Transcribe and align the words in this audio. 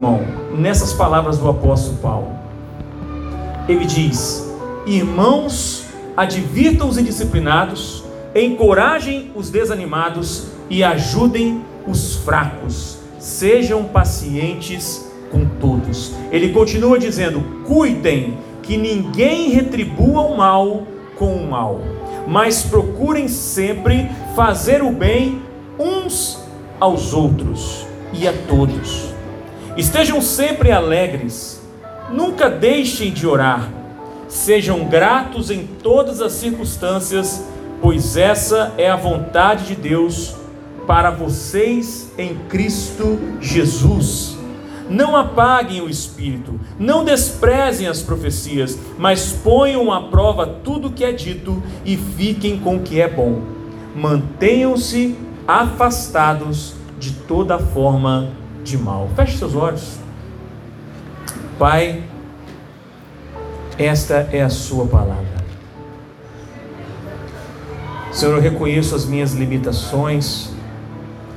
Irmão, 0.00 0.20
nessas 0.56 0.92
palavras 0.92 1.38
do 1.38 1.50
apóstolo 1.50 1.96
Paulo, 1.96 2.28
ele 3.68 3.84
diz: 3.84 4.48
Irmãos, 4.86 5.86
advirtam 6.16 6.88
os 6.88 6.96
indisciplinados, 6.96 8.04
encorajem 8.32 9.32
os 9.34 9.50
desanimados 9.50 10.52
e 10.70 10.84
ajudem 10.84 11.64
os 11.84 12.14
fracos. 12.14 12.98
Sejam 13.18 13.82
pacientes 13.86 15.10
com 15.32 15.44
todos. 15.58 16.12
Ele 16.30 16.50
continua 16.50 16.96
dizendo: 16.96 17.64
Cuidem 17.66 18.38
que 18.62 18.76
ninguém 18.76 19.50
retribua 19.50 20.20
o 20.20 20.36
mal 20.36 20.86
com 21.16 21.34
o 21.34 21.50
mal, 21.50 21.80
mas 22.24 22.62
procurem 22.62 23.26
sempre 23.26 24.08
fazer 24.36 24.80
o 24.80 24.92
bem 24.92 25.42
uns 25.76 26.38
aos 26.78 27.12
outros 27.12 27.84
e 28.12 28.28
a 28.28 28.32
todos. 28.46 29.07
Estejam 29.78 30.20
sempre 30.20 30.72
alegres, 30.72 31.62
nunca 32.10 32.50
deixem 32.50 33.12
de 33.12 33.28
orar, 33.28 33.72
sejam 34.26 34.84
gratos 34.86 35.52
em 35.52 35.68
todas 35.68 36.20
as 36.20 36.32
circunstâncias, 36.32 37.44
pois 37.80 38.16
essa 38.16 38.74
é 38.76 38.90
a 38.90 38.96
vontade 38.96 39.66
de 39.66 39.76
Deus 39.76 40.34
para 40.84 41.12
vocês 41.12 42.12
em 42.18 42.34
Cristo 42.48 43.20
Jesus. 43.40 44.36
Não 44.90 45.14
apaguem 45.14 45.80
o 45.80 45.88
espírito, 45.88 46.58
não 46.76 47.04
desprezem 47.04 47.86
as 47.86 48.02
profecias, 48.02 48.76
mas 48.98 49.32
ponham 49.32 49.92
à 49.92 50.08
prova 50.08 50.44
tudo 50.44 50.88
o 50.88 50.92
que 50.92 51.04
é 51.04 51.12
dito 51.12 51.62
e 51.84 51.96
fiquem 51.96 52.58
com 52.58 52.78
o 52.78 52.82
que 52.82 53.00
é 53.00 53.06
bom. 53.06 53.42
Mantenham-se 53.94 55.14
afastados 55.46 56.74
de 56.98 57.12
toda 57.12 57.60
forma 57.60 58.47
de 58.68 58.78
mal. 58.78 59.08
Feche 59.16 59.38
seus 59.38 59.54
olhos. 59.54 59.98
Pai, 61.58 62.04
esta 63.78 64.28
é 64.32 64.42
a 64.42 64.48
Sua 64.48 64.86
palavra. 64.86 65.38
Senhor, 68.12 68.34
eu 68.34 68.40
reconheço 68.40 68.94
as 68.94 69.04
minhas 69.04 69.32
limitações, 69.32 70.50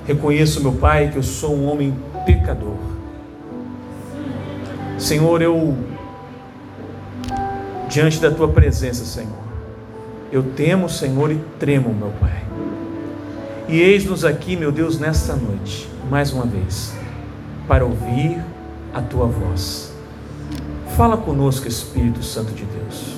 reconheço, 0.05 0.61
meu 0.61 0.73
Pai, 0.73 1.09
que 1.09 1.17
eu 1.17 1.23
sou 1.23 1.55
um 1.55 1.71
homem 1.71 1.95
pecador. 2.25 2.77
Senhor, 4.97 5.41
eu, 5.41 5.77
diante 7.87 8.19
da 8.19 8.31
tua 8.31 8.47
presença, 8.47 9.05
Senhor, 9.05 9.41
eu 10.31 10.41
temo, 10.41 10.89
Senhor, 10.89 11.31
e 11.31 11.39
tremo, 11.59 11.93
meu 11.93 12.11
Pai. 12.19 12.43
E 13.67 13.79
eis-nos 13.79 14.25
aqui, 14.25 14.55
meu 14.55 14.71
Deus, 14.71 14.99
nesta 14.99 15.35
noite, 15.35 15.87
mais 16.09 16.31
uma 16.31 16.45
vez, 16.45 16.93
para 17.71 17.85
ouvir 17.85 18.37
a 18.93 18.99
tua 18.99 19.27
voz. 19.27 19.93
Fala 20.97 21.15
conosco, 21.15 21.69
Espírito 21.69 22.21
Santo 22.21 22.51
de 22.51 22.65
Deus. 22.65 23.15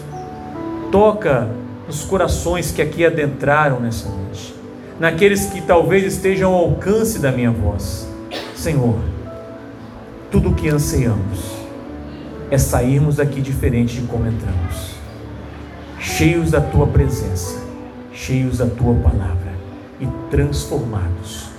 Toca 0.91 1.49
nos 1.87 2.03
corações 2.03 2.69
que 2.69 2.79
aqui 2.79 3.03
adentraram 3.03 3.79
nessa 3.79 4.07
noite, 4.07 4.53
naqueles 4.99 5.47
que 5.47 5.59
talvez 5.59 6.03
estejam 6.03 6.53
ao 6.53 6.65
alcance 6.65 7.17
da 7.17 7.31
minha 7.31 7.49
voz. 7.49 8.07
Senhor, 8.55 8.99
tudo 10.29 10.51
o 10.51 10.53
que 10.53 10.69
anseiamos 10.69 11.51
é 12.51 12.57
sairmos 12.59 13.15
daqui 13.15 13.41
diferente 13.41 13.99
de 13.99 14.05
como 14.05 14.27
entramos, 14.27 14.93
cheios 15.97 16.51
da 16.51 16.61
tua 16.61 16.85
presença, 16.85 17.59
cheios 18.13 18.59
da 18.59 18.67
tua 18.67 18.93
palavra 18.93 19.51
e 19.99 20.07
transformados 20.29 21.49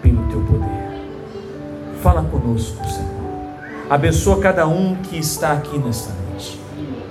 pelo 0.00 0.26
teu 0.28 0.40
poder. 0.40 0.79
Fala 2.02 2.22
conosco, 2.22 2.82
Senhor. 2.86 3.10
Abençoa 3.90 4.40
cada 4.40 4.66
um 4.66 4.94
que 4.94 5.18
está 5.18 5.52
aqui 5.52 5.78
nesta 5.78 6.12
noite. 6.12 6.58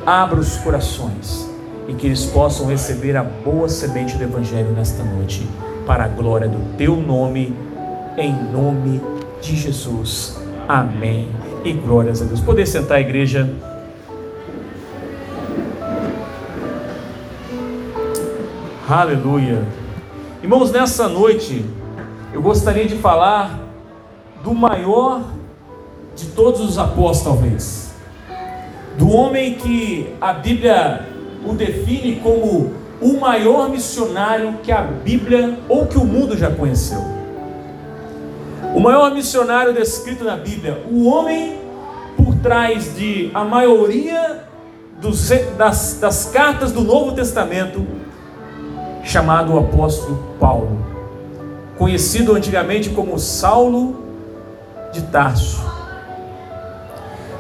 Abra 0.03 0.39
os 0.39 0.57
corações 0.57 1.47
e 1.87 1.93
que 1.93 2.07
eles 2.07 2.25
possam 2.25 2.65
receber 2.65 3.15
a 3.15 3.23
boa 3.23 3.69
semente 3.69 4.17
do 4.17 4.23
Evangelho 4.23 4.71
nesta 4.71 5.03
noite, 5.03 5.47
para 5.86 6.05
a 6.05 6.08
glória 6.08 6.47
do 6.47 6.75
teu 6.75 6.95
nome, 6.95 7.55
em 8.17 8.33
nome 8.52 8.99
de 9.41 9.55
Jesus. 9.55 10.39
Amém 10.67 11.30
e 11.64 11.71
glórias 11.73 12.21
a 12.21 12.25
Deus. 12.25 12.39
Poder 12.39 12.65
sentar 12.65 12.99
igreja. 12.99 13.47
Aleluia. 18.89 19.61
Irmãos, 20.41 20.71
nessa 20.71 21.08
noite 21.08 21.64
eu 22.33 22.41
gostaria 22.41 22.87
de 22.87 22.95
falar 22.95 23.68
do 24.44 24.54
maior 24.54 25.23
de 26.16 26.27
todos 26.27 26.61
os 26.61 26.77
apóstolos, 26.77 27.22
talvez. 27.23 27.94
Do 28.98 29.10
homem 29.10 29.54
que 29.55 30.14
a 30.20 30.33
Bíblia 30.33 31.05
o 31.45 31.54
define 31.54 32.17
como 32.17 32.73
o 33.02 33.20
maior 33.20 33.70
missionário 33.70 34.55
que 34.61 34.72
a 34.72 34.82
Bíblia 34.82 35.58
ou 35.70 35.88
que 35.88 35.98
o 35.98 36.04
mundo 36.04 36.38
já 36.38 36.52
conheceu. 36.52 37.02
O 38.76 38.80
maior 38.80 39.14
missionário 39.14 39.73
descrito 39.73 40.23
na 40.23 40.36
Bíblia, 40.36 40.83
o 40.92 41.06
homem 41.08 41.60
por 42.17 42.36
trás 42.36 42.95
de 42.95 43.32
a 43.33 43.44
maioria 43.44 44.44
dos, 45.02 45.30
das, 45.58 45.98
das 46.00 46.26
cartas 46.26 46.71
do 46.71 46.82
Novo 46.82 47.14
Testamento, 47.14 47.86
chamado 49.04 49.54
o 49.54 49.60
apóstolo 49.60 50.21
Paulo, 50.39 50.86
conhecido 51.77 52.36
antigamente 52.36 52.89
como 52.89 53.17
Saulo 53.17 53.98
de 54.92 55.02
Tarso. 55.04 55.61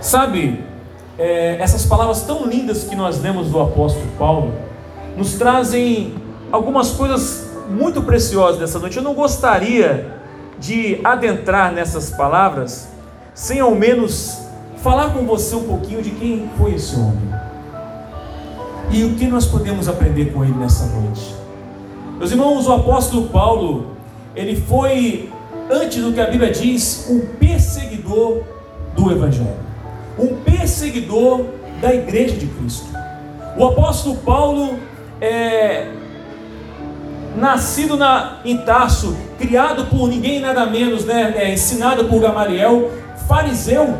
Sabe, 0.01 0.63
é, 1.17 1.57
essas 1.59 1.85
palavras 1.85 2.21
tão 2.23 2.45
lindas 2.45 2.83
que 2.83 2.95
nós 2.95 3.21
lemos 3.21 3.49
do 3.49 3.59
apóstolo 3.59 4.07
Paulo, 4.17 4.53
nos 5.17 5.33
trazem 5.33 6.15
algumas 6.51 6.91
coisas 6.91 7.49
muito 7.69 8.01
preciosas 8.01 8.59
dessa 8.59 8.79
noite. 8.79 8.97
Eu 8.97 9.03
não 9.03 9.13
gostaria 9.13 10.19
de 10.57 10.99
adentrar 11.03 11.71
nessas 11.71 12.09
palavras 12.09 12.87
sem 13.33 13.59
ao 13.59 13.75
menos 13.75 14.37
falar 14.77 15.13
com 15.13 15.25
você 15.25 15.55
um 15.55 15.63
pouquinho 15.63 16.01
de 16.01 16.11
quem 16.11 16.49
foi 16.57 16.75
esse 16.75 16.95
homem 16.95 17.29
e 18.91 19.03
o 19.03 19.15
que 19.15 19.27
nós 19.27 19.45
podemos 19.45 19.87
aprender 19.87 20.33
com 20.33 20.43
ele 20.43 20.53
nessa 20.53 20.85
noite. 20.85 21.35
Meus 22.17 22.31
irmãos, 22.31 22.67
o 22.67 22.73
apóstolo 22.73 23.27
Paulo, 23.29 23.91
ele 24.35 24.55
foi, 24.55 25.31
antes 25.69 26.01
do 26.03 26.11
que 26.11 26.19
a 26.19 26.25
Bíblia 26.25 26.51
diz, 26.51 27.07
um 27.09 27.19
perseguidor 27.37 28.43
do 28.95 29.11
Evangelho, 29.11 29.57
um 30.17 30.35
perseguidor 30.37 31.45
da 31.81 31.93
igreja 31.93 32.35
de 32.35 32.47
Cristo. 32.47 32.87
O 33.57 33.65
apóstolo 33.65 34.17
Paulo 34.17 34.79
é, 35.21 35.87
nascido 37.37 37.95
na, 37.97 38.39
em 38.43 38.57
Tarso, 38.57 39.15
criado 39.37 39.85
por 39.85 40.07
ninguém 40.07 40.39
nada 40.39 40.65
menos, 40.65 41.05
né, 41.05 41.33
é, 41.37 41.53
ensinado 41.53 42.05
por 42.05 42.19
Gamaliel, 42.19 42.91
fariseu 43.27 43.97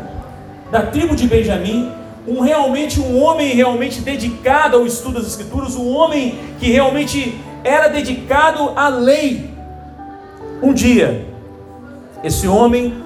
da 0.70 0.82
tribo 0.82 1.14
de 1.14 1.26
Benjamim, 1.26 1.90
um 2.26 2.40
realmente 2.40 3.00
um 3.00 3.20
homem 3.20 3.54
realmente 3.54 4.00
dedicado 4.00 4.76
ao 4.76 4.86
estudo 4.86 5.14
das 5.14 5.26
escrituras, 5.26 5.74
um 5.74 5.88
homem 5.88 6.38
que 6.58 6.70
realmente 6.70 7.38
era 7.64 7.88
dedicado 7.88 8.72
à 8.76 8.88
lei. 8.88 9.50
Um 10.62 10.72
dia, 10.74 11.29
esse 12.22 12.46
homem, 12.46 13.02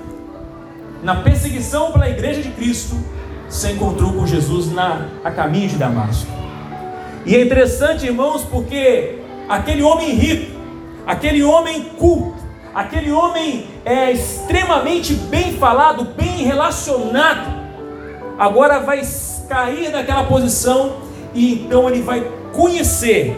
na 1.02 1.16
perseguição 1.16 1.92
pela 1.92 2.08
igreja 2.08 2.42
de 2.42 2.50
Cristo, 2.50 2.96
se 3.48 3.70
encontrou 3.70 4.12
com 4.12 4.26
Jesus 4.26 4.72
na, 4.72 5.08
a 5.22 5.30
caminho 5.30 5.68
de 5.68 5.76
Damasco. 5.76 6.30
E 7.24 7.34
é 7.34 7.42
interessante, 7.42 8.06
irmãos, 8.06 8.42
porque 8.42 9.18
aquele 9.48 9.82
homem 9.82 10.10
rico, 10.14 10.58
aquele 11.06 11.42
homem 11.42 11.84
culto, 11.96 12.42
aquele 12.74 13.12
homem 13.12 13.66
é 13.84 14.10
extremamente 14.10 15.14
bem 15.14 15.54
falado, 15.54 16.04
bem 16.04 16.44
relacionado, 16.44 17.62
agora 18.38 18.80
vai 18.80 19.00
cair 19.48 19.90
naquela 19.90 20.24
posição 20.24 20.96
e 21.34 21.54
então 21.54 21.88
ele 21.88 22.02
vai 22.02 22.26
conhecer 22.52 23.36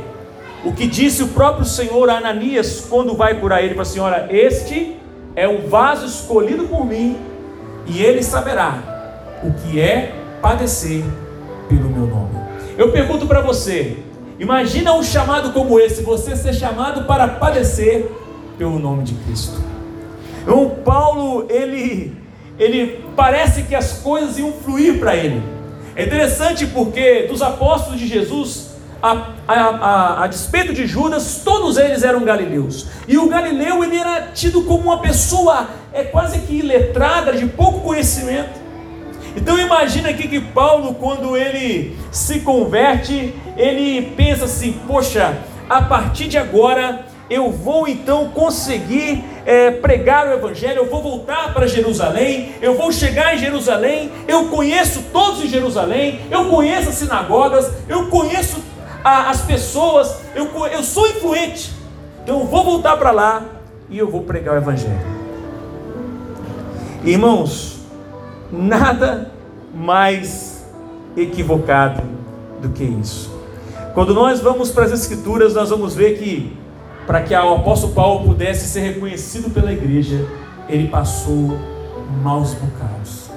o 0.64 0.73
que 0.73 0.87
disse 0.87 1.23
o 1.23 1.28
próprio 1.28 1.64
Senhor 1.64 2.08
a 2.08 2.17
Ananias 2.17 2.87
quando 2.88 3.14
vai 3.14 3.38
curar 3.38 3.62
ele 3.62 3.75
para 3.75 3.82
a 3.82 3.87
senhora: 3.87 4.28
Este 4.31 4.96
é 5.37 5.47
um 5.47 5.69
vaso 5.69 6.06
escolhido 6.06 6.65
por 6.65 6.85
mim, 6.85 7.19
e 7.87 8.03
ele 8.03 8.23
saberá 8.23 9.38
o 9.44 9.53
que 9.53 9.79
é 9.79 10.12
padecer 10.43 11.05
pelo 11.69 11.88
meu 11.91 12.06
nome. 12.06 12.35
Eu 12.77 12.91
pergunto 12.91 13.27
para 13.27 13.43
você: 13.43 13.99
Imagina 14.38 14.93
um 14.93 15.03
chamado 15.03 15.53
como 15.53 15.81
esse, 15.81 16.03
você 16.03 16.37
ser 16.37 16.53
chamado 16.53 17.05
para 17.06 17.27
padecer 17.27 18.11
pelo 18.59 18.79
nome 18.79 19.03
de 19.03 19.15
Cristo. 19.15 19.61
Então, 20.43 20.77
Paulo, 20.85 21.47
ele, 21.49 22.15
ele 22.59 23.03
parece 23.17 23.62
que 23.62 23.75
as 23.75 23.94
coisas 23.99 24.38
iam 24.38 24.53
fluir 24.53 24.99
para 24.99 25.17
ele. 25.17 25.43
É 25.94 26.05
interessante 26.05 26.67
porque 26.67 27.23
dos 27.23 27.41
apóstolos 27.41 27.99
de 27.99 28.06
Jesus, 28.06 28.75
a, 29.06 29.29
a, 29.47 29.55
a, 29.55 30.25
a, 30.25 30.26
despeito 30.26 30.73
de 30.73 30.87
Judas, 30.87 31.43
todos 31.44 31.76
eles 31.76 32.03
eram 32.03 32.25
galileus. 32.25 32.87
E 33.06 33.17
o 33.17 33.29
galileu 33.29 33.85
ele 33.85 33.97
era 33.97 34.29
tido 34.35 34.62
como 34.62 34.85
uma 34.85 34.99
pessoa 34.99 35.69
é 35.93 36.03
quase 36.03 36.41
que 36.41 36.56
iletrada, 36.56 37.32
de 37.32 37.47
pouco 37.47 37.81
conhecimento. 37.81 38.67
Então 39.37 39.58
imagina 39.58 40.08
aqui 40.08 40.26
que 40.26 40.41
Paulo, 40.41 40.94
quando 40.94 41.37
ele 41.37 41.97
se 42.11 42.41
converte, 42.41 43.35
ele 43.56 44.12
pensa 44.17 44.47
assim: 44.47 44.73
poxa, 44.87 45.38
a 45.69 45.82
partir 45.82 46.26
de 46.26 46.38
agora 46.38 47.06
eu 47.29 47.50
vou 47.50 47.87
então 47.87 48.29
conseguir 48.31 49.25
é, 49.44 49.70
pregar 49.70 50.29
o 50.29 50.32
Evangelho, 50.32 50.79
eu 50.79 50.91
vou 50.91 51.02
voltar 51.02 51.52
para 51.52 51.67
Jerusalém, 51.67 52.55
eu 52.62 52.75
vou 52.75 52.91
chegar 52.93 53.35
em 53.35 53.38
Jerusalém, 53.38 54.11
eu 54.26 54.47
conheço 54.47 55.05
todos 55.12 55.44
em 55.44 55.49
Jerusalém, 55.49 56.20
eu 56.31 56.47
conheço 56.47 56.88
as 56.88 56.94
sinagogas, 56.97 57.70
eu 57.88 58.06
conheço 58.06 58.62
a, 59.06 59.31
as 59.31 59.43
pessoas, 59.43 60.17
eu, 60.35 60.49
eu 60.67 60.82
sou 60.82 61.06
influente, 61.06 61.73
então 62.25 62.41
eu 62.41 62.47
vou 62.47 62.64
voltar 62.64 62.97
para 62.97 63.12
lá 63.12 63.44
e 63.88 63.97
eu 63.97 64.11
vou 64.11 64.25
pregar 64.25 64.55
o 64.55 64.58
Evangelho. 64.58 64.99
Irmãos, 67.05 67.79
nada 68.50 69.31
mais 69.73 70.67
equivocado 71.17 72.03
do 72.61 72.70
que 72.70 72.82
isso. 72.82 73.31
Quando 73.94 74.12
nós 74.12 74.41
vamos 74.41 74.73
para 74.73 74.87
as 74.87 74.91
Escrituras, 74.91 75.55
nós 75.55 75.70
vamos 75.70 75.94
ver 75.94 76.19
que 76.19 76.59
para 77.06 77.23
que 77.23 77.32
o 77.32 77.55
apóstolo 77.55 77.93
Paulo 77.93 78.26
pudesse 78.26 78.69
ser 78.69 78.81
reconhecido 78.81 79.55
pela 79.55 79.73
igreja, 79.73 80.26
ele 80.69 80.88
passou 80.88 81.56
maus 82.25 82.55
bocados. 82.55 83.31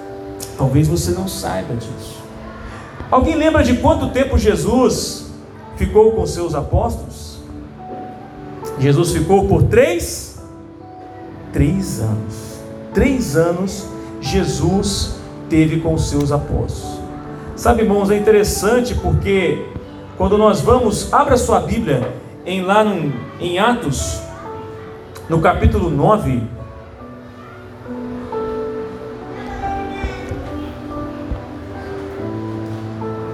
Talvez 0.58 0.88
você 0.88 1.12
não 1.12 1.28
saiba 1.28 1.76
disso. 1.76 2.24
Alguém 3.12 3.36
lembra 3.36 3.64
de 3.64 3.76
quanto 3.76 4.10
tempo 4.10 4.36
Jesus 4.36 5.19
ficou 5.80 6.12
com 6.12 6.28
seus 6.28 6.54
apóstolos? 6.54 7.40
Jesus 8.78 9.14
ficou 9.14 9.48
por 9.48 9.64
três, 9.64 10.44
três 11.54 12.02
anos. 12.02 12.60
Três 12.94 13.38
anos 13.38 13.88
Jesus 14.20 15.16
teve 15.50 15.80
com 15.80 15.98
seus 15.98 16.34
apóstolos. 16.34 17.00
Sabe, 17.56 17.84
irmãos, 17.84 18.12
é 18.12 18.18
interessante 18.18 18.94
porque 18.94 19.66
quando 20.18 20.38
nós 20.38 20.60
vamos, 20.60 21.14
abra 21.14 21.38
sua 21.38 21.62
Bíblia 21.62 22.14
em 22.46 22.62
lá 22.62 22.84
no, 22.84 23.14
em 23.40 23.58
Atos, 23.58 24.22
no 25.30 25.40
capítulo 25.40 25.90
9. 25.90 26.44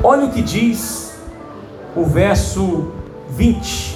Olha 0.03 0.25
o 0.25 0.31
que 0.31 0.43
diz 0.43 1.14
o 1.95 2.03
verso 2.03 2.91
20. 3.29 3.95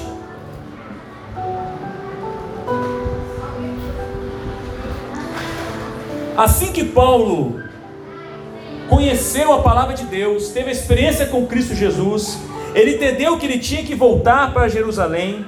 Assim 6.37 6.71
que 6.71 6.85
Paulo 6.85 7.61
conheceu 8.87 9.51
a 9.53 9.61
palavra 9.61 9.93
de 9.93 10.05
Deus, 10.05 10.49
teve 10.49 10.71
experiência 10.71 11.25
com 11.25 11.45
Cristo 11.45 11.75
Jesus, 11.75 12.39
ele 12.73 12.95
entendeu 12.95 13.37
que 13.37 13.45
ele 13.45 13.59
tinha 13.59 13.83
que 13.83 13.93
voltar 13.93 14.53
para 14.53 14.69
Jerusalém 14.69 15.45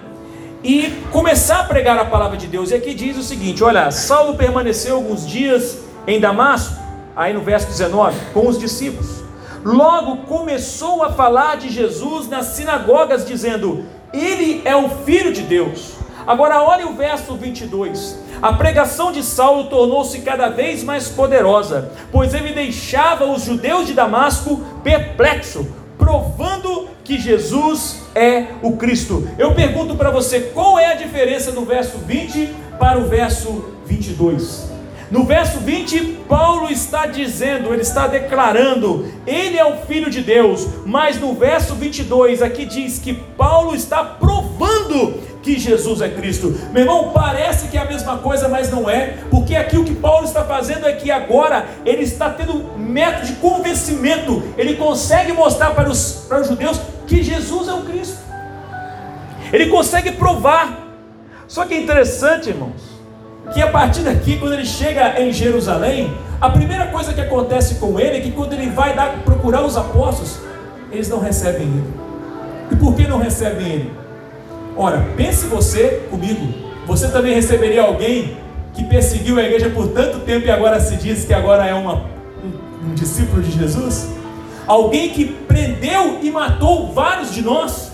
e 0.63 0.94
começar 1.12 1.62
a 1.62 1.63
pregar 1.63 1.98
a 1.98 2.06
palavra 2.06 2.38
de 2.38 2.48
Deus. 2.48 2.71
E 2.71 2.75
aqui 2.75 2.94
diz 2.94 3.18
o 3.18 3.24
seguinte: 3.24 3.63
olha, 3.63 3.89
Saulo 3.89 4.36
permaneceu 4.36 4.95
alguns 4.95 5.25
dias 5.25 5.80
em 6.06 6.19
Damasco, 6.19 6.75
aí 7.15 7.33
no 7.33 7.42
verso 7.42 7.68
19, 7.68 8.18
com 8.33 8.48
os 8.48 8.59
discípulos. 8.59 9.21
Logo 9.63 10.18
começou 10.24 11.04
a 11.04 11.12
falar 11.12 11.58
de 11.58 11.69
Jesus 11.69 12.28
nas 12.28 12.48
sinagogas, 12.48 13.25
dizendo: 13.25 13.86
Ele 14.13 14.62
é 14.66 14.75
o 14.75 14.90
Filho 14.90 15.31
de 15.31 15.42
Deus. 15.42 15.94
Agora 16.25 16.62
olhe 16.62 16.84
o 16.84 16.94
verso 16.94 17.36
22. 17.36 18.19
A 18.42 18.54
pregação 18.54 19.12
de 19.12 19.24
Saulo 19.24 19.66
tornou-se 19.66 20.19
cada 20.22 20.50
vez 20.50 20.84
mais 20.84 21.10
poderosa, 21.10 21.92
pois 22.12 22.34
ele 22.34 22.54
deixava 22.54 23.25
os 23.25 23.44
judeus 23.44 23.86
de 23.86 23.94
Damasco 23.94 24.63
perplexo, 24.84 25.68
provando 25.98 26.90
que 27.04 27.19
Jesus 27.19 28.02
é 28.16 28.48
o 28.62 28.78
Cristo. 28.78 29.28
Eu 29.38 29.54
pergunto 29.54 29.96
para 29.96 30.10
você, 30.10 30.40
qual 30.40 30.80
é 30.80 30.88
a 30.88 30.96
diferença 30.96 31.52
do 31.52 31.66
verso 31.66 31.98
20 32.00 32.56
para 32.80 32.98
o 32.98 33.06
verso 33.06 33.66
22? 33.86 34.71
No 35.12 35.25
verso 35.25 35.60
20, 35.60 36.19
Paulo 36.30 36.72
está 36.72 37.06
dizendo, 37.06 37.74
ele 37.74 37.81
está 37.81 38.08
declarando, 38.08 39.06
ele 39.28 39.58
é 39.58 39.66
o 39.66 39.86
filho 39.86 40.10
de 40.10 40.22
Deus, 40.22 40.66
mas 40.86 41.19
no 41.19 41.34
verso 41.34 41.75
22 41.75 42.42
aqui 42.42 42.66
diz 42.66 42.98
que 42.98 43.13
Paulo 43.13 43.75
está 43.75 44.06
provando 44.06 45.19
que 45.44 45.60
Jesus 45.60 46.00
é 46.00 46.08
Cristo. 46.08 46.58
Meu 46.72 46.84
irmão, 46.84 47.12
parece 47.13 47.68
que 47.68 47.78
é 47.78 47.81
a 47.81 47.86
mesma 47.86 48.19
coisa, 48.19 48.48
mas 48.48 48.72
não 48.72 48.90
é, 48.90 49.18
porque 49.30 49.54
aqui 49.54 49.78
o 49.78 49.84
que 49.84 49.94
Paulo 49.94 50.25
está 50.25 50.46
fazendo 50.46 50.88
é 50.88 50.94
que 50.94 51.12
agora 51.12 51.66
ele 51.86 52.04
está 52.04 52.30
tendo 52.30 52.78
método 52.78 53.28
de 53.28 53.34
convencimento, 53.34 54.42
ele 54.58 54.75
consegue 54.75 55.34
mostrar 55.34 55.72
para 55.72 55.90
os, 55.90 56.25
para 56.30 56.40
os 56.40 56.48
judeus 56.48 56.80
que 57.06 57.22
Jesus 57.22 57.68
é 57.68 57.74
o 57.74 57.81
Cristo. 57.81 58.18
Ele 59.52 59.66
consegue 59.66 60.13
provar. 60.13 60.88
Só 61.50 61.66
que 61.66 61.74
é 61.74 61.81
interessante, 61.81 62.48
irmãos, 62.48 62.91
que 63.53 63.62
a 63.62 63.69
partir 63.69 64.01
daqui, 64.01 64.38
quando 64.38 64.53
ele 64.53 64.65
chega 64.65 65.21
em 65.21 65.31
Jerusalém, 65.31 66.13
a 66.39 66.50
primeira 66.50 66.88
coisa 66.88 67.13
que 67.13 67.21
acontece 67.21 67.75
com 67.75 68.00
ele 68.00 68.18
é 68.18 68.21
que 68.21 68.31
quando 68.31 68.53
ele 68.53 68.69
vai 68.69 68.95
dar, 68.95 69.19
procurar 69.24 69.63
os 69.63 69.77
apóstolos, 69.77 70.39
eles 70.92 71.07
não 71.09 71.19
recebem 71.19 71.63
ele. 71.63 71.94
E 72.71 72.75
por 72.75 72.95
que 72.95 73.07
não 73.07 73.19
recebem 73.19 73.68
ele? 73.68 73.92
Ora, 74.75 75.06
pense 75.15 75.45
você 75.48 76.07
comigo, 76.09 76.53
você 76.88 77.09
também 77.09 77.33
receberia 77.33 77.83
alguém 77.83 78.38
que 78.74 78.83
perseguiu 78.86 79.38
a 79.38 79.44
igreja 79.44 79.69
por 79.69 79.89
tanto 79.89 80.19
tempo 80.19 80.48
e 80.48 80.51
agora 80.51 80.80
se 80.80 80.95
diz 80.95 81.25
que 81.25 81.33
agora 81.33 81.65
é 81.65 81.74
uma, 81.74 81.95
um, 82.44 82.89
um 82.89 82.94
discípulo 82.95 83.42
de 83.42 83.51
Jesus? 83.51 84.09
Alguém 84.65 85.09
que 85.09 85.25
prendeu 85.25 86.19
e 86.21 86.31
matou 86.31 86.94
vários 86.94 87.33
de 87.33 87.42
nós? 87.42 87.91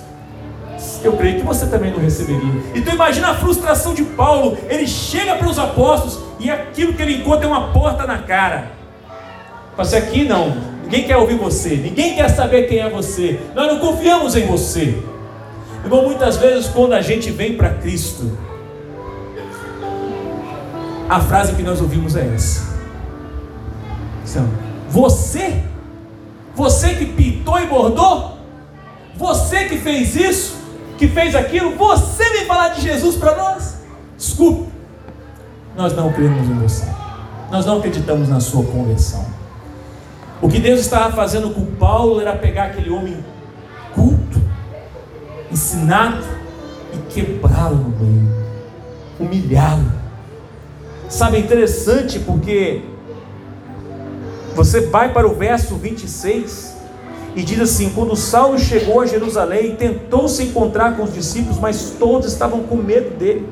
Eu 1.03 1.13
creio 1.13 1.39
que 1.39 1.45
você 1.45 1.65
também 1.67 1.91
não 1.91 1.99
receberia. 1.99 2.51
Então 2.75 2.93
imagina 2.93 3.29
a 3.29 3.35
frustração 3.35 3.93
de 3.93 4.03
Paulo. 4.03 4.57
Ele 4.69 4.87
chega 4.87 5.35
para 5.35 5.47
os 5.47 5.57
apóstolos 5.57 6.19
e 6.39 6.49
aquilo 6.49 6.93
que 6.93 7.01
ele 7.01 7.17
encontra 7.17 7.45
é 7.45 7.47
uma 7.47 7.71
porta 7.71 8.05
na 8.05 8.19
cara. 8.19 8.71
Mas 9.75 9.93
aqui 9.93 10.23
não, 10.23 10.55
ninguém 10.83 11.05
quer 11.05 11.17
ouvir 11.17 11.35
você, 11.35 11.75
ninguém 11.75 12.15
quer 12.15 12.29
saber 12.29 12.63
quem 12.63 12.79
é 12.79 12.89
você. 12.89 13.39
Nós 13.53 13.67
não 13.67 13.79
confiamos 13.79 14.35
em 14.35 14.45
você. 14.45 14.97
Irmão, 15.83 16.03
muitas 16.03 16.37
vezes 16.37 16.67
quando 16.67 16.93
a 16.93 17.01
gente 17.01 17.31
vem 17.31 17.55
para 17.55 17.69
Cristo, 17.69 18.37
a 21.09 21.19
frase 21.21 21.53
que 21.53 21.63
nós 21.63 21.79
ouvimos 21.79 22.15
é 22.15 22.31
essa. 22.35 22.67
Você, 24.89 25.63
você 26.55 26.95
que 26.95 27.05
pintou 27.05 27.59
e 27.59 27.67
bordou, 27.67 28.37
você 29.15 29.65
que 29.65 29.77
fez 29.77 30.15
isso, 30.15 30.56
que 30.97 31.07
fez 31.07 31.35
aquilo, 31.35 31.75
você 31.75 32.29
vem 32.31 32.45
falar 32.45 32.69
de 32.69 32.81
Jesus 32.81 33.15
para 33.15 33.35
nós? 33.35 33.77
Desculpe, 34.17 34.67
nós 35.75 35.93
não 35.95 36.11
cremos 36.11 36.47
em 36.47 36.55
você, 36.55 36.85
nós 37.51 37.65
não 37.65 37.77
acreditamos 37.77 38.27
na 38.27 38.39
sua 38.39 38.63
conversão. 38.63 39.25
O 40.41 40.49
que 40.49 40.59
Deus 40.59 40.79
estava 40.79 41.15
fazendo 41.15 41.51
com 41.51 41.65
Paulo 41.65 42.19
era 42.19 42.35
pegar 42.35 42.65
aquele 42.65 42.89
homem 42.89 43.23
culto, 43.93 44.41
ensinado 45.51 46.25
e 46.93 47.13
quebrá-lo 47.13 47.75
no 47.75 47.89
meio, 47.89 48.45
humilhá-lo. 49.19 49.91
Sabe, 51.09 51.37
é 51.37 51.39
interessante 51.39 52.19
porque 52.19 52.83
você 54.55 54.81
vai 54.81 55.13
para 55.13 55.27
o 55.27 55.35
verso 55.35 55.75
26 55.75 56.76
e 57.37 57.43
diz 57.43 57.59
assim: 57.59 57.91
quando 57.91 58.15
Saulo 58.15 58.57
chegou 58.57 58.99
a 58.99 59.05
Jerusalém, 59.05 59.75
tentou 59.75 60.27
se 60.27 60.41
encontrar 60.41 60.97
com 60.97 61.03
os 61.03 61.13
discípulos, 61.13 61.59
mas 61.59 61.95
todos 61.99 62.33
estavam 62.33 62.63
com 62.63 62.75
medo 62.75 63.15
dele, 63.15 63.47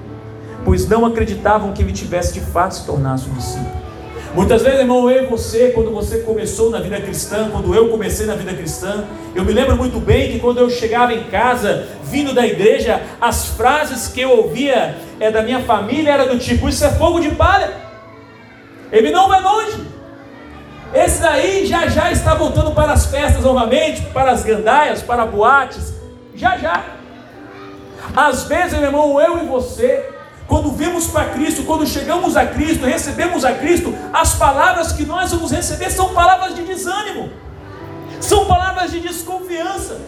pois 0.65 0.89
não 0.89 1.05
acreditavam 1.05 1.71
que 1.71 1.83
ele 1.83 1.93
tivesse 1.93 2.33
de 2.33 2.41
fato 2.41 2.73
se 2.73 2.85
tornasse 2.85 3.29
um 3.29 3.33
discípulo. 3.35 3.85
Muitas 4.33 4.63
vezes, 4.63 4.79
irmão, 4.79 5.09
eu 5.09 5.23
e 5.23 5.27
você, 5.27 5.69
quando 5.69 5.91
você 5.91 6.17
começou 6.17 6.71
na 6.71 6.79
vida 6.79 6.99
cristã, 6.99 7.47
quando 7.51 7.75
eu 7.75 7.87
comecei 7.87 8.25
na 8.25 8.33
vida 8.33 8.53
cristã, 8.53 9.05
eu 9.35 9.45
me 9.45 9.53
lembro 9.53 9.77
muito 9.77 9.99
bem 9.99 10.31
que 10.31 10.39
quando 10.39 10.57
eu 10.57 10.69
chegava 10.69 11.13
em 11.13 11.25
casa, 11.25 11.87
vindo 12.03 12.33
da 12.33 12.45
igreja, 12.45 13.01
as 13.21 13.45
frases 13.49 14.07
que 14.07 14.19
eu 14.19 14.31
ouvia 14.31 14.97
é, 15.19 15.29
da 15.29 15.43
minha 15.43 15.61
família 15.61 16.11
era 16.11 16.25
do 16.25 16.39
tipo: 16.39 16.67
Isso 16.67 16.83
é 16.83 16.89
fogo 16.89 17.19
de 17.19 17.29
palha, 17.35 17.71
ele 18.91 19.11
não 19.11 19.29
vai 19.29 19.43
longe. 19.43 19.94
Esse 20.93 21.21
daí 21.21 21.65
já 21.65 21.87
já 21.87 22.11
está 22.11 22.35
voltando 22.35 22.71
para 22.71 22.93
as 22.93 23.05
festas 23.07 23.43
novamente, 23.43 24.01
para 24.13 24.31
as 24.31 24.43
gandaias, 24.43 25.01
para 25.01 25.25
boates, 25.25 25.93
já 26.33 26.57
já. 26.57 26.83
Às 28.15 28.43
vezes, 28.43 28.73
meu 28.73 28.83
irmão, 28.83 29.19
eu 29.19 29.43
e 29.43 29.47
você, 29.47 30.09
quando 30.47 30.71
vimos 30.71 31.07
para 31.07 31.25
Cristo, 31.25 31.63
quando 31.63 31.85
chegamos 31.85 32.37
a 32.37 32.45
Cristo, 32.45 32.85
recebemos 32.85 33.43
a 33.43 33.53
Cristo, 33.53 33.93
as 34.13 34.35
palavras 34.35 34.91
que 34.91 35.05
nós 35.05 35.31
vamos 35.31 35.51
receber 35.51 35.89
são 35.89 36.13
palavras 36.13 36.55
de 36.55 36.63
desânimo, 36.63 37.31
são 38.21 38.45
palavras 38.45 38.91
de 38.91 38.99
desconfiança. 38.99 39.99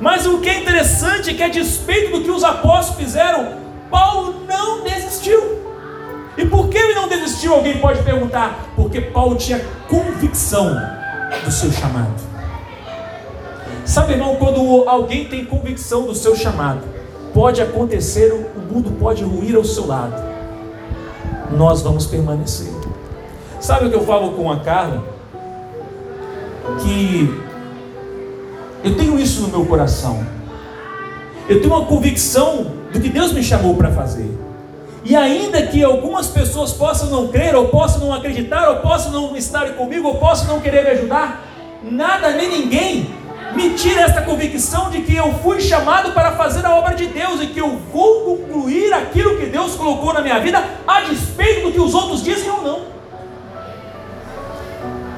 Mas 0.00 0.26
o 0.26 0.38
que 0.38 0.48
é 0.48 0.58
interessante 0.58 1.30
é 1.30 1.34
que, 1.34 1.42
a 1.42 1.48
despeito 1.48 2.18
do 2.18 2.24
que 2.24 2.30
os 2.30 2.42
apóstolos 2.42 3.00
fizeram, 3.00 3.58
Paulo 3.90 4.44
não 4.46 4.82
desistiu. 4.82 5.69
E 6.40 6.46
por 6.46 6.70
que 6.70 6.78
ele 6.78 6.94
não 6.94 7.06
desistiu? 7.06 7.52
Alguém 7.52 7.78
pode 7.78 8.02
perguntar. 8.02 8.72
Porque 8.74 8.98
Paulo 8.98 9.36
tinha 9.36 9.60
convicção 9.88 10.74
do 11.44 11.50
seu 11.50 11.70
chamado. 11.70 12.14
Sabe, 13.84 14.14
irmão, 14.14 14.36
quando 14.36 14.88
alguém 14.88 15.26
tem 15.26 15.44
convicção 15.44 16.06
do 16.06 16.14
seu 16.14 16.34
chamado, 16.34 16.80
pode 17.34 17.60
acontecer, 17.60 18.32
o 18.32 18.72
mundo 18.72 18.90
pode 18.98 19.22
ruir 19.22 19.54
ao 19.54 19.64
seu 19.64 19.86
lado, 19.86 20.14
nós 21.50 21.82
vamos 21.82 22.06
permanecer. 22.06 22.72
Sabe 23.60 23.86
o 23.86 23.90
que 23.90 23.96
eu 23.96 24.06
falo 24.06 24.32
com 24.32 24.50
a 24.50 24.60
Carla? 24.60 25.04
Que 26.82 27.42
eu 28.82 28.96
tenho 28.96 29.18
isso 29.18 29.42
no 29.42 29.48
meu 29.48 29.66
coração. 29.66 30.24
Eu 31.48 31.60
tenho 31.60 31.74
uma 31.74 31.84
convicção 31.84 32.66
do 32.92 33.00
que 33.00 33.08
Deus 33.10 33.32
me 33.32 33.42
chamou 33.42 33.74
para 33.74 33.90
fazer. 33.90 34.39
E 35.04 35.16
ainda 35.16 35.62
que 35.66 35.82
algumas 35.82 36.26
pessoas 36.26 36.72
possam 36.72 37.08
não 37.08 37.28
crer, 37.28 37.54
ou 37.54 37.68
possam 37.68 38.00
não 38.00 38.12
acreditar, 38.12 38.68
ou 38.68 38.76
possam 38.76 39.12
não 39.12 39.36
estar 39.36 39.70
comigo, 39.74 40.08
ou 40.08 40.16
possam 40.16 40.48
não 40.48 40.60
querer 40.60 40.84
me 40.84 40.90
ajudar, 40.90 41.46
nada 41.82 42.30
nem 42.30 42.48
ninguém 42.48 43.20
me 43.54 43.70
tira 43.70 44.02
esta 44.02 44.22
convicção 44.22 44.90
de 44.90 45.00
que 45.00 45.16
eu 45.16 45.32
fui 45.42 45.60
chamado 45.60 46.12
para 46.12 46.32
fazer 46.32 46.64
a 46.64 46.74
obra 46.74 46.94
de 46.94 47.06
Deus 47.06 47.40
e 47.40 47.48
que 47.48 47.60
eu 47.60 47.78
vou 47.92 48.20
concluir 48.20 48.92
aquilo 48.92 49.38
que 49.38 49.46
Deus 49.46 49.74
colocou 49.74 50.12
na 50.12 50.20
minha 50.20 50.38
vida, 50.38 50.62
a 50.86 51.00
despeito 51.00 51.66
do 51.66 51.72
que 51.72 51.80
os 51.80 51.94
outros 51.94 52.22
dizem 52.22 52.50
ou 52.50 52.62
não. 52.62 52.80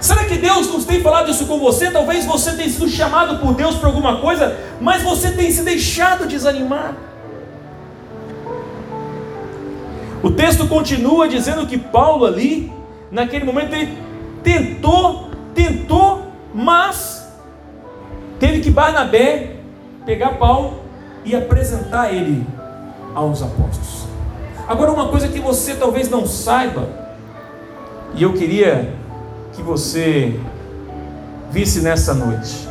Será 0.00 0.24
que 0.24 0.36
Deus 0.36 0.66
não 0.68 0.82
tem 0.82 1.00
falado 1.00 1.30
isso 1.30 1.46
com 1.46 1.58
você? 1.58 1.90
Talvez 1.90 2.24
você 2.24 2.52
tenha 2.52 2.68
sido 2.68 2.88
chamado 2.88 3.38
por 3.38 3.54
Deus 3.54 3.76
para 3.76 3.88
alguma 3.88 4.20
coisa, 4.20 4.56
mas 4.80 5.02
você 5.02 5.30
tem 5.30 5.50
se 5.50 5.62
deixado 5.62 6.26
desanimar. 6.26 6.94
O 10.22 10.30
texto 10.30 10.68
continua 10.68 11.28
dizendo 11.28 11.66
que 11.66 11.76
Paulo 11.76 12.24
ali, 12.24 12.72
naquele 13.10 13.44
momento, 13.44 13.74
ele 13.74 13.98
tentou, 14.42 15.30
tentou, 15.54 16.28
mas 16.54 17.28
teve 18.38 18.60
que 18.60 18.70
Barnabé 18.70 19.56
pegar 20.06 20.30
Paulo 20.38 20.80
e 21.24 21.34
apresentar 21.34 22.12
ele 22.12 22.46
aos 23.14 23.42
apóstolos. 23.42 24.06
Agora, 24.68 24.92
uma 24.92 25.08
coisa 25.08 25.28
que 25.28 25.40
você 25.40 25.74
talvez 25.74 26.08
não 26.08 26.24
saiba, 26.24 26.88
e 28.14 28.22
eu 28.22 28.32
queria 28.34 28.94
que 29.52 29.62
você 29.62 30.38
visse 31.50 31.80
nessa 31.80 32.14
noite. 32.14 32.68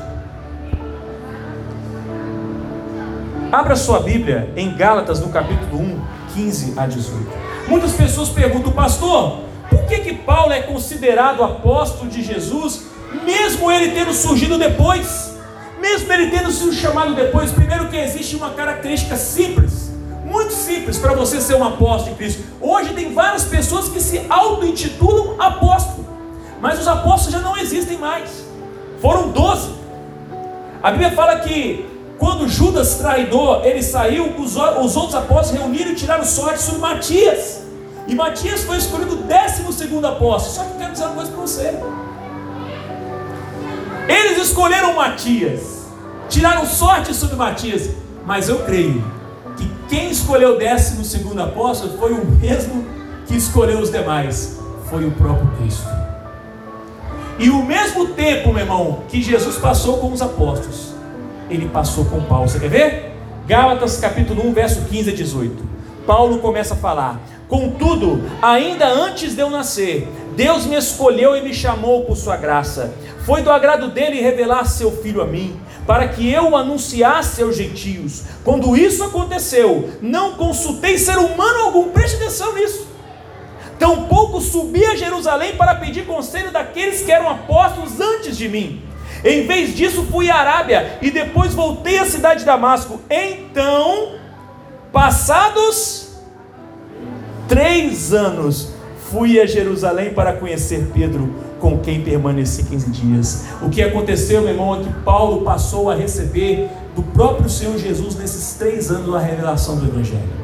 Abra 3.52 3.76
sua 3.76 4.00
Bíblia 4.00 4.52
em 4.56 4.76
Gálatas, 4.76 5.20
no 5.20 5.30
capítulo 5.30 5.82
1, 5.82 6.00
15 6.34 6.74
a 6.78 6.88
18. 6.88 7.32
Muitas 7.68 7.94
pessoas 7.94 8.30
perguntam, 8.30 8.72
pastor, 8.72 9.40
por 9.70 9.86
que, 9.86 10.00
que 10.00 10.14
Paulo 10.14 10.52
é 10.52 10.62
considerado 10.62 11.44
apóstolo 11.44 12.10
de 12.10 12.24
Jesus, 12.24 12.84
mesmo 13.24 13.72
ele 13.72 13.92
tendo 13.92 14.14
surgido 14.14 14.58
depois? 14.58 15.32
Mesmo 15.80 16.12
ele 16.14 16.30
tendo 16.30 16.52
sido 16.52 16.74
chamado 16.74 17.16
depois, 17.16 17.52
primeiro 17.52 17.88
que 17.90 17.98
existe 17.98 18.36
uma 18.36 18.52
característica 18.52 19.16
simples, 19.16 19.92
muito 20.26 20.54
simples 20.54 20.98
para 20.98 21.14
você 21.14 21.42
ser 21.42 21.56
um 21.56 21.64
apóstolo 21.64 22.12
de 22.12 22.18
Cristo. 22.18 22.44
Hoje 22.62 22.94
tem 22.94 23.14
várias 23.14 23.44
pessoas 23.44 23.90
que 23.90 24.00
se 24.00 24.26
auto-intitulam 24.30 25.36
apóstolo, 25.40 26.08
mas 26.62 26.80
os 26.80 26.88
apóstolos 26.88 27.34
já 27.34 27.40
não 27.40 27.58
existem 27.58 27.98
mais. 27.98 28.46
Foram 29.02 29.30
doze. 29.30 29.72
A 30.84 30.92
Bíblia 30.92 31.12
fala 31.12 31.40
que 31.40 31.91
quando 32.22 32.48
Judas 32.48 32.94
traidor, 32.98 33.66
ele 33.66 33.82
saiu, 33.82 34.36
os, 34.38 34.56
os 34.56 34.96
outros 34.96 35.16
apóstolos 35.16 35.60
reuniram 35.60 35.90
e 35.90 35.96
tiraram 35.96 36.24
sorte 36.24 36.62
sobre 36.62 36.80
Matias. 36.80 37.62
E 38.08 38.14
Matias 38.14 38.64
foi 38.64 38.78
escolhido 38.78 39.14
o 39.14 39.24
décimo 39.24 39.74
segundo 39.74 40.06
apóstolo. 40.06 40.54
Só 40.54 40.64
que 40.64 40.70
eu 40.70 40.78
quero 40.78 40.92
dizer 40.92 41.06
uma 41.06 41.16
coisa 41.16 41.32
para 41.32 41.42
você. 41.42 41.80
Eles 44.08 44.38
escolheram 44.38 44.94
Matias, 44.94 45.88
tiraram 46.30 46.64
sorte 46.64 47.12
sobre 47.12 47.36
Matias, 47.36 47.90
mas 48.24 48.50
eu 48.50 48.60
creio 48.60 49.04
que 49.58 49.68
quem 49.90 50.12
escolheu 50.12 50.58
o 50.58 50.60
décimo 50.60 51.04
segundo 51.04 51.42
apóstolo 51.42 51.98
foi 51.98 52.14
o 52.14 52.24
mesmo 52.24 52.86
que 53.26 53.36
escolheu 53.36 53.80
os 53.80 53.90
demais, 53.90 54.60
foi 54.92 55.08
o 55.08 55.12
próprio 55.14 55.50
Cristo. 55.58 55.90
E 57.40 57.50
o 57.50 57.64
mesmo 57.64 58.10
tempo, 58.10 58.50
meu 58.50 58.60
irmão, 58.60 59.00
que 59.10 59.24
Jesus 59.24 59.58
passou 59.58 59.98
com 59.98 60.12
os 60.14 60.22
apóstolos, 60.22 60.91
ele 61.52 61.68
passou 61.68 62.06
com 62.06 62.22
Paulo. 62.22 62.48
Você 62.48 62.60
quer 62.60 62.70
ver? 62.70 63.12
Gálatas 63.46 63.98
capítulo 63.98 64.48
1, 64.48 64.54
verso 64.54 64.82
15 64.86 65.10
a 65.10 65.14
18. 65.14 65.70
Paulo 66.08 66.40
começa 66.40 66.74
a 66.74 66.78
falar: 66.78 67.20
Contudo, 67.48 68.24
ainda 68.42 68.88
antes 68.88 69.36
de 69.36 69.42
eu 69.42 69.50
nascer, 69.50 70.08
Deus 70.36 70.66
me 70.66 70.78
escolheu 70.78 71.36
e 71.36 71.42
me 71.42 71.54
chamou 71.54 72.06
por 72.06 72.16
sua 72.16 72.38
graça. 72.38 72.94
Foi 73.26 73.42
do 73.42 73.52
agrado 73.52 73.90
dele 73.90 74.22
revelar 74.22 74.66
seu 74.66 74.92
filho 74.92 75.22
a 75.22 75.26
mim, 75.26 75.60
para 75.86 76.08
que 76.08 76.32
eu 76.32 76.52
o 76.52 76.56
anunciasse 76.56 77.44
aos 77.44 77.58
gentios. 77.58 78.24
Quando 78.44 78.76
isso 78.78 79.04
aconteceu, 79.04 79.90
não 80.02 80.34
consultei 80.34 80.98
ser 80.98 81.18
humano 81.18 81.66
algum, 81.66 81.90
preste 81.90 82.16
atenção 82.16 82.56
nisso. 82.56 82.88
Tampouco 83.78 84.40
subi 84.40 84.86
a 84.86 84.96
Jerusalém 84.96 85.56
para 85.58 85.76
pedir 85.76 86.06
conselho 86.06 86.52
daqueles 86.52 87.02
que 87.02 87.12
eram 87.12 87.30
apóstolos 87.30 88.00
antes 88.00 88.38
de 88.38 88.48
mim 88.48 88.91
em 89.24 89.46
vez 89.46 89.76
disso, 89.76 90.06
fui 90.10 90.30
à 90.30 90.38
Arábia 90.38 90.98
e 91.02 91.12
depois 91.12 91.54
voltei 91.54 92.00
à 92.00 92.06
cidade 92.06 92.42
de 92.42 92.46
Damasco. 92.46 93.00
Então, 93.10 94.16
passados 94.92 96.16
três 97.48 98.14
anos, 98.14 98.74
fui 99.12 99.40
a 99.40 99.46
Jerusalém 99.46 100.14
para 100.14 100.34
conhecer 100.34 100.90
Pedro, 100.94 101.36
com 101.60 101.78
quem 101.80 102.02
permaneci 102.02 102.64
15 102.64 102.90
dias. 102.90 103.46
O 103.62 103.70
que 103.70 103.84
aconteceu, 103.84 104.42
meu 104.42 104.52
irmão, 104.52 104.80
é 104.80 104.84
que 104.84 104.94
Paulo 105.04 105.44
passou 105.44 105.92
a 105.92 105.96
receber 105.96 106.70
do 106.96 107.04
próprio 107.04 107.50
Senhor 107.50 107.78
Jesus 107.78 108.16
nesses 108.16 108.56
três 108.56 108.90
anos 108.90 109.14
a 109.14 109.20
revelação 109.20 109.76
do 109.76 109.86
Evangelho. 109.86 110.42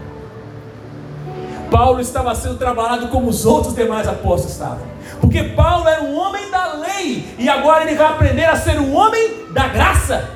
Paulo 1.71 1.99
estava 1.99 2.33
sendo 2.35 2.57
trabalhado 2.57 3.07
como 3.07 3.27
os 3.27 3.45
outros 3.45 3.75
demais 3.75 4.07
apóstolos 4.07 4.53
estavam. 4.53 4.96
Porque 5.21 5.43
Paulo 5.43 5.87
era 5.87 6.03
um 6.03 6.17
homem 6.17 6.49
da 6.49 6.73
lei 6.73 7.25
e 7.37 7.49
agora 7.49 7.83
ele 7.83 7.95
vai 7.95 8.07
aprender 8.07 8.45
a 8.45 8.55
ser 8.55 8.79
um 8.79 8.95
homem 8.95 9.47
da 9.51 9.67
graça. 9.67 10.29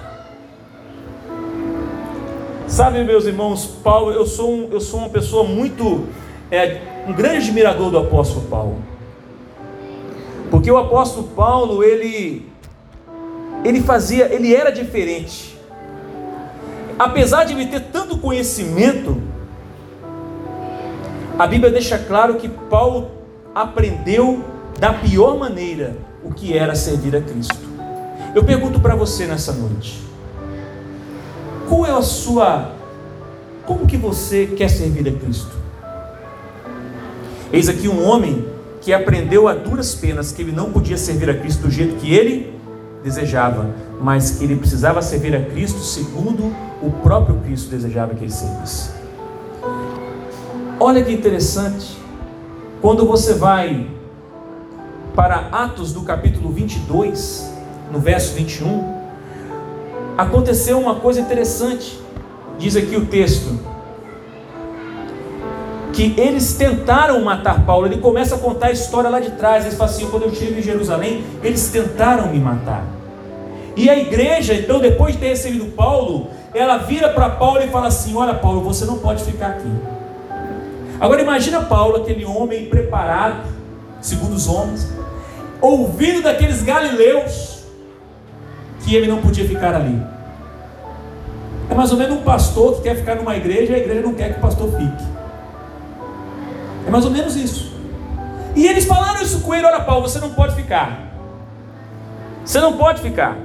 Sabe, 2.68 3.04
meus 3.04 3.26
irmãos, 3.26 3.66
Paulo, 3.84 4.12
eu 4.12 4.26
sou, 4.26 4.50
um, 4.50 4.70
eu 4.72 4.80
sou 4.80 5.02
uma 5.02 5.10
pessoa 5.10 5.44
muito, 5.44 6.08
é, 6.50 6.80
um 7.08 7.14
grande 7.14 7.38
admirador 7.38 7.92
do 7.92 7.98
apóstolo 7.98 8.48
Paulo. 8.48 8.78
Porque 10.50 10.72
o 10.72 10.78
apóstolo 10.78 11.28
Paulo, 11.30 11.84
ele, 11.84 12.50
ele 13.64 13.82
fazia, 13.82 14.34
ele 14.34 14.56
era 14.56 14.72
diferente. 14.72 15.58
Apesar 16.98 17.44
de 17.44 17.54
ele 17.54 17.66
ter 17.68 17.82
tanto 17.92 18.18
conhecimento, 18.18 19.22
a 21.38 21.48
Bíblia 21.48 21.72
deixa 21.72 21.98
claro 21.98 22.36
que 22.36 22.48
Paulo 22.48 23.12
aprendeu 23.54 24.44
da 24.82 24.92
pior 24.92 25.38
maneira 25.38 25.96
o 26.24 26.34
que 26.34 26.58
era 26.58 26.74
servir 26.74 27.16
a 27.16 27.22
Cristo. 27.22 27.70
Eu 28.34 28.44
pergunto 28.44 28.80
para 28.80 28.96
você 28.96 29.28
nessa 29.28 29.54
noite: 29.54 30.02
qual 31.70 31.86
é 31.86 31.92
a 31.92 32.02
sua. 32.02 32.74
Como 33.64 33.86
que 33.86 33.96
você 33.96 34.48
quer 34.48 34.70
servir 34.70 35.08
a 35.08 35.12
Cristo? 35.12 35.52
Eis 37.54 37.70
aqui 37.70 37.88
um 37.88 38.10
homem 38.10 38.44
que 38.82 38.92
aprendeu 38.92 39.48
a 39.48 39.54
duras 39.54 39.94
penas 39.94 40.32
que 40.32 40.42
ele 40.42 40.52
não 40.52 40.72
podia 40.72 40.98
servir 40.98 41.30
a 41.30 41.38
Cristo 41.38 41.62
do 41.62 41.70
jeito 41.70 41.98
que 41.98 42.12
ele 42.12 42.52
desejava, 43.04 43.70
mas 44.02 44.32
que 44.32 44.46
ele 44.46 44.56
precisava 44.56 45.00
servir 45.04 45.36
a 45.36 45.46
Cristo 45.46 45.80
segundo 45.82 46.56
o 46.82 46.90
próprio 47.04 47.36
Cristo 47.42 47.70
desejava 47.70 48.16
que 48.16 48.24
ele 48.24 48.32
servisse. 48.32 48.90
Olha 50.80 51.04
que 51.04 51.14
interessante, 51.14 51.96
quando 52.82 53.06
você 53.06 53.36
vai 53.36 54.01
para 55.16 55.50
Atos 55.52 55.94
do 55.94 56.02
capítulo 56.02 56.52
22, 56.52 57.52
no 57.92 58.00
verso 58.00 58.34
21, 58.36 59.02
aconteceu 60.18 60.80
uma 60.80 60.96
coisa 60.96 61.20
interessante. 61.20 62.00
Diz 62.58 62.76
aqui 62.76 62.96
o 62.96 63.06
texto 63.06 63.60
que 65.94 66.14
eles 66.18 66.54
tentaram 66.54 67.22
matar 67.22 67.66
Paulo. 67.66 67.88
Ele 67.88 67.98
começa 67.98 68.36
a 68.36 68.38
contar 68.38 68.68
a 68.68 68.72
história 68.72 69.10
lá 69.10 69.20
de 69.20 69.32
trás. 69.32 69.66
Eles 69.66 69.78
falam 69.78 69.94
assim: 69.94 70.08
quando 70.10 70.24
eu 70.24 70.30
estive 70.30 70.60
em 70.60 70.64
Jerusalém, 70.64 71.24
eles 71.44 71.70
tentaram 71.70 72.28
me 72.28 72.40
matar. 72.40 72.86
E 73.76 73.90
a 73.90 73.98
igreja, 73.98 74.54
então, 74.54 74.80
depois 74.80 75.14
de 75.14 75.20
ter 75.20 75.30
recebido 75.30 75.66
Paulo, 75.76 76.28
ela 76.54 76.78
vira 76.78 77.10
para 77.10 77.30
Paulo 77.30 77.62
e 77.62 77.68
fala 77.68 77.88
assim: 77.88 78.16
Olha, 78.16 78.34
Paulo, 78.34 78.62
você 78.62 78.86
não 78.86 78.98
pode 78.98 79.24
ficar 79.24 79.48
aqui. 79.48 79.72
Agora 81.00 81.22
imagina 81.22 81.62
Paulo, 81.62 81.98
aquele 81.98 82.24
homem 82.26 82.66
preparado, 82.66 83.48
segundo 84.02 84.34
os 84.34 84.48
homens, 84.48 84.88
ouvindo 85.62 86.22
daqueles 86.22 86.64
galileus 86.64 87.64
que 88.84 88.96
ele 88.96 89.08
não 89.08 89.22
podia 89.22 89.48
ficar 89.48 89.76
ali. 89.76 90.02
É 91.70 91.74
mais 91.74 91.92
ou 91.92 91.98
menos 91.98 92.18
um 92.18 92.24
pastor 92.24 92.76
que 92.76 92.82
quer 92.82 92.98
ficar 92.98 93.16
numa 93.16 93.38
igreja 93.38 93.72
e 93.72 93.76
a 93.76 93.78
igreja 93.78 94.02
não 94.02 94.14
quer 94.14 94.34
que 94.34 94.40
o 94.40 94.42
pastor 94.42 94.70
fique. 94.72 95.04
É 96.86 96.90
mais 96.90 97.06
ou 97.06 97.12
menos 97.12 97.36
isso. 97.36 97.72
E 98.56 98.68
eles 98.68 98.86
falaram 98.86 99.22
isso 99.22 99.42
com 99.42 99.56
ele: 99.56 99.66
olha, 99.66 99.80
Paulo, 99.80 100.08
você 100.08 100.20
não 100.20 100.32
pode 100.32 100.56
ficar. 100.56 101.00
Você 102.44 102.60
não 102.60 102.76
pode 102.76 103.02
ficar. 103.02 103.38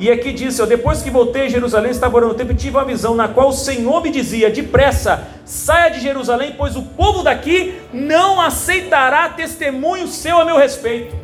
E 0.00 0.10
aqui 0.10 0.32
diz: 0.32 0.58
eu, 0.58 0.66
depois 0.66 1.02
que 1.02 1.10
voltei 1.10 1.42
a 1.42 1.48
Jerusalém, 1.48 1.90
estava 1.90 2.16
orando 2.16 2.32
o 2.32 2.36
tempo 2.36 2.52
e 2.52 2.56
tive 2.56 2.76
uma 2.76 2.84
visão 2.84 3.14
na 3.14 3.28
qual 3.28 3.50
o 3.50 3.52
Senhor 3.52 4.02
me 4.02 4.10
dizia: 4.10 4.50
depressa, 4.50 5.28
saia 5.44 5.90
de 5.90 6.00
Jerusalém, 6.00 6.54
pois 6.56 6.74
o 6.74 6.82
povo 6.82 7.22
daqui 7.22 7.80
não 7.92 8.40
aceitará 8.40 9.28
testemunho 9.28 10.08
seu 10.08 10.40
a 10.40 10.44
meu 10.44 10.56
respeito. 10.56 11.23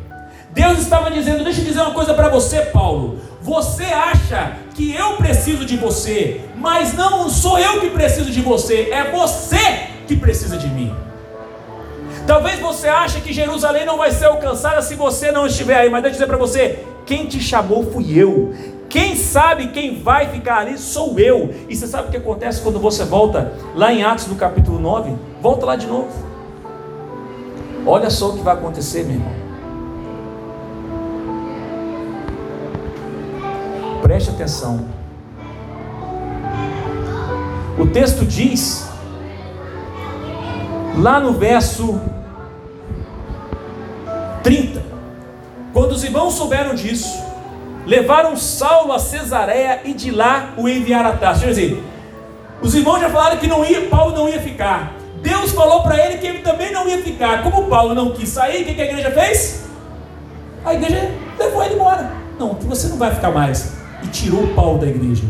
Deus 0.53 0.79
estava 0.79 1.09
dizendo: 1.09 1.43
deixa 1.43 1.61
eu 1.61 1.65
dizer 1.65 1.81
uma 1.81 1.93
coisa 1.93 2.13
para 2.13 2.29
você, 2.29 2.61
Paulo. 2.61 3.19
Você 3.41 3.85
acha 3.85 4.53
que 4.75 4.93
eu 4.93 5.17
preciso 5.17 5.65
de 5.65 5.75
você, 5.75 6.41
mas 6.55 6.93
não 6.93 7.29
sou 7.29 7.57
eu 7.57 7.79
que 7.79 7.89
preciso 7.89 8.29
de 8.29 8.41
você, 8.41 8.89
é 8.91 9.09
você 9.09 9.87
que 10.07 10.15
precisa 10.15 10.57
de 10.57 10.67
mim. 10.67 10.93
Talvez 12.27 12.59
você 12.59 12.87
ache 12.87 13.19
que 13.21 13.33
Jerusalém 13.33 13.85
não 13.85 13.97
vai 13.97 14.11
ser 14.11 14.25
alcançada 14.25 14.81
se 14.81 14.93
você 14.93 15.31
não 15.31 15.47
estiver 15.47 15.75
aí, 15.75 15.89
mas 15.89 16.03
deixa 16.03 16.17
eu 16.17 16.19
dizer 16.19 16.27
para 16.27 16.37
você: 16.37 16.85
quem 17.05 17.25
te 17.25 17.39
chamou 17.39 17.91
fui 17.91 18.17
eu. 18.17 18.53
Quem 18.87 19.15
sabe 19.15 19.67
quem 19.67 20.01
vai 20.01 20.27
ficar 20.27 20.57
ali 20.59 20.77
sou 20.77 21.17
eu. 21.17 21.55
E 21.69 21.75
você 21.75 21.87
sabe 21.87 22.09
o 22.09 22.11
que 22.11 22.17
acontece 22.17 22.61
quando 22.61 22.77
você 22.77 23.05
volta 23.05 23.53
lá 23.73 23.91
em 23.91 24.03
Atos 24.03 24.27
no 24.27 24.35
capítulo 24.35 24.79
9? 24.79 25.15
Volta 25.41 25.65
lá 25.65 25.77
de 25.77 25.87
novo. 25.87 26.11
Olha 27.85 28.09
só 28.09 28.29
o 28.29 28.37
que 28.37 28.43
vai 28.43 28.53
acontecer, 28.53 29.05
meu 29.05 29.13
irmão. 29.13 29.40
Preste 34.01 34.29
atenção. 34.31 34.85
O 37.77 37.87
texto 37.87 38.25
diz, 38.25 38.87
lá 40.97 41.19
no 41.19 41.33
verso 41.33 41.99
30, 44.43 44.83
quando 45.73 45.91
os 45.91 46.03
irmãos 46.03 46.33
souberam 46.33 46.75
disso, 46.75 47.23
levaram 47.85 48.35
Saulo 48.35 48.91
a 48.93 48.99
Cesareia 48.99 49.81
e 49.85 49.93
de 49.93 50.11
lá 50.11 50.53
o 50.57 50.67
enviaram 50.67 51.09
a 51.09 51.13
Tarso. 51.13 51.41
Quer 51.41 51.49
dizer, 51.49 51.83
os 52.61 52.75
irmãos 52.75 52.99
já 52.99 53.09
falaram 53.09 53.37
que 53.37 53.47
não 53.47 53.65
ia, 53.65 53.87
Paulo 53.87 54.15
não 54.15 54.29
ia 54.29 54.39
ficar. 54.39 54.93
Deus 55.21 55.51
falou 55.51 55.81
para 55.81 55.97
ele 56.05 56.17
que 56.17 56.27
ele 56.27 56.39
também 56.39 56.71
não 56.71 56.87
ia 56.87 57.01
ficar. 57.01 57.43
Como 57.43 57.67
Paulo 57.67 57.95
não 57.95 58.11
quis 58.11 58.29
sair, 58.29 58.63
o 58.63 58.65
que 58.65 58.81
a 58.81 58.85
igreja 58.85 59.11
fez? 59.11 59.63
A 60.63 60.73
igreja 60.73 61.11
levou 61.39 61.63
ele 61.63 61.75
embora. 61.75 62.11
Não, 62.37 62.55
que 62.55 62.65
você 62.65 62.87
não 62.87 62.97
vai 62.97 63.13
ficar 63.13 63.31
mais. 63.31 63.80
E 64.03 64.07
tirou 64.07 64.47
Paulo 64.55 64.79
da 64.79 64.87
igreja. 64.87 65.23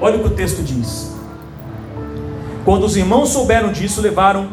Olha 0.00 0.16
o 0.16 0.20
que 0.20 0.26
o 0.26 0.30
texto 0.30 0.62
diz. 0.62 1.12
Quando 2.64 2.84
os 2.84 2.96
irmãos 2.96 3.30
souberam 3.30 3.72
disso, 3.72 4.00
levaram 4.00 4.48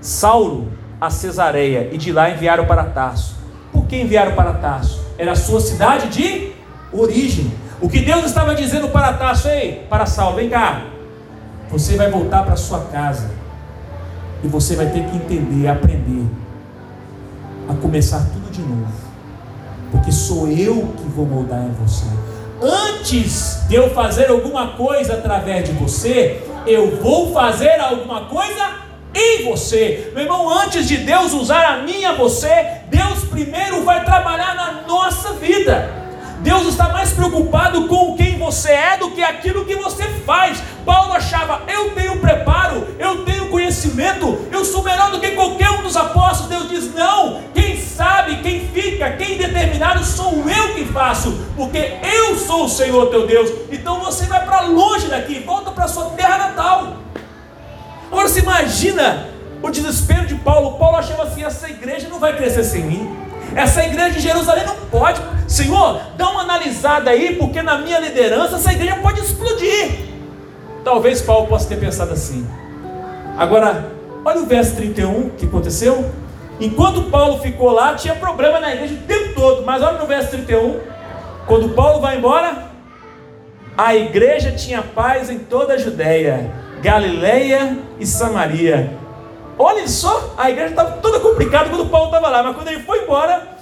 Saulo 0.00 0.68
a 1.00 1.10
Cesareia 1.10 1.88
e 1.92 1.98
de 1.98 2.12
lá 2.12 2.30
enviaram 2.30 2.66
para 2.66 2.84
Tarso. 2.84 3.36
Por 3.72 3.86
que 3.86 4.00
enviaram 4.00 4.34
para 4.34 4.52
Tarso? 4.54 5.00
Era 5.18 5.32
a 5.32 5.36
sua 5.36 5.60
cidade 5.60 6.08
de 6.08 6.52
origem. 6.92 7.52
O 7.80 7.88
que 7.88 8.00
Deus 8.00 8.24
estava 8.24 8.54
dizendo 8.54 8.88
para 8.88 9.12
Tarso, 9.14 9.48
ei, 9.48 9.86
para 9.88 10.06
Saulo, 10.06 10.36
vem 10.36 10.48
cá. 10.48 10.86
Você 11.70 11.96
vai 11.96 12.10
voltar 12.10 12.42
para 12.44 12.56
sua 12.56 12.80
casa. 12.80 13.30
E 14.42 14.48
você 14.48 14.76
vai 14.76 14.86
ter 14.86 15.04
que 15.04 15.16
entender, 15.16 15.68
aprender 15.68 16.26
a 17.68 17.74
começar 17.74 18.20
tudo 18.32 18.50
de 18.50 18.60
novo. 18.60 18.92
Porque 19.90 20.12
sou 20.12 20.48
eu 20.48 20.92
que 20.96 21.08
vou 21.08 21.26
moldar 21.26 21.62
em 21.64 21.72
você. 21.72 22.06
Antes 22.60 23.66
de 23.68 23.74
eu 23.74 23.90
fazer 23.90 24.30
alguma 24.30 24.68
coisa 24.68 25.14
através 25.14 25.68
de 25.68 25.72
você, 25.72 26.42
eu 26.66 26.96
vou 26.96 27.32
fazer 27.32 27.78
alguma 27.80 28.22
coisa 28.22 28.86
em 29.14 29.44
você. 29.44 30.10
Meu 30.14 30.24
irmão, 30.24 30.50
antes 30.58 30.88
de 30.88 30.96
Deus 30.98 31.32
usar 31.32 31.64
a 31.64 31.78
mim 31.78 32.00
e 32.00 32.04
a 32.04 32.12
você, 32.12 32.80
Deus 32.88 33.24
primeiro 33.24 33.84
vai 33.84 34.04
trabalhar 34.04 34.54
na 34.54 34.82
nossa 34.86 35.34
vida. 35.34 36.06
Deus 36.40 36.66
está 36.66 36.88
mais 36.88 37.12
preocupado 37.12 37.88
com 37.88 38.16
quem 38.16 38.38
você 38.38 38.70
é 38.70 38.96
do 38.96 39.10
que 39.10 39.22
aquilo 39.22 39.64
que 39.64 39.74
você 39.74 40.04
faz. 40.24 40.62
Paulo 40.84 41.12
achava: 41.12 41.62
eu 41.66 41.90
tenho 41.90 42.18
preparo, 42.20 42.86
eu 42.98 43.24
tenho 43.24 43.48
conhecimento, 43.48 44.46
eu 44.50 44.64
sou 44.64 44.82
melhor 44.82 45.10
do 45.10 45.20
que 45.20 45.32
qualquer 45.32 45.70
um 45.70 45.82
dos 45.82 45.96
apóstolos. 45.96 46.48
Deus 46.48 46.68
diz: 46.68 46.94
não, 46.94 47.42
quem 47.54 47.76
sabe, 47.96 48.36
quem 48.42 48.68
fica, 48.68 49.10
quem 49.12 49.38
determinado 49.38 50.04
sou 50.04 50.44
eu 50.48 50.74
que 50.74 50.84
faço, 50.84 51.32
porque 51.56 51.94
eu 52.02 52.36
sou 52.36 52.64
o 52.64 52.68
Senhor 52.68 53.06
teu 53.06 53.26
Deus. 53.26 53.50
Então 53.72 54.00
você 54.00 54.26
vai 54.26 54.44
para 54.44 54.60
longe 54.62 55.08
daqui, 55.08 55.40
volta 55.40 55.70
para 55.70 55.88
sua 55.88 56.10
terra 56.10 56.36
natal. 56.36 56.98
Agora 58.12 58.28
você 58.28 58.40
imagina 58.40 59.28
o 59.62 59.70
desespero 59.70 60.26
de 60.26 60.34
Paulo. 60.34 60.78
Paulo 60.78 60.96
achava 60.98 61.22
assim: 61.22 61.42
essa 61.42 61.68
igreja 61.68 62.08
não 62.08 62.18
vai 62.18 62.36
crescer 62.36 62.64
sem 62.64 62.82
mim. 62.82 63.16
Essa 63.54 63.84
igreja 63.84 64.10
de 64.10 64.20
Jerusalém 64.20 64.66
não 64.66 64.76
pode. 64.90 65.20
Senhor, 65.48 66.00
dá 66.16 66.28
uma 66.28 66.42
analisada 66.42 67.10
aí, 67.10 67.36
porque 67.36 67.62
na 67.62 67.78
minha 67.78 67.98
liderança 67.98 68.56
essa 68.56 68.72
igreja 68.72 68.96
pode 68.96 69.20
explodir. 69.20 70.06
Talvez 70.84 71.22
Paulo 71.22 71.46
possa 71.46 71.66
ter 71.66 71.76
pensado 71.76 72.12
assim. 72.12 72.46
Agora, 73.38 73.90
olha 74.24 74.40
o 74.40 74.46
verso 74.46 74.76
31 74.76 75.30
que 75.30 75.46
aconteceu. 75.46 76.04
Enquanto 76.60 77.10
Paulo 77.10 77.40
ficou 77.40 77.70
lá, 77.70 77.94
tinha 77.94 78.14
problema 78.14 78.60
na 78.60 78.74
igreja 78.74 78.94
o 78.94 79.06
tempo 79.06 79.34
todo. 79.34 79.64
Mas 79.64 79.82
olha 79.82 79.98
no 79.98 80.06
verso 80.06 80.30
31. 80.30 80.80
Quando 81.46 81.70
Paulo 81.70 82.00
vai 82.00 82.16
embora, 82.16 82.70
a 83.76 83.94
igreja 83.94 84.52
tinha 84.52 84.82
paz 84.82 85.30
em 85.30 85.38
toda 85.38 85.74
a 85.74 85.78
Judéia 85.78 86.50
Galileia 86.80 87.78
e 87.98 88.06
Samaria. 88.06 88.92
Olha 89.58 89.88
só, 89.88 90.34
a 90.36 90.50
igreja 90.50 90.70
estava 90.70 90.92
toda 90.98 91.20
complicada 91.20 91.70
quando 91.70 91.86
Paulo 91.86 92.06
estava 92.06 92.28
lá, 92.28 92.42
mas 92.42 92.54
quando 92.54 92.68
ele 92.68 92.82
foi 92.82 93.02
embora, 93.02 93.56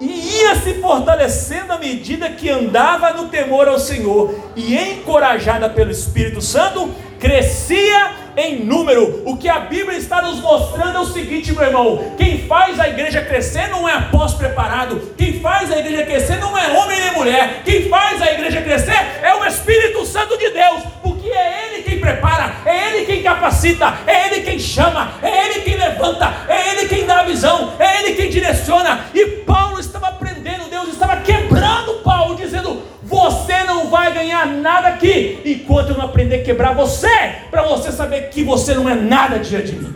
e 0.00 0.40
ia 0.40 0.56
se 0.56 0.74
fortalecendo 0.74 1.72
à 1.72 1.78
medida 1.78 2.30
que 2.30 2.48
andava 2.48 3.12
no 3.12 3.28
temor 3.28 3.68
ao 3.68 3.78
Senhor, 3.78 4.34
e 4.56 4.74
encorajada 4.74 5.68
pelo 5.68 5.90
Espírito 5.90 6.40
Santo, 6.40 6.90
crescia 7.20 8.12
em 8.38 8.64
número. 8.64 9.22
O 9.26 9.36
que 9.36 9.48
a 9.48 9.58
Bíblia 9.58 9.98
está 9.98 10.22
nos 10.22 10.40
mostrando 10.40 10.96
é 10.96 11.00
o 11.00 11.06
seguinte, 11.06 11.52
meu 11.52 11.64
irmão: 11.64 12.14
quem 12.16 12.46
faz 12.46 12.78
a 12.78 12.88
igreja 12.88 13.20
crescer 13.20 13.68
não 13.68 13.88
é 13.88 13.94
apóstolo 13.94 14.38
preparado, 14.38 15.14
quem 15.16 15.40
faz 15.40 15.72
a 15.72 15.78
igreja 15.78 16.04
crescer 16.04 16.38
não 16.38 16.56
é 16.56 16.68
homem 16.78 17.00
nem 17.00 17.12
mulher, 17.12 17.62
quem 17.64 17.88
faz 17.88 18.22
a 18.22 18.32
igreja 18.32 18.62
crescer 18.62 18.96
é 19.22 19.34
o 19.34 19.44
Espírito 19.44 20.06
Santo 20.06 20.38
de 20.38 20.50
Deus, 20.50 20.82
porque 21.02 21.28
é 21.28 21.66
Ele 21.66 21.82
quem 21.82 21.98
prepara, 21.98 22.54
é 22.64 22.88
Ele 22.88 23.06
quem 23.06 23.22
capacita, 23.22 23.98
é 24.06 24.26
Ele 24.26 24.42
quem 24.42 24.58
chama, 24.58 25.12
é 25.20 25.46
Ele 25.46 25.60
quem 25.62 25.76
levanta, 25.76 26.32
é 26.48 26.70
Ele 26.70 26.88
quem 26.88 27.04
dá 27.04 27.20
a 27.20 27.24
visão, 27.24 27.72
é 27.78 28.00
Ele 28.00 28.14
quem 28.14 28.30
direciona. 28.30 29.06
E 29.12 29.26
Paulo 29.44 29.80
estava 29.80 30.08
aprendendo, 30.08 30.70
Deus 30.70 30.88
estava 30.88 31.16
quebrando 31.16 31.94
Paulo, 32.04 32.36
dizendo: 32.36 32.82
Você 33.08 33.64
não 33.64 33.88
vai 33.88 34.12
ganhar 34.12 34.46
nada 34.46 34.88
aqui 34.88 35.40
enquanto 35.44 35.90
eu 35.90 35.96
não 35.96 36.04
aprender 36.04 36.36
a 36.36 36.42
quebrar 36.44 36.74
você, 36.74 37.08
para 37.50 37.62
você 37.62 37.90
saber 37.90 38.28
que 38.28 38.44
você 38.44 38.74
não 38.74 38.88
é 38.88 38.94
nada 38.94 39.38
diante 39.38 39.72
de 39.72 39.76
mim. 39.76 39.94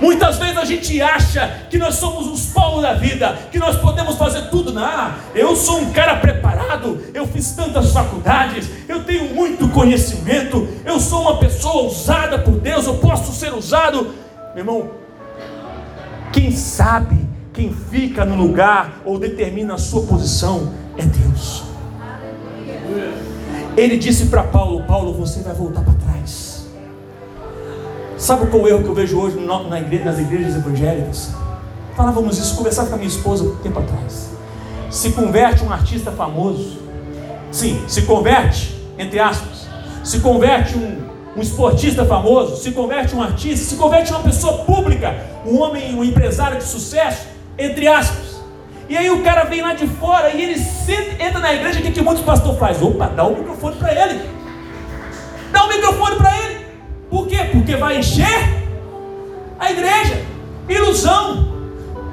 Muitas 0.00 0.38
vezes 0.38 0.56
a 0.56 0.64
gente 0.64 1.02
acha 1.02 1.66
que 1.68 1.76
nós 1.76 1.96
somos 1.96 2.28
os 2.28 2.52
Paulo 2.52 2.80
da 2.80 2.94
vida, 2.94 3.36
que 3.50 3.58
nós 3.58 3.76
podemos 3.76 4.16
fazer 4.16 4.42
tudo. 4.50 4.72
Não, 4.72 5.12
eu 5.34 5.56
sou 5.56 5.80
um 5.80 5.92
cara 5.92 6.16
preparado, 6.16 7.02
eu 7.12 7.26
fiz 7.26 7.50
tantas 7.52 7.92
faculdades, 7.92 8.70
eu 8.88 9.02
tenho 9.02 9.34
muito 9.34 9.68
conhecimento, 9.68 10.68
eu 10.84 11.00
sou 11.00 11.22
uma 11.22 11.38
pessoa 11.38 11.88
usada 11.88 12.38
por 12.38 12.54
Deus, 12.60 12.86
eu 12.86 12.98
posso 12.98 13.32
ser 13.32 13.52
usado. 13.52 14.14
Meu 14.54 14.58
irmão, 14.58 14.90
quem 16.32 16.52
sabe, 16.52 17.28
quem 17.52 17.72
fica 17.72 18.24
no 18.24 18.36
lugar 18.36 19.00
ou 19.04 19.18
determina 19.18 19.74
a 19.74 19.78
sua 19.78 20.02
posição 20.02 20.72
é 20.98 21.02
Deus. 21.02 21.64
Ele 23.76 23.96
disse 23.96 24.26
para 24.26 24.42
Paulo: 24.42 24.82
Paulo, 24.84 25.14
você 25.14 25.40
vai 25.40 25.54
voltar 25.54 25.82
para 25.82 25.94
trás. 25.94 26.66
Sabe 28.16 28.46
qual 28.48 28.62
é 28.62 28.64
o 28.64 28.68
erro 28.68 28.82
que 28.82 28.88
eu 28.88 28.94
vejo 28.94 29.18
hoje 29.18 29.38
na 29.38 29.78
igreja, 29.78 30.04
nas 30.04 30.18
igrejas 30.18 30.56
evangélicas? 30.56 31.30
Falávamos 31.96 32.38
isso, 32.38 32.56
conversava 32.56 32.88
com 32.88 32.94
a 32.96 32.98
minha 32.98 33.08
esposa 33.08 33.44
um 33.44 33.56
tempo 33.56 33.78
atrás. 33.78 34.30
Se 34.90 35.12
converte 35.12 35.64
um 35.64 35.72
artista 35.72 36.10
famoso. 36.10 36.78
Sim, 37.52 37.82
se 37.86 38.02
converte, 38.02 38.74
entre 38.98 39.20
aspas. 39.20 39.68
Se 40.02 40.20
converte 40.20 40.76
um, 40.76 40.98
um 41.36 41.40
esportista 41.40 42.04
famoso. 42.04 42.56
Se 42.56 42.72
converte 42.72 43.14
um 43.14 43.22
artista. 43.22 43.64
Se 43.64 43.76
converte 43.76 44.10
uma 44.10 44.22
pessoa 44.22 44.64
pública. 44.64 45.14
Um 45.46 45.60
homem, 45.60 45.94
um 45.94 46.02
empresário 46.02 46.58
de 46.58 46.64
sucesso, 46.64 47.26
entre 47.56 47.86
aspas. 47.86 48.27
E 48.88 48.96
aí 48.96 49.10
o 49.10 49.22
cara 49.22 49.44
vem 49.44 49.60
lá 49.60 49.74
de 49.74 49.86
fora 49.86 50.30
e 50.30 50.42
ele 50.42 50.60
entra 51.20 51.40
na 51.40 51.52
igreja. 51.52 51.80
O 51.80 51.82
que, 51.82 51.90
que 51.90 52.00
muitos 52.00 52.24
pastores 52.24 52.58
fazem? 52.58 52.88
Opa, 52.88 53.08
dá 53.08 53.24
o 53.24 53.36
microfone 53.36 53.76
para 53.76 53.92
ele. 53.92 54.20
Dá 55.52 55.64
o 55.64 55.68
microfone 55.68 56.16
para 56.16 56.38
ele. 56.38 56.66
Por 57.10 57.26
quê? 57.26 57.48
Porque 57.52 57.76
vai 57.76 57.98
encher 57.98 58.66
a 59.58 59.70
igreja. 59.70 60.24
Ilusão. 60.68 61.56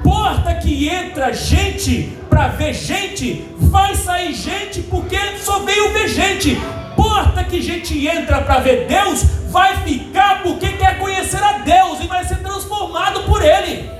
Porta 0.02 0.54
que 0.54 0.88
entra 0.88 1.32
gente 1.32 2.16
para 2.28 2.48
ver 2.48 2.74
gente, 2.74 3.48
vai 3.56 3.94
sair 3.94 4.32
gente 4.34 4.82
porque 4.82 5.18
só 5.38 5.60
veio 5.60 5.92
ver 5.92 6.08
gente. 6.08 6.60
porta 6.94 7.42
que 7.42 7.60
gente 7.60 8.06
entra 8.06 8.40
para 8.42 8.60
ver 8.60 8.86
Deus 8.86 9.24
vai 9.50 9.76
ficar 9.78 10.42
porque 10.42 10.68
quer 10.68 10.98
conhecer 10.98 11.42
a 11.42 11.58
Deus 11.58 12.00
e 12.00 12.06
vai 12.06 12.22
ser 12.24 12.36
transformado 12.36 13.22
por 13.22 13.42
Ele. 13.42 13.95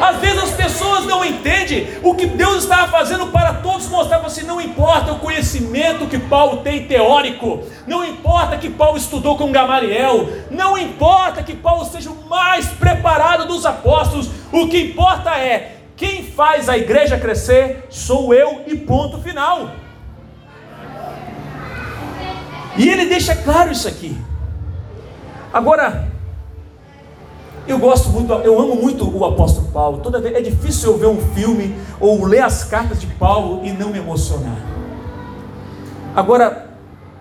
Às 0.00 0.16
vezes 0.18 0.42
as 0.42 0.50
pessoas 0.52 1.06
não 1.06 1.24
entendem 1.24 1.88
o 2.02 2.14
que 2.14 2.26
Deus 2.26 2.62
estava 2.62 2.88
fazendo 2.88 3.26
para 3.26 3.54
todos 3.54 3.88
mostrar 3.88 4.18
para 4.18 4.28
assim, 4.28 4.42
não 4.42 4.60
importa 4.60 5.12
o 5.12 5.18
conhecimento 5.18 6.06
que 6.06 6.18
Paulo 6.18 6.58
tem 6.58 6.86
teórico, 6.86 7.62
não 7.86 8.04
importa 8.04 8.56
que 8.56 8.68
Paulo 8.68 8.98
estudou 8.98 9.36
com 9.36 9.50
Gamaliel, 9.50 10.28
não 10.50 10.76
importa 10.76 11.42
que 11.42 11.54
Paulo 11.54 11.84
seja 11.84 12.10
o 12.10 12.28
mais 12.28 12.66
preparado 12.66 13.46
dos 13.46 13.64
apóstolos, 13.64 14.28
o 14.52 14.68
que 14.68 14.78
importa 14.78 15.30
é 15.38 15.76
quem 15.96 16.24
faz 16.24 16.68
a 16.68 16.76
igreja 16.76 17.18
crescer 17.18 17.86
sou 17.88 18.34
eu 18.34 18.62
e 18.66 18.76
ponto 18.76 19.18
final. 19.18 19.70
E 22.76 22.88
ele 22.90 23.06
deixa 23.06 23.34
claro 23.34 23.72
isso 23.72 23.88
aqui. 23.88 24.16
Agora, 25.52 26.08
eu 27.66 27.78
gosto 27.78 28.10
muito, 28.10 28.32
eu 28.32 28.60
amo 28.60 28.76
muito 28.76 29.08
o 29.16 29.24
apóstolo 29.24 29.68
Paulo. 29.72 29.98
Toda 29.98 30.20
vez 30.20 30.34
é 30.34 30.40
difícil 30.40 30.92
eu 30.92 30.98
ver 30.98 31.06
um 31.06 31.20
filme 31.34 31.74
ou 31.98 32.24
ler 32.24 32.42
as 32.42 32.64
cartas 32.64 33.00
de 33.00 33.06
Paulo 33.06 33.64
e 33.64 33.72
não 33.72 33.90
me 33.90 33.98
emocionar. 33.98 34.56
Agora, 36.14 36.70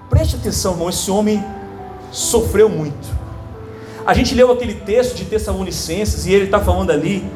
preste 0.09 0.35
atenção, 0.35 0.73
irmão, 0.73 0.89
esse 0.89 1.09
homem 1.09 1.43
sofreu 2.11 2.69
muito. 2.69 3.15
A 4.05 4.13
gente 4.13 4.35
leu 4.35 4.51
aquele 4.51 4.75
texto 4.75 5.15
de 5.15 5.25
Tessalonicenses 5.25 6.27
e 6.27 6.33
ele 6.33 6.45
está 6.45 6.59
falando 6.59 6.91
ali 6.91 7.27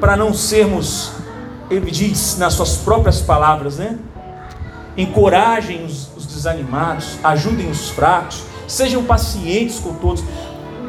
para 0.00 0.16
não 0.16 0.32
sermos, 0.32 1.12
ele 1.70 1.90
diz 1.90 2.38
nas 2.38 2.54
suas 2.54 2.76
próprias 2.78 3.20
palavras, 3.20 3.76
né? 3.76 3.98
Encorajem 4.96 5.84
os, 5.84 6.08
os 6.16 6.24
desanimados, 6.24 7.18
ajudem 7.22 7.70
os 7.70 7.90
fracos, 7.90 8.42
sejam 8.66 9.04
pacientes 9.04 9.78
com 9.78 9.94
todos. 9.94 10.24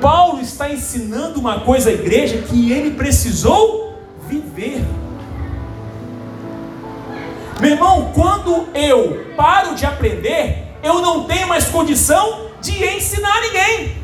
Paulo 0.02 0.42
está 0.42 0.70
ensinando 0.70 1.40
uma 1.40 1.62
coisa 1.62 1.90
à 1.90 1.94
igreja 1.94 2.40
que 2.40 2.72
ele 2.72 2.92
precisou 2.92 4.00
viver. 4.28 4.84
Meu 7.60 7.72
irmão, 7.72 8.12
quando 8.14 8.68
eu 8.76 9.26
paro 9.36 9.74
de 9.76 9.86
aprender, 9.86 10.68
eu 10.84 11.02
não 11.02 11.24
tenho 11.24 11.48
mais 11.48 11.66
condição 11.66 12.48
de 12.62 12.84
ensinar 12.86 13.42
ninguém. 13.42 13.98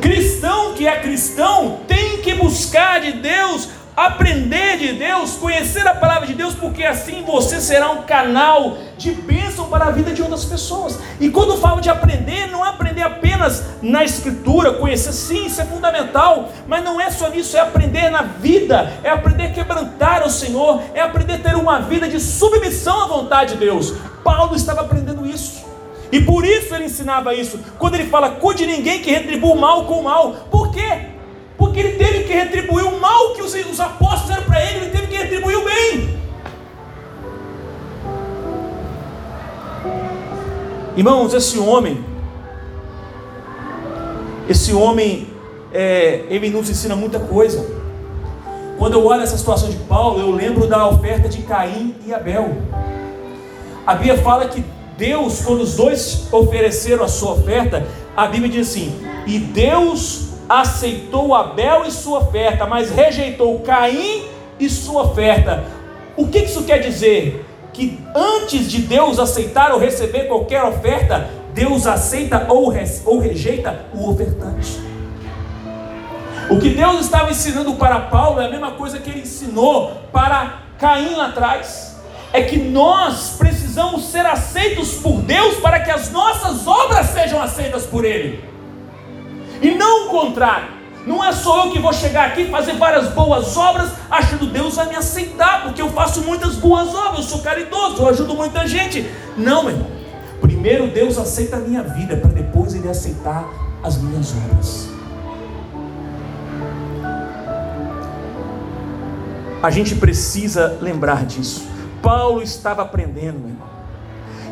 Cristão 0.00 0.74
que 0.74 0.86
é 0.86 1.00
cristão 1.00 1.80
tem 1.86 2.18
que 2.18 2.34
buscar 2.34 3.00
de 3.00 3.12
Deus 3.12 3.68
aprender 3.96 4.78
de 4.78 4.92
Deus, 4.94 5.36
conhecer 5.36 5.86
a 5.86 5.94
palavra 5.94 6.26
de 6.26 6.34
Deus, 6.34 6.54
porque 6.54 6.84
assim 6.84 7.22
você 7.22 7.60
será 7.60 7.90
um 7.90 8.02
canal 8.02 8.76
de 8.98 9.12
bênção 9.12 9.68
para 9.68 9.86
a 9.86 9.90
vida 9.90 10.12
de 10.12 10.20
outras 10.20 10.44
pessoas. 10.44 10.98
E 11.20 11.30
quando 11.30 11.56
falo 11.58 11.80
de 11.80 11.88
aprender, 11.88 12.48
não 12.48 12.64
é 12.64 12.68
aprender 12.68 13.02
apenas 13.02 13.64
na 13.80 14.02
escritura, 14.02 14.74
conhecer, 14.74 15.12
sim, 15.12 15.46
isso 15.46 15.60
é 15.60 15.64
fundamental, 15.64 16.48
mas 16.66 16.82
não 16.82 17.00
é 17.00 17.10
só 17.10 17.28
nisso, 17.28 17.56
é 17.56 17.60
aprender 17.60 18.10
na 18.10 18.22
vida, 18.22 18.92
é 19.04 19.10
aprender 19.10 19.44
a 19.44 19.50
quebrantar 19.50 20.22
ao 20.22 20.30
Senhor, 20.30 20.82
é 20.92 21.00
aprender 21.00 21.34
a 21.34 21.38
ter 21.38 21.56
uma 21.56 21.80
vida 21.80 22.08
de 22.08 22.18
submissão 22.18 23.02
à 23.02 23.06
vontade 23.06 23.54
de 23.54 23.60
Deus. 23.60 23.94
Paulo 24.24 24.56
estava 24.56 24.80
aprendendo 24.80 25.24
isso. 25.26 25.64
E 26.10 26.20
por 26.20 26.44
isso 26.44 26.74
ele 26.74 26.84
ensinava 26.84 27.34
isso. 27.34 27.58
Quando 27.78 27.94
ele 27.94 28.06
fala, 28.06 28.30
cuide 28.30 28.66
ninguém 28.66 29.02
que 29.02 29.10
retribua 29.10 29.54
o 29.54 29.60
mal 29.60 29.84
com 29.84 30.00
o 30.00 30.04
mal. 30.04 30.32
Por 30.50 30.70
quê? 30.70 31.13
Porque 31.56 31.80
ele 31.80 31.96
teve 31.96 32.24
que 32.24 32.32
retribuir 32.32 32.84
o 32.84 33.00
mal 33.00 33.32
que 33.34 33.42
os, 33.42 33.54
os 33.54 33.80
apóstolos 33.80 34.30
eram 34.30 34.44
para 34.44 34.64
ele, 34.64 34.78
ele 34.80 34.90
teve 34.90 35.06
que 35.06 35.16
retribuir 35.16 35.56
o 35.56 35.64
bem. 35.64 36.18
Irmãos, 40.96 41.34
esse 41.34 41.58
homem, 41.58 42.04
esse 44.48 44.72
homem, 44.72 45.28
é, 45.72 46.24
ele 46.28 46.50
nos 46.50 46.70
ensina 46.70 46.94
muita 46.94 47.18
coisa. 47.18 47.66
Quando 48.78 48.94
eu 48.94 49.04
olho 49.04 49.22
essa 49.22 49.36
situação 49.36 49.70
de 49.70 49.76
Paulo, 49.76 50.20
eu 50.20 50.30
lembro 50.30 50.66
da 50.66 50.86
oferta 50.88 51.28
de 51.28 51.42
Caim 51.42 51.96
e 52.06 52.14
Abel. 52.14 52.56
A 53.86 53.94
Bíblia 53.94 54.18
fala 54.18 54.46
que 54.46 54.64
Deus, 54.96 55.42
quando 55.44 55.62
os 55.62 55.74
dois 55.74 56.28
ofereceram 56.32 57.04
a 57.04 57.08
sua 57.08 57.32
oferta, 57.32 57.86
a 58.16 58.26
Bíblia 58.26 58.50
diz 58.50 58.68
assim: 58.68 58.94
e 59.26 59.38
Deus 59.38 60.23
aceitou 60.48 61.34
Abel 61.34 61.84
e 61.86 61.90
sua 61.90 62.20
oferta, 62.20 62.66
mas 62.66 62.90
rejeitou 62.90 63.60
Caim 63.60 64.26
e 64.58 64.68
sua 64.68 65.02
oferta. 65.02 65.64
O 66.16 66.28
que 66.28 66.38
isso 66.40 66.64
quer 66.64 66.78
dizer? 66.78 67.44
Que 67.72 67.98
antes 68.14 68.70
de 68.70 68.82
Deus 68.82 69.18
aceitar 69.18 69.72
ou 69.72 69.78
receber 69.78 70.24
qualquer 70.24 70.62
oferta, 70.62 71.28
Deus 71.52 71.86
aceita 71.86 72.46
ou, 72.48 72.72
ou 73.04 73.18
rejeita 73.18 73.86
o 73.92 74.10
ofertante. 74.10 74.80
O 76.50 76.58
que 76.58 76.70
Deus 76.70 77.00
estava 77.00 77.30
ensinando 77.30 77.74
para 77.74 78.00
Paulo 78.00 78.40
é 78.40 78.46
a 78.46 78.50
mesma 78.50 78.72
coisa 78.72 78.98
que 78.98 79.10
ele 79.10 79.20
ensinou 79.20 79.92
para 80.12 80.62
Caim 80.78 81.14
lá 81.14 81.28
atrás. 81.28 81.96
É 82.32 82.42
que 82.42 82.58
nós 82.58 83.36
precisamos 83.38 84.06
ser 84.06 84.26
aceitos 84.26 84.94
por 84.94 85.20
Deus 85.22 85.56
para 85.56 85.80
que 85.80 85.90
as 85.90 86.10
nossas 86.10 86.66
obras 86.66 87.06
sejam 87.06 87.40
aceitas 87.40 87.86
por 87.86 88.04
Ele. 88.04 88.53
E 89.64 89.74
não 89.74 90.08
o 90.08 90.10
contrário. 90.10 90.68
Não 91.06 91.24
é 91.24 91.32
só 91.32 91.64
eu 91.64 91.72
que 91.72 91.78
vou 91.78 91.92
chegar 91.92 92.26
aqui 92.28 92.50
fazer 92.50 92.74
várias 92.74 93.08
boas 93.08 93.56
obras, 93.56 93.92
achando 94.10 94.46
Deus 94.46 94.76
vai 94.76 94.90
me 94.90 94.96
aceitar, 94.96 95.62
porque 95.62 95.80
eu 95.80 95.88
faço 95.88 96.20
muitas 96.20 96.56
boas 96.56 96.94
obras, 96.94 97.16
eu 97.16 97.22
sou 97.22 97.38
caridoso, 97.38 98.02
eu 98.02 98.08
ajudo 98.08 98.34
muita 98.34 98.66
gente. 98.66 99.10
Não, 99.38 99.62
meu 99.62 99.72
irmão. 99.72 99.90
Primeiro 100.38 100.88
Deus 100.88 101.16
aceita 101.16 101.56
a 101.56 101.60
minha 101.60 101.82
vida, 101.82 102.14
para 102.14 102.28
depois 102.30 102.74
Ele 102.74 102.88
aceitar 102.90 103.48
as 103.82 103.96
minhas 103.96 104.34
obras. 104.34 104.88
A 109.62 109.70
gente 109.70 109.94
precisa 109.94 110.76
lembrar 110.78 111.24
disso. 111.24 111.66
Paulo 112.02 112.42
estava 112.42 112.82
aprendendo, 112.82 113.38
meu 113.38 113.48
irmão. 113.48 113.68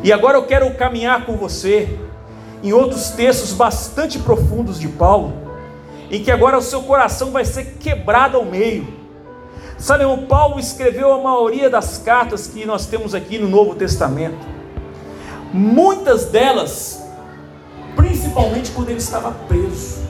E 0.03 0.11
agora 0.11 0.39
eu 0.39 0.45
quero 0.47 0.73
caminhar 0.73 1.23
com 1.23 1.37
você 1.37 1.99
em 2.63 2.71
outros 2.71 3.09
textos 3.09 3.51
bastante 3.51 4.17
profundos 4.17 4.79
de 4.79 4.87
Paulo, 4.87 5.33
em 6.09 6.23
que 6.23 6.31
agora 6.31 6.57
o 6.57 6.61
seu 6.61 6.81
coração 6.83 7.31
vai 7.31 7.43
ser 7.43 7.75
quebrado 7.79 8.37
ao 8.37 8.45
meio. 8.45 8.87
Sabe, 9.77 10.05
o 10.05 10.19
Paulo 10.19 10.59
escreveu 10.59 11.11
a 11.11 11.21
maioria 11.21 11.69
das 11.69 11.97
cartas 11.97 12.47
que 12.47 12.65
nós 12.65 12.85
temos 12.85 13.13
aqui 13.13 13.37
no 13.37 13.49
Novo 13.49 13.75
Testamento. 13.75 14.37
Muitas 15.51 16.25
delas, 16.25 17.03
principalmente 17.97 18.71
quando 18.71 18.89
ele 18.89 18.99
estava 18.99 19.31
preso. 19.47 20.01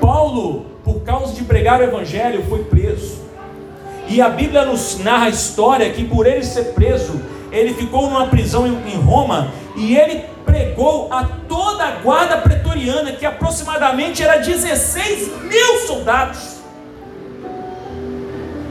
Paulo, 0.00 0.66
por 0.84 1.00
causa 1.00 1.32
de 1.34 1.42
pregar 1.42 1.80
o 1.80 1.84
Evangelho, 1.84 2.44
foi 2.48 2.62
preso. 2.64 3.20
E 4.08 4.20
a 4.20 4.28
Bíblia 4.28 4.64
nos 4.64 4.98
narra 4.98 5.26
a 5.26 5.30
história 5.30 5.90
que 5.90 6.04
por 6.04 6.26
ele 6.26 6.44
ser 6.44 6.74
preso, 6.74 7.20
ele 7.50 7.74
ficou 7.74 8.08
numa 8.08 8.28
prisão 8.28 8.66
em 8.66 8.96
Roma 8.96 9.50
e 9.76 9.96
ele 9.96 10.24
pregou 10.52 11.08
a 11.10 11.24
toda 11.48 11.84
a 11.84 11.90
guarda 11.92 12.36
pretoriana, 12.36 13.12
que 13.12 13.24
aproximadamente 13.24 14.22
era 14.22 14.36
16 14.36 15.42
mil 15.44 15.78
soldados. 15.86 16.60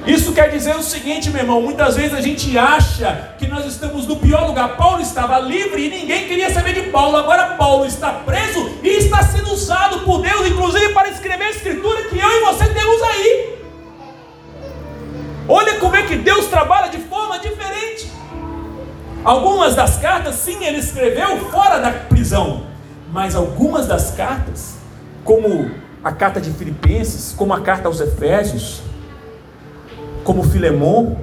Isso 0.06 0.32
quer 0.34 0.50
dizer 0.50 0.76
o 0.76 0.84
seguinte, 0.84 1.32
meu 1.32 1.41
irmão: 1.41 1.62
muitas 1.62 1.96
vezes 1.96 2.13
a 2.13 2.22
gente 2.22 2.56
acha 2.58 3.36
que 3.39 3.48
nós 3.48 3.65
estamos 3.65 4.06
no 4.06 4.17
pior 4.17 4.46
lugar. 4.48 4.78
Paulo 4.78 5.02
estava 5.02 5.39
livre 5.39 5.88
e 5.88 5.89
ninguém 5.89 6.28
queria 6.28 6.54
saber 6.54 6.74
de 6.74 6.89
Paulo. 6.91 7.17
Agora 7.17 7.56
Paulo 7.56 7.86
está 7.86 8.12
preso 8.12 8.78
e 8.84 8.89
está 8.89 9.24
sendo 9.24 9.52
usado 9.52 10.02
por 10.02 10.22
Deus, 10.22 10.48
inclusive 10.48 10.89
para 10.94 11.10
escrever 11.10 11.46
a 11.46 11.50
escritura 11.50 12.04
que 12.04 12.20
eu 12.20 12.30
e 12.30 12.46
você 12.46 12.65
temos 12.67 13.02
aí. 13.02 13.60
Olha 15.48 15.80
como 15.80 15.96
é 15.96 16.04
que 16.04 16.15
Deus 16.15 16.46
trabalha 16.48 16.89
de 16.89 17.00
forma 17.00 17.39
diferente. 17.39 18.20
Algumas 19.23 19.75
das 19.75 19.97
cartas, 19.97 20.36
sim, 20.36 20.63
ele 20.65 20.79
escreveu 20.79 21.38
fora 21.51 21.79
da 21.79 21.91
prisão, 21.91 22.63
mas 23.12 23.36
algumas 23.36 23.86
das 23.86 24.12
cartas, 24.12 24.77
como 25.23 25.69
a 26.03 26.12
carta 26.12 26.41
de 26.41 26.49
Filipenses, 26.49 27.31
como 27.38 27.53
a 27.53 27.62
carta 27.62 27.88
aos 27.88 27.99
Efésios, 28.01 28.81
como 30.23 30.41
Filemon, 30.41 31.15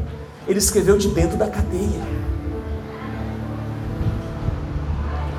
ele 0.47 0.61
escreveu 0.61 0.97
de 0.97 1.09
dentro 1.09 1.37
da 1.37 1.49
cadeia. 1.49 2.19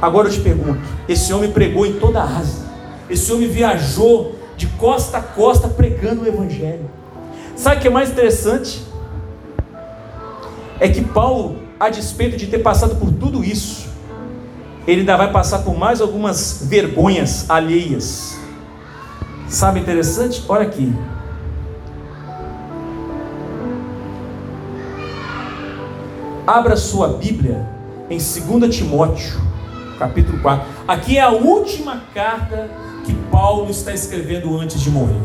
Agora 0.01 0.27
eu 0.27 0.33
te 0.33 0.41
pergunto: 0.41 0.81
esse 1.07 1.31
homem 1.31 1.51
pregou 1.51 1.85
em 1.85 1.93
toda 1.93 2.19
a 2.19 2.25
Ásia, 2.25 2.65
esse 3.09 3.31
homem 3.31 3.47
viajou 3.47 4.35
de 4.57 4.67
costa 4.67 5.19
a 5.19 5.21
costa 5.21 5.69
pregando 5.69 6.23
o 6.23 6.27
Evangelho. 6.27 6.89
Sabe 7.55 7.77
o 7.77 7.79
que 7.79 7.87
é 7.87 7.91
mais 7.91 8.09
interessante? 8.09 8.85
É 10.77 10.89
que 10.89 11.01
Paulo 11.01 11.58
a 11.79 11.89
despeito 11.89 12.35
de 12.35 12.47
ter 12.47 12.59
passado 12.59 12.95
por 12.97 13.11
tudo 13.11 13.43
isso, 13.43 13.87
ele 14.85 15.01
ainda 15.01 15.15
vai 15.15 15.31
passar 15.31 15.59
por 15.59 15.77
mais 15.77 16.01
algumas 16.01 16.65
vergonhas 16.67 17.49
alheias. 17.49 18.37
Sabe 19.47 19.79
interessante? 19.79 20.43
Olha 20.49 20.63
aqui. 20.63 20.93
Abra 26.45 26.75
sua 26.75 27.09
Bíblia 27.09 27.65
em 28.09 28.17
2 28.17 28.75
Timóteo, 28.75 29.39
capítulo 29.97 30.39
4. 30.39 30.65
Aqui 30.87 31.17
é 31.17 31.21
a 31.21 31.29
última 31.29 32.01
carta 32.13 32.69
que 33.05 33.13
Paulo 33.31 33.69
está 33.69 33.93
escrevendo 33.93 34.57
antes 34.57 34.81
de 34.81 34.89
morrer. 34.89 35.21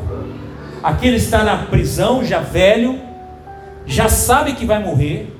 Aqui 0.82 1.08
ele 1.08 1.16
está 1.16 1.42
na 1.42 1.64
prisão, 1.64 2.22
já 2.22 2.40
velho, 2.40 3.00
já 3.86 4.08
sabe 4.08 4.52
que 4.52 4.66
vai 4.66 4.82
morrer. 4.82 5.33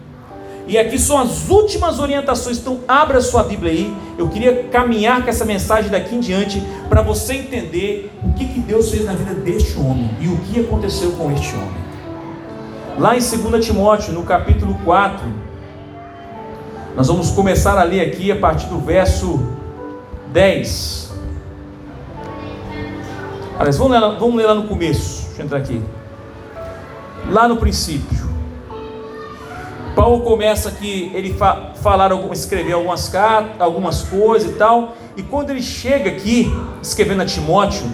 E 0.67 0.79
aqui 0.79 0.99
são 0.99 1.19
as 1.19 1.51
últimas 1.51 1.99
orientações. 1.99 2.59
Então, 2.59 2.81
abra 2.89 3.21
sua 3.21 3.43
Bíblia 3.43 3.73
aí. 3.73 3.97
Eu 4.17 4.29
queria 4.29 4.65
caminhar 4.65 5.23
com 5.23 5.29
essa 5.29 5.45
mensagem 5.45 5.91
daqui 5.91 6.15
em 6.15 6.21
diante 6.21 6.63
para 6.89 7.03
você 7.03 7.35
entender 7.35 8.11
o 8.23 8.33
que, 8.33 8.47
que 8.47 8.61
Deus 8.61 8.91
fez 8.91 9.05
na 9.05 9.13
vida 9.13 9.35
deste 9.35 9.79
homem 9.79 10.11
e 10.21 10.29
o 10.29 10.37
que 10.39 10.61
aconteceu 10.61 11.13
com 11.13 11.31
este 11.33 11.55
homem. 11.55 11.85
Lá 12.99 13.17
em 13.17 13.21
2 13.21 13.65
Timóteo, 13.65 14.13
no 14.13 14.23
capítulo 14.23 14.75
4, 14.85 15.21
nós 16.97 17.09
vamos 17.09 17.31
começar 17.33 17.79
a 17.79 17.83
ler 17.83 18.01
aqui 18.01 18.31
a 18.31 18.37
partir 18.37 18.67
do 18.67 18.79
verso 18.79 19.41
10. 20.33 21.13
Aliás, 23.59 23.77
vamos 23.77 23.93
ler, 23.93 24.19
vamos 24.19 24.37
ler 24.37 24.47
lá 24.47 24.55
no 24.55 24.67
começo. 24.67 25.27
Deixa 25.27 25.43
eu 25.43 25.47
entrar 25.47 25.59
aqui. 25.59 25.83
Lá 27.31 27.49
no 27.49 27.57
princípio. 27.57 28.34
Paulo 29.95 30.23
começa 30.23 30.69
aqui, 30.69 31.11
ele 31.15 31.35
fa 31.35 31.73
falar, 31.83 32.11
escrever 32.33 32.73
algumas 32.73 33.09
cartas, 33.09 33.61
algumas 33.61 34.03
coisas 34.03 34.51
e 34.51 34.55
tal. 34.55 34.97
E 35.17 35.23
quando 35.23 35.51
ele 35.51 35.63
chega 35.63 36.11
aqui, 36.11 36.53
escrevendo 36.83 37.23
a 37.23 37.25
Timóteo, 37.25 37.87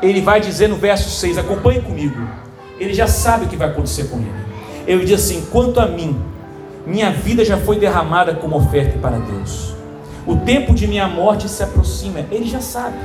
ele 0.00 0.20
vai 0.20 0.40
dizer 0.40 0.68
no 0.68 0.76
verso 0.76 1.10
6, 1.10 1.38
acompanhe 1.38 1.80
comigo. 1.80 2.28
Ele 2.78 2.94
já 2.94 3.06
sabe 3.06 3.46
o 3.46 3.48
que 3.48 3.56
vai 3.56 3.68
acontecer 3.68 4.04
com 4.04 4.18
ele. 4.18 4.46
Ele 4.86 5.04
diz 5.04 5.20
assim: 5.24 5.46
quanto 5.50 5.80
a 5.80 5.86
mim, 5.86 6.16
minha 6.86 7.10
vida 7.10 7.44
já 7.44 7.56
foi 7.56 7.78
derramada 7.78 8.34
como 8.34 8.56
oferta 8.56 8.96
para 8.98 9.18
Deus. 9.18 9.74
O 10.26 10.36
tempo 10.36 10.74
de 10.74 10.86
minha 10.86 11.08
morte 11.08 11.48
se 11.48 11.62
aproxima. 11.62 12.20
Ele 12.30 12.46
já 12.46 12.60
sabe. 12.60 12.96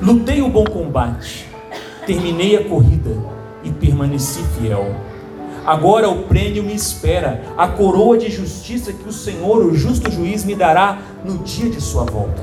Lutei 0.00 0.42
o 0.42 0.48
bom 0.48 0.64
combate, 0.64 1.48
terminei 2.06 2.56
a 2.56 2.64
corrida 2.64 3.16
e 3.64 3.70
permaneci 3.70 4.42
fiel. 4.58 4.94
Agora 5.68 6.08
o 6.08 6.22
prêmio 6.22 6.62
me 6.62 6.74
espera, 6.74 7.42
a 7.54 7.68
coroa 7.68 8.16
de 8.16 8.30
justiça 8.30 8.90
que 8.90 9.06
o 9.06 9.12
Senhor, 9.12 9.66
o 9.66 9.74
justo 9.74 10.10
juiz, 10.10 10.42
me 10.42 10.54
dará 10.54 10.96
no 11.22 11.36
dia 11.44 11.68
de 11.68 11.78
sua 11.78 12.04
volta. 12.04 12.42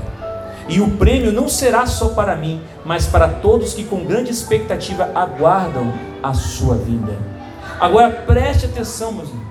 E 0.69 0.79
o 0.79 0.91
prêmio 0.91 1.31
não 1.31 1.49
será 1.49 1.87
só 1.87 2.09
para 2.09 2.35
mim, 2.35 2.61
mas 2.85 3.07
para 3.07 3.27
todos 3.27 3.73
que 3.73 3.83
com 3.83 4.05
grande 4.05 4.29
expectativa 4.29 5.09
aguardam 5.15 5.91
a 6.21 6.35
sua 6.35 6.75
vinda. 6.75 7.17
Agora 7.79 8.11
preste 8.11 8.67
atenção, 8.67 9.11
meus 9.11 9.29
irmãos. 9.29 9.45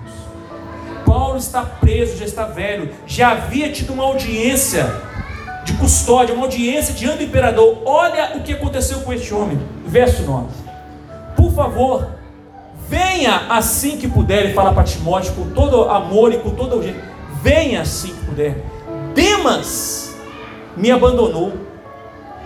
Paulo 1.05 1.37
está 1.37 1.63
preso, 1.63 2.17
já 2.17 2.27
está 2.27 2.45
velho, 2.45 2.91
já 3.09 3.33
havia 3.33 3.73
tido 3.73 3.93
uma 3.93 4.05
audiência 4.05 4.87
de 5.65 5.73
custódia, 5.73 6.33
uma 6.33 6.45
audiência 6.45 6.95
diante 6.95 7.17
do 7.17 7.25
imperador. 7.25 7.83
Olha 7.85 8.37
o 8.37 8.43
que 8.45 8.53
aconteceu 8.53 9.01
com 9.01 9.13
este 9.13 9.35
homem. 9.35 9.59
Verso 9.85 10.23
9. 10.23 10.47
Por 11.35 11.53
favor, 11.53 12.14
venha 12.89 13.47
assim 13.51 13.97
que 13.97 14.09
puder. 14.09 14.45
Ele 14.45 14.55
fala 14.55 14.73
para 14.73 14.85
Timóteo 14.85 15.35
com 15.35 15.51
todo 15.51 15.89
amor 15.89 16.33
e 16.33 16.39
com 16.39 16.51
todo 16.51 16.83
jeito. 16.83 17.03
Venha 17.43 17.83
assim 17.83 18.09
que 18.09 18.25
puder. 18.25 18.65
Demas 19.15 20.15
me 20.77 20.91
abandonou, 20.91 21.53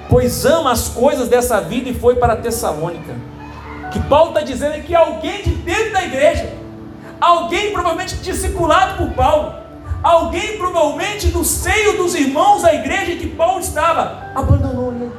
pois 0.09 0.44
ama 0.44 0.72
as 0.72 0.88
coisas 0.88 1.29
dessa 1.29 1.61
vida 1.61 1.88
e 1.88 1.94
foi 1.94 2.16
para 2.16 2.37
Tessalônica. 2.37 3.14
Que 3.92 4.01
Paulo 4.01 4.31
está 4.31 4.42
dizendo 4.42 4.74
é 4.74 4.81
que 4.81 4.94
alguém 4.94 5.42
de 5.42 5.51
dentro 5.51 5.92
da 5.92 6.05
igreja 6.05 6.59
alguém 7.20 7.72
provavelmente 7.72 8.16
discipulado 8.16 8.96
por 8.96 9.12
Paulo, 9.14 9.55
alguém 10.03 10.57
provavelmente 10.57 11.29
no 11.29 11.44
seio 11.44 11.96
dos 11.96 12.14
irmãos 12.14 12.62
da 12.62 12.72
igreja 12.74 13.12
em 13.12 13.18
que 13.18 13.29
Paulo 13.29 13.61
estava, 13.61 14.31
abandonou 14.35 14.92
ele. 14.92 15.11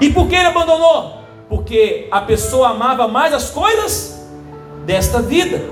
E 0.00 0.10
por 0.12 0.28
que 0.28 0.34
ele 0.34 0.48
abandonou? 0.48 1.21
Porque 1.48 2.08
a 2.10 2.20
pessoa 2.20 2.70
amava 2.70 3.06
mais 3.08 3.34
as 3.34 3.50
coisas 3.50 4.26
desta 4.84 5.20
vida. 5.20 5.62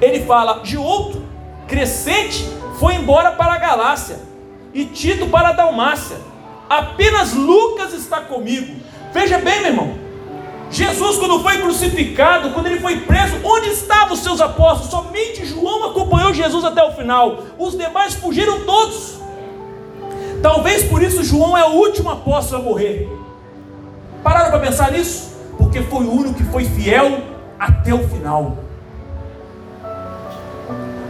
Ele 0.00 0.24
fala 0.24 0.60
de 0.60 0.76
outro, 0.76 1.22
crescente, 1.66 2.48
foi 2.78 2.94
embora 2.94 3.32
para 3.32 3.54
a 3.54 3.58
Galácia, 3.58 4.20
e 4.72 4.84
Tito 4.84 5.26
para 5.26 5.48
a 5.48 5.52
Dalmácia. 5.52 6.16
Apenas 6.68 7.34
Lucas 7.34 7.92
está 7.92 8.20
comigo. 8.20 8.76
Veja 9.12 9.38
bem, 9.38 9.60
meu 9.60 9.70
irmão, 9.70 9.98
Jesus, 10.70 11.16
quando 11.16 11.40
foi 11.40 11.58
crucificado, 11.58 12.50
quando 12.50 12.66
ele 12.66 12.80
foi 12.80 13.00
preso, 13.00 13.36
onde 13.42 13.68
estavam 13.68 14.12
os 14.12 14.20
seus 14.20 14.40
apóstolos? 14.40 14.90
Somente 14.90 15.46
João 15.46 15.90
acompanhou 15.90 16.34
Jesus 16.34 16.64
até 16.64 16.82
o 16.82 16.92
final, 16.92 17.42
os 17.58 17.76
demais 17.76 18.14
fugiram 18.14 18.60
todos. 18.64 19.18
Talvez 20.42 20.84
por 20.84 21.02
isso 21.02 21.24
João 21.24 21.56
é 21.56 21.64
o 21.64 21.72
último 21.72 22.10
apóstolo 22.10 22.62
a 22.62 22.64
morrer. 22.64 23.08
Pararam 24.22 24.50
para 24.50 24.60
pensar 24.60 24.92
nisso? 24.92 25.36
Porque 25.56 25.82
foi 25.82 26.04
o 26.04 26.12
único 26.12 26.34
que 26.34 26.44
foi 26.44 26.64
fiel 26.64 27.20
até 27.58 27.92
o 27.92 28.06
final. 28.08 28.58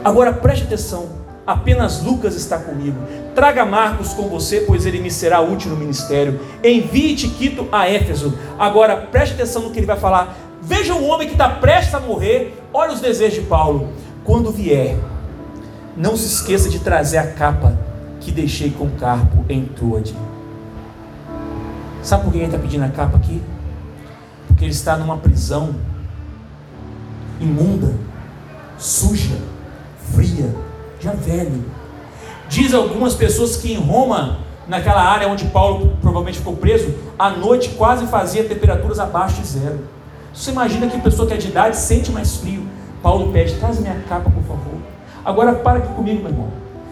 Agora 0.05 0.33
preste 0.33 0.65
atenção 0.65 1.19
apenas 1.49 2.03
Lucas 2.03 2.35
está 2.35 2.59
comigo. 2.59 2.99
Traga 3.35 3.65
Marcos 3.65 4.13
com 4.13 4.29
você, 4.29 4.61
pois 4.61 4.85
ele 4.85 5.01
me 5.01 5.11
será 5.11 5.41
útil 5.41 5.71
no 5.71 5.77
ministério. 5.79 6.39
Envie 6.63 7.17
Tiquito 7.17 7.67
a 7.73 7.89
Éfeso. 7.89 8.39
Agora 8.59 8.95
preste 8.97 9.33
atenção 9.33 9.63
no 9.63 9.71
que 9.71 9.79
ele 9.79 9.87
vai 9.87 9.97
falar. 9.97 10.37
Veja 10.61 10.93
um 10.93 11.09
homem 11.09 11.27
que 11.27 11.33
está 11.33 11.49
prestes 11.49 11.95
a 11.95 12.01
morrer. 12.01 12.55
Olha 12.73 12.93
os 12.93 13.01
desejos 13.01 13.41
de 13.41 13.47
Paulo. 13.47 13.89
Quando 14.25 14.53
vier, 14.53 14.97
não 15.97 16.19
se 16.19 16.27
esqueça 16.27 16.69
de 16.69 16.81
trazer 16.81 17.17
a 17.17 17.27
capa 17.29 17.79
que 18.21 18.31
deixei 18.31 18.71
com 18.71 18.91
Carpo 18.91 19.47
em 19.49 19.65
Troade. 19.65 20.15
Sabe 22.03 22.25
por 22.25 22.33
que 22.33 22.39
ele 22.39 22.47
está 22.47 22.59
pedindo 22.59 22.85
a 22.85 22.89
capa 22.89 23.17
aqui? 23.17 23.43
Porque 24.47 24.65
ele 24.65 24.73
está 24.73 24.97
numa 24.97 25.17
prisão 25.17 25.75
imunda, 27.41 27.95
suja, 28.79 29.37
fria, 30.15 30.55
já 31.01 31.13
velho. 31.13 31.65
Diz 32.49 32.73
algumas 32.73 33.15
pessoas 33.15 33.57
que 33.57 33.73
em 33.73 33.77
Roma, 33.77 34.39
naquela 34.67 35.03
área 35.03 35.29
onde 35.29 35.45
Paulo 35.47 35.97
provavelmente 36.01 36.39
ficou 36.39 36.57
preso, 36.57 36.95
à 37.19 37.31
noite 37.31 37.71
quase 37.71 38.07
fazia 38.07 38.45
temperaturas 38.45 38.99
abaixo 38.99 39.41
de 39.43 39.49
zero. 39.49 39.81
Você 40.33 40.51
imagina 40.51 40.87
que 40.87 40.97
a 40.97 41.01
pessoa 41.01 41.27
que 41.27 41.35
é 41.35 41.37
de 41.37 41.49
idade 41.49 41.77
sente 41.77 42.11
mais 42.11 42.37
frio. 42.37 42.67
Paulo 43.03 43.33
pede, 43.33 43.55
traz 43.55 43.79
minha 43.79 43.95
capa, 44.09 44.31
por 44.31 44.43
favor. 44.43 44.75
Agora 45.25 45.55
para 45.55 45.79
aqui 45.79 45.93
comigo, 45.95 46.23
meu 46.23 46.31
irmão. 46.31 46.49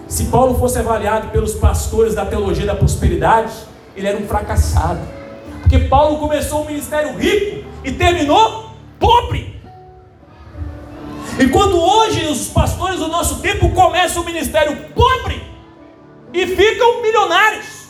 Se 0.08 0.24
Paulo 0.26 0.58
fosse 0.58 0.78
avaliado 0.78 1.28
pelos 1.28 1.54
pastores 1.54 2.14
da 2.14 2.24
teologia 2.24 2.66
da 2.66 2.74
prosperidade, 2.74 3.52
ele 3.96 4.06
era 4.06 4.18
um 4.18 4.26
fracassado. 4.26 5.00
Porque 5.62 5.78
Paulo 5.80 6.18
começou 6.18 6.62
um 6.62 6.66
ministério 6.66 7.16
rico 7.16 7.64
e 7.82 7.90
terminou 7.92 8.70
pobre. 8.98 9.60
Enquanto 11.40 11.76
hoje 11.76 12.26
os 12.26 12.48
pastores 12.48 12.98
do 12.98 13.08
nosso 13.08 13.40
tempo 13.40 13.70
começam 13.70 14.22
o 14.22 14.24
ministério 14.24 14.76
pobre 14.94 15.42
e 16.32 16.46
ficam 16.46 17.02
milionários, 17.02 17.88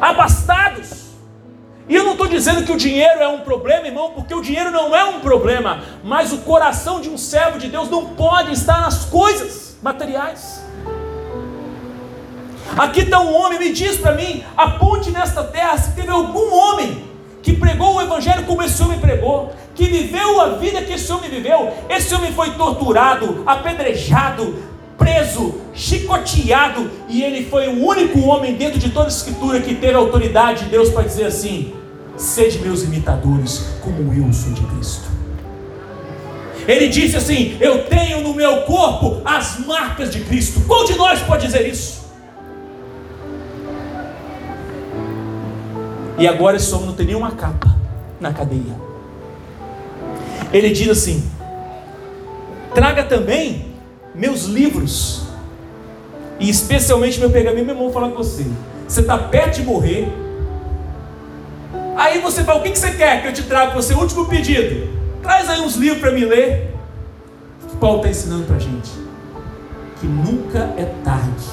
abastados. 0.00 1.00
E 1.88 1.94
eu 1.94 2.04
não 2.04 2.12
estou 2.12 2.28
dizendo 2.28 2.64
que 2.64 2.70
o 2.70 2.76
dinheiro 2.76 3.20
é 3.20 3.28
um 3.28 3.40
problema, 3.40 3.86
irmão, 3.86 4.12
porque 4.12 4.32
o 4.32 4.40
dinheiro 4.40 4.70
não 4.70 4.94
é 4.94 5.04
um 5.04 5.20
problema, 5.20 5.82
mas 6.04 6.32
o 6.32 6.38
coração 6.38 7.00
de 7.00 7.10
um 7.10 7.18
servo 7.18 7.58
de 7.58 7.68
Deus 7.68 7.90
não 7.90 8.14
pode 8.14 8.52
estar 8.52 8.80
nas 8.80 9.06
coisas 9.06 9.76
materiais. 9.82 10.62
Aqui 12.76 13.00
está 13.00 13.20
um 13.20 13.34
homem, 13.34 13.58
me 13.58 13.72
diz 13.72 13.96
para 13.96 14.14
mim, 14.14 14.42
aponte 14.56 15.10
nesta 15.10 15.42
terra 15.42 15.76
se 15.76 15.92
teve 15.92 16.10
algum 16.10 16.52
homem 16.54 17.04
que 17.42 17.54
pregou 17.54 17.96
o 17.96 18.02
evangelho 18.02 18.44
como 18.44 18.62
esse 18.62 18.82
homem 18.82 18.98
pregou, 18.98 19.52
que 19.74 19.86
viveu 19.86 20.40
a 20.40 20.48
vida 20.50 20.82
que 20.82 20.92
esse 20.92 21.10
homem 21.10 21.30
viveu. 21.30 21.72
Esse 21.88 22.14
homem 22.14 22.32
foi 22.32 22.50
torturado, 22.50 23.42
apedrejado, 23.46 24.56
preso, 24.98 25.54
chicoteado, 25.72 26.90
e 27.08 27.22
ele 27.22 27.46
foi 27.46 27.68
o 27.68 27.84
único 27.84 28.20
homem 28.20 28.54
dentro 28.54 28.78
de 28.78 28.90
toda 28.90 29.06
a 29.06 29.08
escritura 29.08 29.60
que 29.60 29.74
teve 29.74 29.94
a 29.94 29.98
autoridade 29.98 30.64
de 30.64 30.70
Deus 30.70 30.90
para 30.90 31.04
dizer 31.04 31.26
assim: 31.26 31.72
sede 32.16 32.58
meus 32.58 32.82
imitadores, 32.82 33.64
como 33.82 34.12
eu 34.12 34.30
sou 34.32 34.52
de 34.52 34.62
Cristo. 34.62 35.08
Ele 36.68 36.88
disse 36.88 37.16
assim: 37.16 37.56
Eu 37.58 37.84
tenho 37.84 38.20
no 38.20 38.34
meu 38.34 38.62
corpo 38.62 39.22
as 39.24 39.58
marcas 39.66 40.12
de 40.12 40.20
Cristo. 40.20 40.60
Qual 40.66 40.84
de 40.84 40.94
nós 40.94 41.20
pode 41.20 41.46
dizer 41.46 41.66
isso? 41.66 41.99
E 46.20 46.28
agora 46.28 46.56
esse 46.56 46.72
homem 46.72 46.86
não 46.86 46.94
tem 46.94 47.06
nenhuma 47.06 47.32
capa 47.32 47.74
na 48.20 48.32
cadeia 48.32 48.90
ele 50.52 50.70
diz 50.70 50.88
assim: 50.88 51.24
traga 52.74 53.04
também 53.04 53.74
meus 54.14 54.44
livros, 54.44 55.22
e 56.38 56.48
especialmente 56.48 57.18
meu 57.18 57.30
pergaminho. 57.30 57.66
Meu 57.66 57.74
irmão, 57.74 57.92
falar 57.92 58.10
com 58.10 58.16
você: 58.16 58.46
você 58.86 59.00
está 59.00 59.16
perto 59.16 59.56
de 59.56 59.62
morrer. 59.62 60.12
Aí 61.96 62.20
você 62.20 62.42
fala: 62.42 62.60
o 62.60 62.62
que 62.62 62.76
você 62.76 62.92
quer 62.92 63.22
que 63.22 63.28
eu 63.28 63.32
te 63.32 63.42
traga 63.44 63.72
para 63.72 63.82
você? 63.82 63.94
Último 63.94 64.26
pedido: 64.26 64.88
traz 65.22 65.48
aí 65.48 65.60
uns 65.60 65.76
livros 65.76 66.00
para 66.00 66.12
me 66.12 66.24
ler. 66.24 66.74
Que 67.68 67.76
Paulo 67.76 67.98
está 67.98 68.10
ensinando 68.10 68.44
para 68.44 68.56
a 68.56 68.60
gente? 68.60 68.90
Que 70.00 70.06
nunca 70.06 70.58
é 70.76 70.92
tarde 71.04 71.46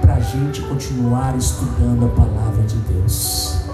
para 0.00 0.14
a 0.14 0.20
gente 0.20 0.60
continuar 0.62 1.34
estudando 1.38 2.06
a 2.06 2.08
palavra 2.08 2.62
de 2.64 2.74
Deus. 2.76 3.64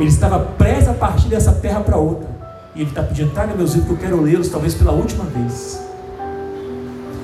Ele 0.00 0.08
estava 0.08 0.38
prestes 0.38 0.88
a 0.88 0.94
partir 0.94 1.28
dessa 1.28 1.52
terra 1.52 1.80
para 1.80 1.98
outra. 1.98 2.26
E 2.74 2.80
ele 2.80 2.88
está 2.88 3.02
pedindo, 3.02 3.32
traga 3.32 3.54
meus 3.54 3.74
livros 3.74 3.86
que 3.86 4.04
eu 4.04 4.08
quero 4.08 4.22
lê-los, 4.22 4.48
talvez 4.48 4.74
pela 4.74 4.92
última 4.92 5.24
vez. 5.24 5.78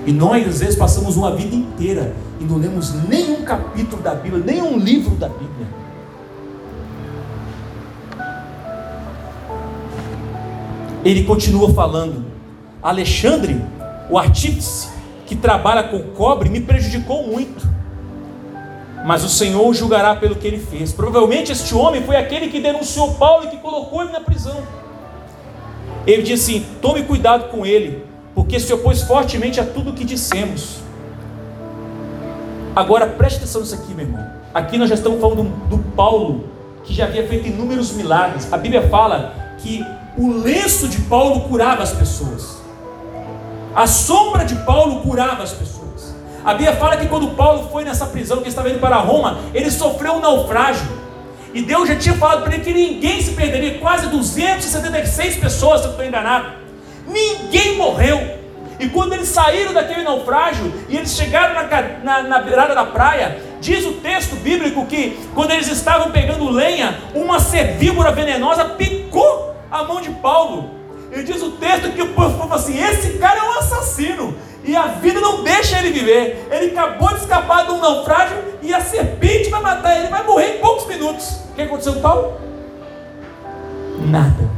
E 0.06 0.12
nós, 0.12 0.46
às 0.46 0.60
vezes, 0.60 0.76
passamos 0.76 1.16
uma 1.16 1.34
vida 1.34 1.56
inteira 1.56 2.14
e 2.38 2.44
não 2.44 2.58
lemos 2.58 2.92
nenhum 3.08 3.42
capítulo 3.42 4.02
da 4.02 4.14
Bíblia, 4.14 4.44
nenhum 4.44 4.78
livro 4.78 5.14
da 5.16 5.28
Bíblia. 5.28 5.66
Ele 11.02 11.24
continua 11.24 11.72
falando: 11.72 12.26
Alexandre, 12.82 13.64
o 14.10 14.18
artífice 14.18 14.88
que 15.24 15.34
trabalha 15.34 15.84
com 15.84 15.98
cobre, 16.12 16.50
me 16.50 16.60
prejudicou 16.60 17.26
muito. 17.26 17.75
Mas 19.06 19.22
o 19.22 19.28
Senhor 19.28 19.72
julgará 19.72 20.16
pelo 20.16 20.34
que 20.34 20.44
ele 20.48 20.58
fez. 20.58 20.92
Provavelmente 20.92 21.52
este 21.52 21.72
homem 21.72 22.02
foi 22.02 22.16
aquele 22.16 22.48
que 22.48 22.58
denunciou 22.58 23.14
Paulo 23.14 23.44
e 23.44 23.50
que 23.50 23.56
colocou 23.58 24.02
ele 24.02 24.10
na 24.10 24.20
prisão. 24.20 24.56
Ele 26.04 26.22
disse 26.22 26.56
assim: 26.56 26.66
tome 26.82 27.04
cuidado 27.04 27.48
com 27.48 27.64
ele, 27.64 28.04
porque 28.34 28.58
se 28.58 28.72
opôs 28.72 29.02
fortemente 29.02 29.60
a 29.60 29.64
tudo 29.64 29.90
o 29.90 29.92
que 29.94 30.04
dissemos. 30.04 30.78
Agora 32.74 33.06
preste 33.06 33.36
atenção 33.36 33.60
nisso 33.60 33.76
aqui, 33.76 33.94
meu 33.94 34.06
irmão. 34.06 34.26
Aqui 34.52 34.76
nós 34.76 34.88
já 34.88 34.96
estamos 34.96 35.20
falando 35.20 35.44
do, 35.68 35.78
Paulo, 35.94 36.50
que 36.82 36.92
já 36.92 37.04
havia 37.04 37.28
feito 37.28 37.46
inúmeros 37.46 37.92
milagres. 37.92 38.52
A 38.52 38.58
Bíblia 38.58 38.88
fala 38.88 39.54
que 39.58 39.86
o 40.18 40.32
lenço 40.32 40.88
de 40.88 41.00
Paulo 41.02 41.42
curava 41.48 41.80
as 41.80 41.92
pessoas. 41.92 42.60
A 43.72 43.86
sombra 43.86 44.44
de 44.44 44.56
Paulo 44.56 45.00
curava 45.02 45.44
as 45.44 45.52
pessoas. 45.52 45.75
A 46.46 46.52
Bíblia 46.54 46.76
fala 46.76 46.96
que 46.96 47.08
quando 47.08 47.34
Paulo 47.34 47.68
foi 47.72 47.82
nessa 47.82 48.06
prisão 48.06 48.40
que 48.40 48.48
estava 48.48 48.70
indo 48.70 48.78
para 48.78 48.98
Roma, 48.98 49.40
ele 49.52 49.68
sofreu 49.68 50.12
um 50.12 50.20
naufrágio. 50.20 50.86
E 51.52 51.60
Deus 51.60 51.88
já 51.88 51.96
tinha 51.96 52.14
falado 52.14 52.44
para 52.44 52.54
ele 52.54 52.62
que 52.62 52.72
ninguém 52.72 53.20
se 53.20 53.32
perderia. 53.32 53.78
Quase 53.78 54.06
276 54.06 55.38
pessoas, 55.38 55.80
se 55.80 55.88
eu 55.88 55.90
estou 55.90 56.06
enganado. 56.06 56.52
Ninguém 57.04 57.76
morreu. 57.76 58.38
E 58.78 58.88
quando 58.88 59.14
eles 59.14 59.28
saíram 59.28 59.72
daquele 59.72 60.04
naufrágio 60.04 60.72
e 60.88 60.96
eles 60.96 61.16
chegaram 61.16 61.54
na, 61.54 61.82
na, 62.04 62.22
na 62.22 62.38
beirada 62.38 62.76
da 62.76 62.84
praia, 62.84 63.38
diz 63.60 63.84
o 63.84 63.94
texto 63.94 64.36
bíblico 64.36 64.86
que 64.86 65.18
quando 65.34 65.50
eles 65.50 65.66
estavam 65.66 66.12
pegando 66.12 66.48
lenha, 66.48 66.96
uma 67.12 67.40
servíbora 67.40 68.12
venenosa 68.12 68.66
picou 68.66 69.52
a 69.68 69.82
mão 69.82 70.00
de 70.00 70.10
Paulo. 70.10 70.76
E 71.10 71.24
diz 71.24 71.42
o 71.42 71.52
texto 71.52 71.92
que 71.92 72.02
o 72.02 72.08
povo 72.08 72.38
falou 72.38 72.54
assim: 72.54 72.78
esse 72.78 73.18
cara 73.18 73.40
é 73.40 73.42
um 73.42 73.58
assassino. 73.58 74.36
E 74.66 74.74
a 74.74 74.88
vida 74.88 75.20
não 75.20 75.44
deixa 75.44 75.78
ele 75.78 75.92
viver. 75.92 76.48
Ele 76.50 76.72
acabou 76.72 77.08
de 77.10 77.20
escapar 77.20 77.66
de 77.66 77.72
um 77.72 77.80
naufrágio 77.80 78.36
e 78.60 78.74
a 78.74 78.80
serpente 78.80 79.48
vai 79.48 79.62
matar 79.62 79.96
ele, 79.96 80.08
vai 80.08 80.26
morrer 80.26 80.56
em 80.56 80.60
poucos 80.60 80.86
minutos. 80.88 81.40
O 81.50 81.54
que 81.54 81.62
aconteceu 81.62 81.94
com 81.94 82.00
Paulo? 82.00 82.40
Nada. 84.00 84.50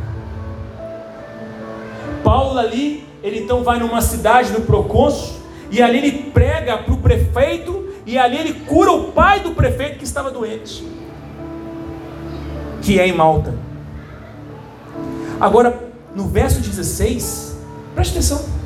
Paulo 2.25 2.59
ali, 2.59 3.07
ele 3.23 3.41
então 3.41 3.63
vai 3.63 3.79
numa 3.79 4.01
cidade 4.01 4.53
no 4.53 4.63
Procônsul, 4.63 5.37
e 5.71 5.83
ali 5.83 5.99
ele 5.99 6.31
prega 6.31 6.79
para 6.79 6.93
o 6.93 6.99
prefeito, 6.99 7.89
e 8.07 8.19
ali 8.19 8.39
ele 8.39 8.55
cura 8.67 8.91
o 8.93 9.13
pai 9.13 9.41
do 9.41 9.53
prefeito 9.53 9.99
que 9.99 10.05
estava 10.05 10.31
doente, 10.31 10.87
que 12.83 12.99
é 12.99 13.07
em 13.07 13.13
Malta. 13.13 13.55
Agora, 15.39 15.79
no 16.15 16.27
verso 16.29 16.61
16, 16.61 17.57
preste 17.95 18.13
atenção. 18.13 18.58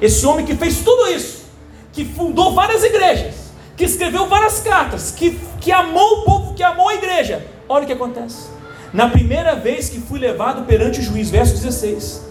Esse 0.00 0.24
homem 0.26 0.46
que 0.46 0.54
fez 0.54 0.80
tudo 0.80 1.08
isso, 1.08 1.44
que 1.92 2.04
fundou 2.04 2.54
várias 2.54 2.84
igrejas, 2.84 3.34
que 3.76 3.84
escreveu 3.84 4.26
várias 4.26 4.60
cartas, 4.60 5.10
que, 5.10 5.38
que 5.60 5.72
amou 5.72 6.20
o 6.20 6.24
povo, 6.24 6.54
que 6.54 6.62
amou 6.62 6.88
a 6.88 6.94
igreja. 6.94 7.44
Olha 7.68 7.84
o 7.84 7.86
que 7.86 7.92
acontece. 7.92 8.48
Na 8.92 9.08
primeira 9.08 9.54
vez 9.54 9.88
que 9.88 10.00
fui 10.00 10.18
levado 10.18 10.64
perante 10.66 11.00
o 11.00 11.02
juiz, 11.02 11.30
verso 11.30 11.54
16. 11.54 12.26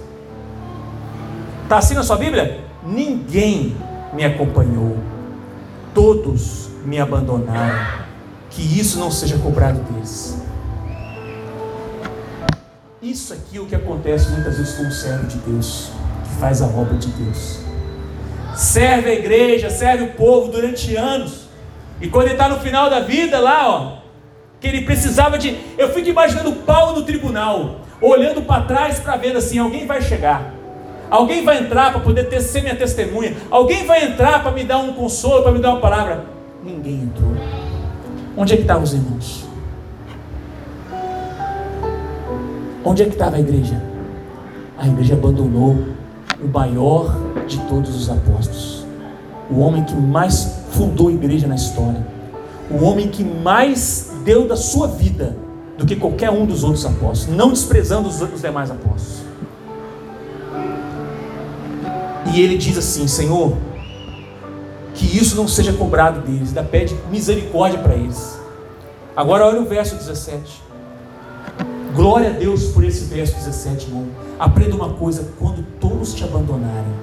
Está 1.63 1.77
assim 1.77 1.93
na 1.93 2.03
sua 2.03 2.15
Bíblia? 2.15 2.61
Ninguém 2.83 3.75
me 4.13 4.23
acompanhou, 4.23 4.97
todos 5.93 6.69
me 6.85 6.99
abandonaram. 6.99 8.07
Que 8.49 8.61
isso 8.79 8.97
não 8.97 9.11
seja 9.11 9.37
cobrado 9.37 9.79
deles. 9.91 10.37
Isso 13.01 13.33
aqui 13.33 13.57
é 13.57 13.61
o 13.61 13.65
que 13.65 13.75
acontece 13.75 14.31
muitas 14.31 14.57
vezes 14.57 14.75
com 14.75 14.83
o 14.83 14.91
servo 14.91 15.27
de 15.27 15.37
Deus, 15.37 15.91
faz 16.39 16.61
a 16.61 16.65
obra 16.65 16.97
de 16.97 17.07
Deus. 17.09 17.59
Serve 18.55 19.09
a 19.09 19.13
igreja, 19.13 19.69
serve 19.69 20.05
o 20.05 20.13
povo 20.13 20.51
durante 20.51 20.95
anos. 20.95 21.47
E 22.01 22.07
quando 22.07 22.25
ele 22.25 22.33
está 22.33 22.49
no 22.49 22.59
final 22.59 22.89
da 22.89 23.01
vida, 23.01 23.39
lá, 23.39 23.69
ó, 23.69 23.97
que 24.59 24.67
ele 24.67 24.81
precisava 24.81 25.37
de. 25.37 25.57
Eu 25.77 25.89
fico 25.89 26.09
imaginando 26.09 26.51
Paulo 26.53 26.99
no 26.99 27.05
tribunal, 27.05 27.81
olhando 28.01 28.41
para 28.41 28.63
trás 28.63 28.99
para 28.99 29.15
ver 29.15 29.35
assim: 29.35 29.59
alguém 29.59 29.85
vai 29.85 30.01
chegar. 30.01 30.53
Alguém 31.09 31.43
vai 31.43 31.59
entrar 31.59 31.91
para 31.91 32.01
poder 32.01 32.25
ter, 32.25 32.41
ser 32.41 32.61
minha 32.61 32.75
testemunha. 32.75 33.35
Alguém 33.49 33.85
vai 33.85 34.03
entrar 34.03 34.43
para 34.43 34.51
me 34.51 34.63
dar 34.63 34.77
um 34.79 34.93
consolo, 34.93 35.43
para 35.43 35.51
me 35.51 35.59
dar 35.59 35.71
uma 35.71 35.79
palavra. 35.79 36.25
Ninguém 36.63 37.03
entrou. 37.03 37.33
Onde 38.35 38.53
é 38.53 38.55
que 38.57 38.63
estavam 38.63 38.83
os 38.83 38.93
irmãos? 38.93 39.47
Onde 42.83 43.03
é 43.03 43.05
que 43.05 43.13
estava 43.13 43.37
a 43.37 43.39
igreja? 43.39 43.81
A 44.77 44.87
igreja 44.87 45.13
abandonou 45.13 45.96
o 46.43 46.47
maior 46.47 47.15
de 47.47 47.57
todos 47.67 47.95
os 47.95 48.09
apóstolos. 48.09 48.85
O 49.49 49.59
homem 49.59 49.83
que 49.83 49.95
mais 49.95 50.57
fundou 50.71 51.07
a 51.07 51.11
igreja 51.11 51.47
na 51.47 51.55
história. 51.55 52.05
O 52.69 52.83
homem 52.83 53.07
que 53.07 53.23
mais 53.23 54.11
deu 54.23 54.47
da 54.47 54.55
sua 54.55 54.87
vida 54.87 55.37
do 55.77 55.85
que 55.85 55.95
qualquer 55.95 56.29
um 56.29 56.45
dos 56.45 56.63
outros 56.63 56.85
apóstolos. 56.85 57.35
Não 57.35 57.51
desprezando 57.51 58.09
os, 58.09 58.41
demais 58.41 58.69
apóstolos. 58.69 59.21
E 62.33 62.41
ele 62.41 62.57
diz 62.57 62.77
assim: 62.77 63.07
Senhor, 63.07 63.55
que 64.93 65.17
isso 65.17 65.35
não 65.35 65.47
seja 65.47 65.71
cobrado 65.73 66.21
deles, 66.21 66.49
ainda 66.49 66.63
pede 66.63 66.95
misericórdia 67.09 67.79
para 67.79 67.95
eles. 67.95 68.37
Agora 69.15 69.45
olha 69.45 69.61
o 69.61 69.65
verso 69.65 69.95
17. 69.95 70.63
Glória 71.95 72.29
a 72.29 72.33
Deus 72.33 72.65
por 72.65 72.83
esse 72.83 73.05
verso 73.05 73.33
17, 73.35 73.87
irmão. 73.87 74.26
Aprenda 74.39 74.75
uma 74.75 74.93
coisa: 74.93 75.33
quando 75.39 75.65
todos 75.79 76.13
te 76.13 76.23
abandonarem, 76.23 76.93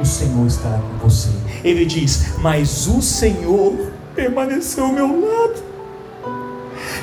o 0.00 0.04
Senhor 0.04 0.46
estará 0.46 0.78
com 0.78 1.08
você. 1.08 1.30
Ele 1.64 1.84
diz: 1.84 2.38
Mas 2.38 2.86
o 2.86 3.00
Senhor 3.00 3.92
permaneceu 4.14 4.84
ao 4.84 4.92
meu 4.92 5.06
lado 5.06 5.72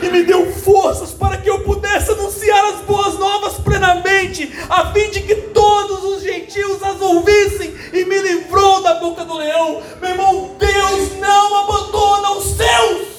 e 0.01 0.09
me 0.09 0.23
deu 0.23 0.51
forças 0.51 1.11
para 1.11 1.37
que 1.37 1.49
eu 1.49 1.61
pudesse 1.61 2.11
anunciar 2.11 2.73
as 2.73 2.81
boas 2.81 3.17
novas 3.17 3.53
plenamente, 3.55 4.51
a 4.69 4.91
fim 4.93 5.09
de 5.09 5.21
que 5.21 5.35
todos 5.35 6.03
os 6.03 6.21
gentios 6.23 6.81
as 6.83 7.01
ouvissem, 7.01 7.73
e 7.93 8.05
me 8.05 8.21
livrou 8.21 8.81
da 8.83 8.95
boca 8.95 9.25
do 9.25 9.35
leão. 9.35 9.81
Meu 10.01 10.11
irmão, 10.11 10.51
Deus 10.59 11.17
não 11.19 11.63
abandona 11.63 12.31
os 12.31 12.45
seus. 12.55 13.18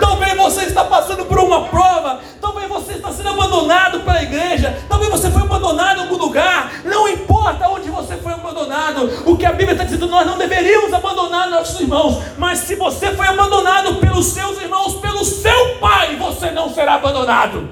Talvez 0.00 0.36
você 0.36 0.64
está 0.64 0.84
passando 0.84 1.24
por 1.24 1.38
uma 1.38 1.64
prova, 1.64 2.20
talvez 2.40 2.68
você 2.68 2.92
está 2.92 3.10
sendo 3.12 3.30
abandonado 3.30 4.00
pela 4.00 4.22
igreja, 4.22 4.78
talvez 4.88 5.10
você 5.10 5.30
foi 5.30 5.42
abandonado 5.42 5.98
em 5.98 6.02
algum 6.02 6.16
lugar, 6.16 6.72
não 6.84 7.08
importa 7.08 7.68
onde 7.68 7.90
você 7.90 8.16
foi 8.16 8.32
abandonado, 8.32 9.10
o 9.26 9.36
que 9.36 9.46
a 9.46 9.52
Bíblia 9.52 9.72
está 9.72 9.84
dizendo, 9.84 10.08
nós 10.08 10.26
não 10.26 10.38
deveríamos 10.38 10.92
abandonar 10.92 11.50
nossos 11.50 11.80
irmãos, 11.80 12.22
mas 12.36 12.60
se 12.60 12.74
você 12.74 13.14
foi 13.14 13.26
abandonado 13.26 13.96
pelos 13.96 14.26
seus 14.26 14.60
irmãos, 14.60 14.94
pelo 14.96 15.24
seu 15.24 15.76
pai, 15.80 16.16
você 16.16 16.50
não 16.50 16.72
será 16.72 16.94
abandonado. 16.94 17.68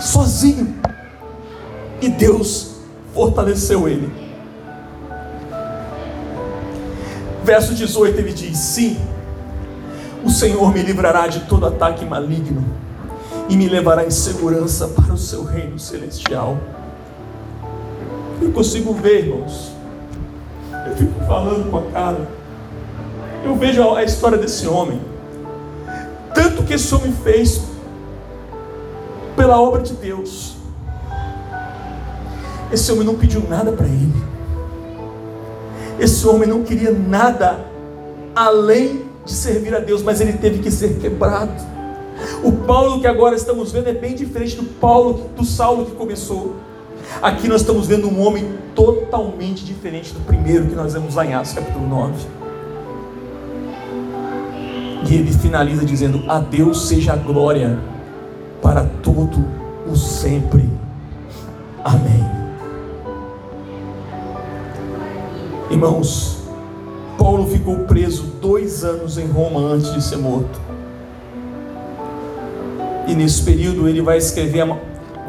Sozinho, 0.00 0.80
e 2.00 2.08
Deus 2.08 2.76
fortaleceu 3.12 3.88
ele. 3.88 4.27
Verso 7.48 7.74
18 7.74 8.18
ele 8.18 8.34
diz: 8.34 8.58
Sim, 8.58 8.98
o 10.22 10.28
Senhor 10.28 10.70
me 10.70 10.82
livrará 10.82 11.26
de 11.28 11.40
todo 11.46 11.64
ataque 11.64 12.04
maligno 12.04 12.62
e 13.48 13.56
me 13.56 13.66
levará 13.66 14.04
em 14.04 14.10
segurança 14.10 14.88
para 14.88 15.14
o 15.14 15.16
seu 15.16 15.44
reino 15.44 15.78
celestial. 15.78 16.58
Eu 18.42 18.52
consigo 18.52 18.92
ver, 18.92 19.24
irmãos. 19.24 19.72
Eu 20.88 20.94
fico 20.94 21.24
falando 21.24 21.70
com 21.70 21.78
a 21.78 21.90
cara. 21.90 22.28
Eu 23.42 23.56
vejo 23.56 23.94
a 23.94 24.04
história 24.04 24.36
desse 24.36 24.68
homem. 24.68 25.00
Tanto 26.34 26.62
que 26.64 26.74
esse 26.74 26.94
homem 26.94 27.14
fez 27.24 27.62
pela 29.34 29.58
obra 29.58 29.80
de 29.80 29.94
Deus. 29.94 30.58
Esse 32.70 32.92
homem 32.92 33.04
não 33.04 33.14
pediu 33.14 33.42
nada 33.48 33.72
para 33.72 33.86
ele. 33.86 34.37
Esse 35.98 36.26
homem 36.26 36.48
não 36.48 36.62
queria 36.62 36.92
nada 36.92 37.58
além 38.34 39.02
de 39.24 39.32
servir 39.32 39.74
a 39.74 39.80
Deus, 39.80 40.02
mas 40.02 40.20
ele 40.20 40.34
teve 40.34 40.60
que 40.60 40.70
ser 40.70 40.98
quebrado. 40.98 41.52
O 42.42 42.52
Paulo 42.52 43.00
que 43.00 43.06
agora 43.06 43.34
estamos 43.34 43.72
vendo 43.72 43.88
é 43.88 43.92
bem 43.92 44.14
diferente 44.14 44.56
do 44.56 44.64
Paulo, 44.64 45.30
do 45.36 45.44
Saulo 45.44 45.86
que 45.86 45.92
começou. 45.92 46.56
Aqui 47.22 47.48
nós 47.48 47.62
estamos 47.62 47.86
vendo 47.86 48.08
um 48.08 48.24
homem 48.24 48.48
totalmente 48.74 49.64
diferente 49.64 50.12
do 50.12 50.20
primeiro 50.20 50.66
que 50.66 50.74
nós 50.74 50.92
vemos 50.92 51.14
lá 51.14 51.24
em 51.24 51.34
Atos 51.34 51.52
capítulo 51.52 51.86
9. 51.88 52.14
E 55.08 55.14
ele 55.14 55.32
finaliza 55.32 55.84
dizendo: 55.84 56.24
A 56.28 56.38
Deus 56.38 56.86
seja 56.86 57.12
a 57.12 57.16
glória 57.16 57.78
para 58.60 58.84
todo 59.02 59.44
o 59.90 59.96
sempre. 59.96 60.68
Amém. 61.84 62.37
Irmãos, 65.70 66.38
Paulo 67.18 67.46
ficou 67.46 67.80
preso 67.80 68.22
dois 68.40 68.84
anos 68.84 69.18
em 69.18 69.26
Roma 69.26 69.60
antes 69.60 69.92
de 69.92 70.02
ser 70.02 70.16
morto. 70.16 70.58
E 73.06 73.14
nesse 73.14 73.42
período 73.42 73.86
ele 73.86 74.00
vai 74.00 74.16
escrever 74.16 74.64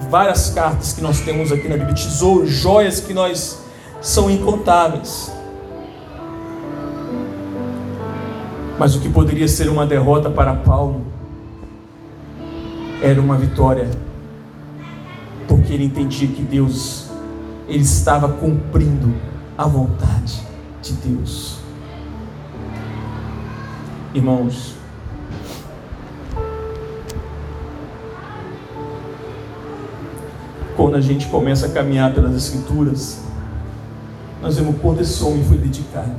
várias 0.10 0.50
cartas 0.50 0.94
que 0.94 1.02
nós 1.02 1.20
temos 1.20 1.52
aqui 1.52 1.68
na 1.68 1.76
Bíblia, 1.76 1.94
tesouros, 1.94 2.50
joias 2.50 3.02
que 3.02 3.14
nós 3.14 3.60
são 4.02 4.30
incontáveis. 4.32 5.30
Mas 8.78 8.96
o 8.96 9.02
que 9.02 9.10
poderia 9.10 9.48
ser 9.48 9.68
uma 9.68 9.86
derrota 9.86 10.30
para 10.30 10.56
Paulo 10.56 11.02
era 13.02 13.20
uma 13.20 13.36
vitória, 13.36 13.90
porque 15.50 15.74
ele 15.74 15.84
entendia 15.84 16.30
que 16.30 16.42
Deus 16.42 17.10
ele 17.68 17.84
estava 17.84 18.30
cumprindo 18.30 19.14
a 19.60 19.68
vontade 19.68 20.42
de 20.82 20.94
Deus. 20.94 21.58
Irmãos, 24.14 24.74
quando 30.78 30.96
a 30.96 31.02
gente 31.02 31.28
começa 31.28 31.66
a 31.66 31.70
caminhar 31.72 32.14
pelas 32.14 32.34
Escrituras, 32.38 33.22
nós 34.42 34.56
vemos 34.56 34.80
quanto 34.82 35.02
esse 35.02 35.22
homem 35.22 35.44
foi 35.44 35.58
dedicado, 35.58 36.16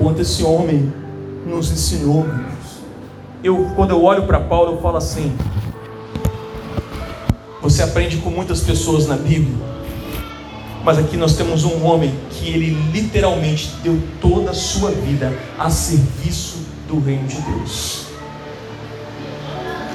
quanto 0.00 0.20
esse 0.20 0.42
homem 0.42 0.92
nos 1.46 1.70
ensinou. 1.70 2.26
Eu, 3.44 3.70
quando 3.76 3.92
eu 3.92 4.02
olho 4.02 4.26
para 4.26 4.40
Paulo, 4.40 4.72
eu 4.72 4.82
falo 4.82 4.96
assim: 4.96 5.32
você 7.62 7.84
aprende 7.84 8.16
com 8.16 8.30
muitas 8.30 8.62
pessoas 8.62 9.06
na 9.06 9.16
Bíblia, 9.16 9.56
mas 10.86 10.98
aqui 10.98 11.16
nós 11.16 11.34
temos 11.34 11.64
um 11.64 11.84
homem 11.84 12.14
que 12.30 12.48
ele 12.48 12.70
literalmente 12.92 13.72
deu 13.82 14.00
toda 14.20 14.52
a 14.52 14.54
sua 14.54 14.92
vida 14.92 15.36
a 15.58 15.68
serviço 15.68 16.58
do 16.86 17.00
reino 17.00 17.26
de 17.26 17.40
Deus. 17.40 18.06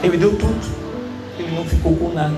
Ele 0.04 0.18
deu 0.18 0.36
tudo, 0.36 0.60
ele 1.40 1.56
não 1.56 1.64
ficou 1.64 1.96
com 1.96 2.14
nada. 2.14 2.36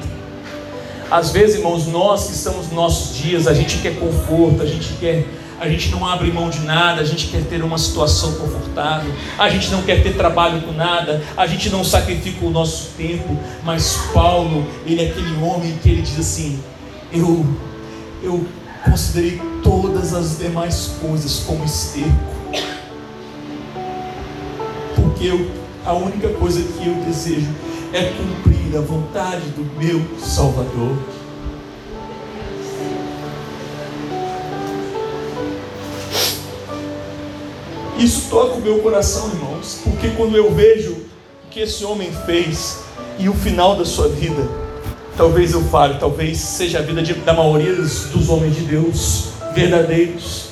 Às 1.09 1.31
vezes, 1.31 1.55
irmãos, 1.55 1.87
nós 1.87 2.27
que 2.27 2.33
estamos 2.33 2.67
nos 2.67 2.73
nossos 2.73 3.17
dias, 3.17 3.47
a 3.47 3.55
gente 3.55 3.79
quer 3.79 3.97
conforto, 3.97 4.61
a 4.61 4.67
gente 4.67 4.93
quer, 4.99 5.25
a 5.59 5.67
gente 5.67 5.89
não 5.89 6.05
abre 6.05 6.31
mão 6.31 6.51
de 6.51 6.59
nada, 6.59 7.01
a 7.01 7.05
gente 7.05 7.29
quer 7.29 7.43
ter 7.45 7.63
uma 7.63 7.79
situação 7.79 8.33
confortável, 8.33 9.11
a 9.35 9.49
gente 9.49 9.71
não 9.71 9.81
quer 9.81 10.03
ter 10.03 10.15
trabalho 10.15 10.61
com 10.61 10.73
nada, 10.73 11.23
a 11.35 11.47
gente 11.47 11.71
não 11.71 11.83
sacrifica 11.83 12.45
o 12.45 12.51
nosso 12.51 12.91
tempo, 12.95 13.35
mas 13.63 13.97
Paulo, 14.13 14.63
ele 14.85 15.01
é 15.01 15.07
aquele 15.07 15.43
homem 15.43 15.75
que 15.81 15.89
ele 15.89 16.03
diz 16.03 16.19
assim: 16.19 16.59
eu, 17.11 17.43
eu 18.24 18.45
considerei 18.86 19.41
todas 19.61 20.13
as 20.13 20.38
demais 20.38 20.91
coisas 21.01 21.39
como 21.39 21.65
esterco, 21.65 22.09
porque 24.95 25.26
eu, 25.28 25.51
a 25.86 25.93
única 25.93 26.30
coisa 26.30 26.61
que 26.61 26.88
eu 26.88 26.95
desejo 27.03 27.49
é 27.91 28.13
cumprir 28.13 28.78
a 28.78 28.82
vontade 28.82 29.45
do 29.49 29.63
meu 29.78 30.01
Salvador. 30.19 30.97
Isso 37.99 38.30
toca 38.30 38.55
o 38.55 38.61
meu 38.61 38.80
coração, 38.80 39.30
irmãos, 39.30 39.82
porque 39.84 40.09
quando 40.09 40.36
eu 40.36 40.53
vejo 40.53 40.91
o 40.91 41.49
que 41.51 41.59
esse 41.59 41.86
homem 41.86 42.11
fez 42.26 42.80
e 43.19 43.30
o 43.30 43.34
final 43.34 43.76
da 43.78 43.86
sua 43.86 44.09
vida, 44.09 44.62
talvez 45.16 45.53
eu 45.53 45.64
fale, 45.64 45.95
talvez 45.99 46.38
seja 46.38 46.80
a 46.80 46.82
vida 46.82 47.01
de, 47.01 47.14
da 47.14 47.34
maioria 47.34 47.74
dos, 47.76 48.30
homens 48.30 48.55
de 48.55 48.61
Deus 48.61 49.30
verdadeiros. 49.53 50.49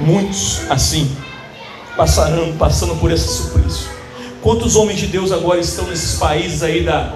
Muitos 0.00 0.60
assim 0.70 1.10
passarão, 1.96 2.56
passando 2.56 2.94
por 2.96 3.10
esse 3.10 3.26
suplício. 3.26 3.88
Quantos 4.42 4.76
homens 4.76 5.00
de 5.00 5.06
Deus 5.06 5.32
agora 5.32 5.58
estão 5.58 5.86
nesses 5.86 6.18
países 6.18 6.62
aí 6.62 6.84
da 6.84 7.14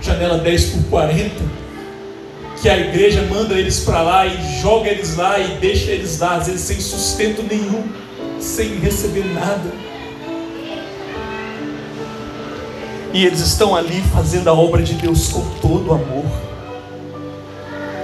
janela 0.00 0.38
10 0.38 0.64
por 0.66 0.84
40? 0.84 1.64
Que 2.60 2.68
a 2.68 2.78
igreja 2.78 3.22
manda 3.22 3.54
eles 3.54 3.80
para 3.80 4.02
lá 4.02 4.26
e 4.26 4.60
joga 4.60 4.88
eles 4.88 5.16
lá 5.16 5.38
e 5.38 5.56
deixa 5.56 5.90
eles 5.90 6.18
lá, 6.18 6.36
às 6.36 6.46
vezes 6.46 6.62
sem 6.62 6.80
sustento 6.80 7.42
nenhum, 7.42 7.84
sem 8.38 8.78
receber 8.78 9.24
nada. 9.34 9.72
E 13.14 13.24
eles 13.24 13.40
estão 13.40 13.74
ali 13.74 14.02
fazendo 14.12 14.48
a 14.48 14.52
obra 14.52 14.82
de 14.82 14.94
Deus 14.94 15.28
com 15.28 15.40
todo 15.60 15.94
amor. 15.94 16.24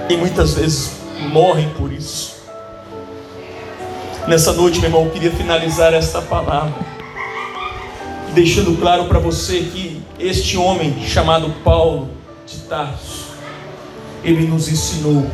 E 0.09 0.15
muitas 0.15 0.55
vezes 0.55 0.93
morrem 1.31 1.69
por 1.77 1.91
isso. 1.91 2.37
Nessa 4.27 4.53
noite, 4.53 4.79
meu 4.79 4.89
irmão, 4.89 5.03
eu 5.03 5.11
queria 5.11 5.31
finalizar 5.31 5.93
esta 5.93 6.21
palavra 6.21 6.73
deixando 8.33 8.79
claro 8.79 9.05
para 9.05 9.19
você 9.19 9.59
que 9.59 10.01
este 10.17 10.57
homem 10.57 11.03
chamado 11.05 11.49
Paulo 11.63 12.09
de 12.47 12.57
Tarso, 12.59 13.31
ele 14.23 14.47
nos 14.47 14.69
ensinou 14.69 15.29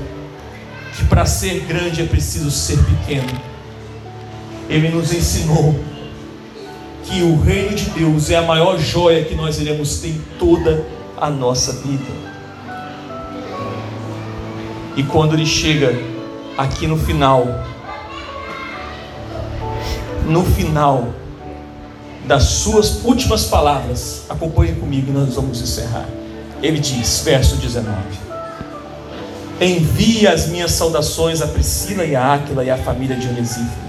que 0.95 1.05
para 1.05 1.25
ser 1.25 1.59
grande 1.65 2.01
é 2.01 2.05
preciso 2.05 2.49
ser 2.49 2.80
pequeno. 2.84 3.41
Ele 4.69 4.89
nos 4.89 5.13
ensinou 5.13 5.80
que 7.07 7.21
o 7.21 7.39
reino 7.41 7.75
de 7.75 7.89
Deus 7.91 8.29
é 8.29 8.35
a 8.35 8.41
maior 8.41 8.77
joia 8.77 9.23
que 9.23 9.35
nós 9.35 9.59
iremos 9.59 9.99
ter 9.99 10.09
em 10.09 10.21
toda 10.37 10.85
a 11.19 11.29
nossa 11.29 11.73
vida. 11.73 12.27
E 14.95 15.03
quando 15.03 15.33
ele 15.33 15.45
chega 15.45 15.97
aqui 16.57 16.87
no 16.87 16.97
final, 16.97 17.45
no 20.25 20.43
final, 20.43 21.13
das 22.27 22.43
suas 22.43 23.03
últimas 23.05 23.45
palavras. 23.45 24.23
Acompanhe 24.29 24.73
comigo 24.73 25.09
e 25.09 25.13
nós 25.13 25.33
vamos 25.35 25.61
encerrar. 25.61 26.05
Ele 26.61 26.77
diz, 26.77 27.21
verso 27.23 27.55
19: 27.55 27.95
Envie 29.61 30.27
as 30.27 30.47
minhas 30.47 30.73
saudações 30.73 31.41
a 31.41 31.47
Priscila 31.47 32.03
e 32.03 32.15
a 32.15 32.33
Áquila 32.33 32.63
e 32.63 32.69
a 32.69 32.77
família 32.77 33.15
de 33.15 33.27
Onesíforo. 33.27 33.86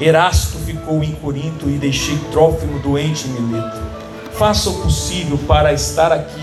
Erasto 0.00 0.58
ficou 0.58 1.04
em 1.04 1.12
Corinto 1.12 1.68
e 1.68 1.78
deixei 1.78 2.18
Trófimo 2.32 2.80
doente 2.80 3.28
em 3.28 3.30
Mileto. 3.30 3.78
Faça 4.32 4.68
o 4.70 4.82
possível 4.82 5.38
para 5.46 5.72
estar 5.72 6.10
aqui 6.10 6.42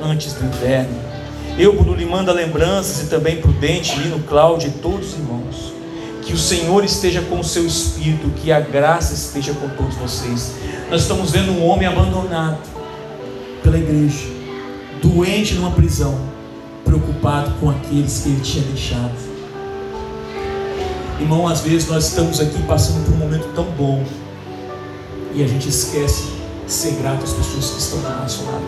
antes 0.00 0.34
do 0.34 0.44
inverno. 0.44 1.12
Eu, 1.58 1.74
lhe 1.94 2.06
manda 2.06 2.32
lembranças 2.32 3.02
e 3.02 3.10
também 3.10 3.40
Prudente, 3.40 3.98
Lino, 3.98 4.20
Cláudio 4.20 4.68
e 4.68 4.80
todos 4.80 5.08
os 5.08 5.14
irmãos. 5.14 5.72
Que 6.22 6.32
o 6.32 6.38
Senhor 6.38 6.84
esteja 6.84 7.20
com 7.22 7.40
o 7.40 7.44
seu 7.44 7.66
espírito, 7.66 8.30
que 8.40 8.52
a 8.52 8.60
graça 8.60 9.12
esteja 9.12 9.52
com 9.52 9.68
todos 9.70 9.96
vocês. 9.96 10.54
Nós 10.88 11.02
estamos 11.02 11.32
vendo 11.32 11.50
um 11.50 11.66
homem 11.66 11.88
abandonado 11.88 12.58
pela 13.62 13.76
igreja, 13.76 14.26
doente 15.02 15.54
numa 15.54 15.72
prisão, 15.72 16.18
preocupado 16.84 17.52
com 17.60 17.70
aqueles 17.70 18.20
que 18.20 18.28
ele 18.28 18.40
tinha 18.40 18.64
deixado. 18.64 19.31
Irmão, 21.22 21.46
às 21.46 21.60
vezes 21.60 21.88
nós 21.88 22.08
estamos 22.08 22.40
aqui 22.40 22.60
passando 22.64 23.04
por 23.04 23.14
um 23.14 23.16
momento 23.16 23.46
tão 23.54 23.62
bom 23.62 24.02
e 25.32 25.44
a 25.44 25.46
gente 25.46 25.68
esquece 25.68 26.24
de 26.66 26.72
ser 26.72 26.94
grato 26.94 27.22
às 27.22 27.32
pessoas 27.32 27.70
que 27.70 27.78
estão 27.78 28.00
do 28.00 28.10
nosso 28.10 28.44
lado. 28.44 28.66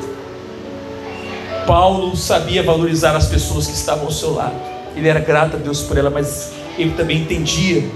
Paulo 1.66 2.16
sabia 2.16 2.62
valorizar 2.62 3.16
as 3.16 3.26
pessoas 3.26 3.66
que 3.66 3.72
estavam 3.72 4.05
ao 4.05 4.12
seu 4.12 4.32
lado. 4.32 4.55
Ele 4.94 5.09
era 5.09 5.18
grato 5.18 5.57
a 5.57 5.59
Deus 5.59 5.82
por 5.82 5.98
ela, 5.98 6.11
mas 6.11 6.52
ele 6.78 6.92
também 6.92 7.22
entendia 7.22 7.90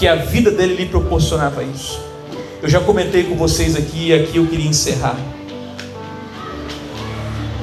que 0.00 0.08
a 0.08 0.16
vida 0.16 0.50
dele 0.50 0.74
lhe 0.74 0.86
proporcionava 0.86 1.62
isso. 1.62 2.00
Eu 2.60 2.68
já 2.68 2.80
comentei 2.80 3.22
com 3.22 3.36
vocês 3.36 3.76
aqui 3.76 4.08
e 4.08 4.14
aqui 4.14 4.36
eu 4.36 4.48
queria 4.48 4.66
encerrar. 4.66 5.16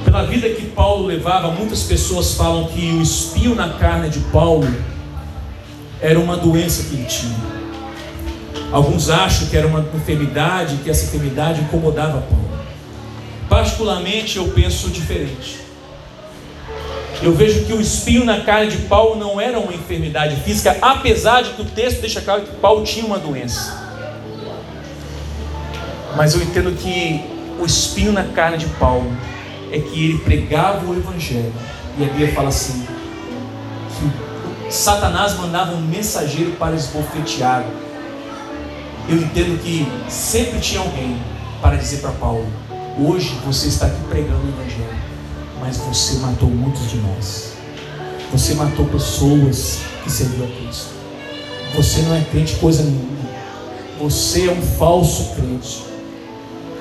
Pela 0.05 0.23
vida 0.23 0.49
que 0.51 0.67
Paulo 0.67 1.05
levava, 1.07 1.51
muitas 1.51 1.83
pessoas 1.83 2.33
falam 2.33 2.69
que 2.69 2.93
o 2.93 3.01
espinho 3.01 3.55
na 3.55 3.73
carne 3.73 4.09
de 4.09 4.19
Paulo 4.31 4.65
era 6.01 6.19
uma 6.19 6.35
doença 6.35 6.83
que 6.83 6.95
ele 6.95 7.05
tinha. 7.05 7.35
Alguns 8.71 9.09
acham 9.09 9.47
que 9.47 9.55
era 9.55 9.67
uma 9.67 9.85
enfermidade, 9.93 10.77
que 10.77 10.89
essa 10.89 11.05
enfermidade 11.05 11.61
incomodava 11.61 12.21
Paulo. 12.21 12.49
Particularmente 13.49 14.37
eu 14.37 14.47
penso 14.49 14.89
diferente. 14.89 15.59
Eu 17.21 17.33
vejo 17.33 17.65
que 17.65 17.73
o 17.73 17.79
espinho 17.79 18.25
na 18.25 18.41
carne 18.41 18.71
de 18.71 18.77
Paulo 18.77 19.15
não 19.15 19.39
era 19.39 19.59
uma 19.59 19.73
enfermidade 19.73 20.37
física, 20.37 20.75
apesar 20.81 21.43
de 21.43 21.51
que 21.51 21.61
o 21.61 21.65
texto 21.65 22.01
deixa 22.01 22.21
claro 22.21 22.41
que 22.41 22.55
Paulo 22.55 22.83
tinha 22.83 23.05
uma 23.05 23.19
doença. 23.19 23.79
Mas 26.15 26.33
eu 26.33 26.41
entendo 26.41 26.75
que 26.75 27.23
o 27.59 27.65
espinho 27.65 28.11
na 28.11 28.23
carne 28.23 28.57
de 28.57 28.65
Paulo 28.65 29.11
é 29.71 29.79
que 29.79 30.03
ele 30.03 30.17
pregava 30.19 30.85
o 30.85 30.95
Evangelho. 30.95 31.53
E 31.99 32.03
a 32.03 32.07
Bíblia 32.07 32.33
fala 32.33 32.49
assim: 32.49 32.85
que 33.99 34.30
Satanás 34.71 35.37
mandava 35.37 35.73
um 35.73 35.81
mensageiro 35.81 36.53
para 36.53 36.75
esbofetear. 36.75 37.65
Eu 39.09 39.17
entendo 39.17 39.61
que 39.61 39.85
sempre 40.09 40.61
tinha 40.61 40.79
alguém 40.79 41.21
para 41.61 41.75
dizer 41.75 41.97
para 41.97 42.11
Paulo: 42.11 42.47
hoje 42.97 43.37
você 43.45 43.67
está 43.67 43.87
aqui 43.87 44.01
pregando 44.09 44.45
o 44.45 44.47
Evangelho, 44.47 44.97
mas 45.59 45.75
você 45.75 46.19
matou 46.19 46.49
muitos 46.49 46.89
de 46.89 46.97
nós. 46.97 47.51
Você 48.31 48.53
matou 48.53 48.85
pessoas 48.85 49.79
que 50.05 50.09
serviram 50.09 50.45
a 50.45 50.49
Cristo. 50.49 50.91
Você 51.75 52.01
não 52.03 52.15
é 52.15 52.21
crente 52.21 52.55
coisa 52.55 52.81
nenhuma. 52.81 53.29
Você 53.99 54.47
é 54.47 54.51
um 54.53 54.61
falso 54.61 55.35
crente. 55.35 55.83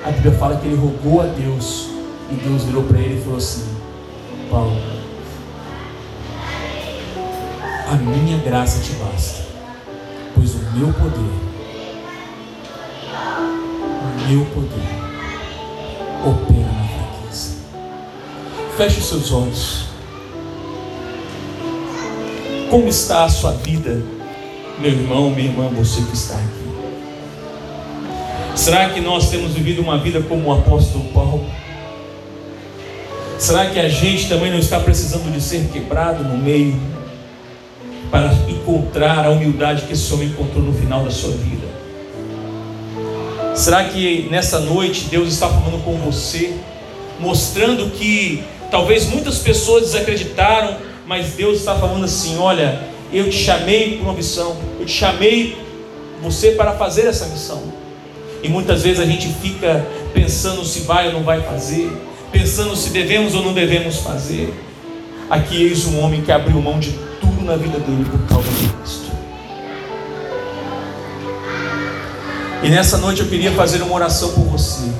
A 0.05 0.11
Bíblia 0.11 0.31
fala 0.39 0.55
que 0.55 0.65
ele 0.65 0.77
rogou 0.77 1.21
a 1.21 1.25
Deus 1.25 1.87
e 2.31 2.35
Deus 2.35 2.63
virou 2.63 2.83
para 2.83 2.99
ele 2.99 3.19
e 3.19 3.21
falou 3.21 3.37
assim: 3.37 3.65
Paulo, 4.49 5.00
a 7.91 7.95
minha 7.95 8.37
graça 8.37 8.79
te 8.79 8.93
basta, 8.93 9.43
pois 10.33 10.55
o 10.55 10.59
meu 10.73 10.93
poder, 10.93 11.19
o 13.99 14.29
meu 14.29 14.45
poder, 14.45 14.87
opera 16.25 16.71
na 16.71 16.87
fraqueza. 16.87 17.57
Feche 18.77 18.99
os 18.99 19.09
seus 19.09 19.33
olhos. 19.33 19.85
Como 22.69 22.87
está 22.87 23.25
a 23.25 23.29
sua 23.29 23.51
vida, 23.51 24.01
meu 24.79 24.91
irmão, 24.91 25.29
minha 25.29 25.49
irmã, 25.49 25.67
você 25.67 26.01
que 26.01 26.13
está 26.13 26.35
aqui? 26.35 26.61
Será 28.55 28.89
que 28.91 29.01
nós 29.01 29.29
temos 29.29 29.51
vivido 29.51 29.81
uma 29.81 29.97
vida 29.97 30.21
como 30.21 30.47
o 30.47 30.53
apóstolo 30.53 31.03
Paulo? 31.11 31.45
Será 33.37 33.65
que 33.65 33.77
a 33.77 33.89
gente 33.89 34.29
também 34.29 34.49
não 34.49 34.59
está 34.59 34.79
precisando 34.79 35.29
de 35.29 35.41
ser 35.41 35.67
quebrado 35.73 36.23
no 36.23 36.37
meio 36.37 36.79
para 38.11 38.33
encontrar 38.49 39.25
a 39.25 39.29
humildade 39.29 39.83
que 39.83 39.93
esse 39.93 40.13
homem 40.13 40.27
encontrou 40.27 40.63
no 40.63 40.73
final 40.73 41.03
da 41.03 41.09
sua 41.09 41.31
vida? 41.31 41.65
Será 43.55 43.85
que 43.85 44.27
nessa 44.29 44.59
noite 44.59 45.05
Deus 45.09 45.29
está 45.29 45.47
falando 45.47 45.83
com 45.83 45.95
você, 45.97 46.53
mostrando 47.19 47.89
que 47.91 48.43
talvez 48.69 49.07
muitas 49.07 49.39
pessoas 49.39 49.83
desacreditaram, 49.83 50.77
mas 51.07 51.31
Deus 51.31 51.59
está 51.59 51.75
falando 51.75 52.03
assim: 52.05 52.37
olha, 52.37 52.81
eu 53.13 53.29
te 53.29 53.37
chamei 53.37 53.97
por 53.97 54.03
uma 54.03 54.13
missão, 54.13 54.57
eu 54.79 54.85
te 54.85 54.93
chamei 54.93 55.57
você 56.21 56.51
para 56.51 56.73
fazer 56.73 57.07
essa 57.07 57.25
missão. 57.27 57.61
E 58.43 58.49
muitas 58.49 58.81
vezes 58.81 58.99
a 58.99 59.05
gente 59.05 59.27
fica 59.41 59.85
pensando 60.13 60.65
se 60.65 60.81
vai 60.81 61.07
ou 61.07 61.13
não 61.13 61.23
vai 61.23 61.41
fazer, 61.41 61.91
pensando 62.31 62.75
se 62.75 62.89
devemos 62.89 63.35
ou 63.35 63.43
não 63.43 63.53
devemos 63.53 63.97
fazer. 63.97 64.53
Aqui 65.29 65.63
eis 65.63 65.85
um 65.85 65.99
homem 65.99 66.21
que 66.21 66.31
abriu 66.31 66.59
mão 66.61 66.79
de 66.79 66.93
na 67.43 67.55
vida 67.55 67.79
dele 67.79 68.05
por 68.09 68.19
causa 68.27 68.49
de 68.49 68.67
Cristo. 68.67 69.11
E 72.63 72.69
nessa 72.69 72.97
noite 72.97 73.21
eu 73.21 73.27
queria 73.27 73.51
fazer 73.53 73.81
uma 73.81 73.95
oração 73.95 74.33
por 74.33 74.45
você. 74.45 74.91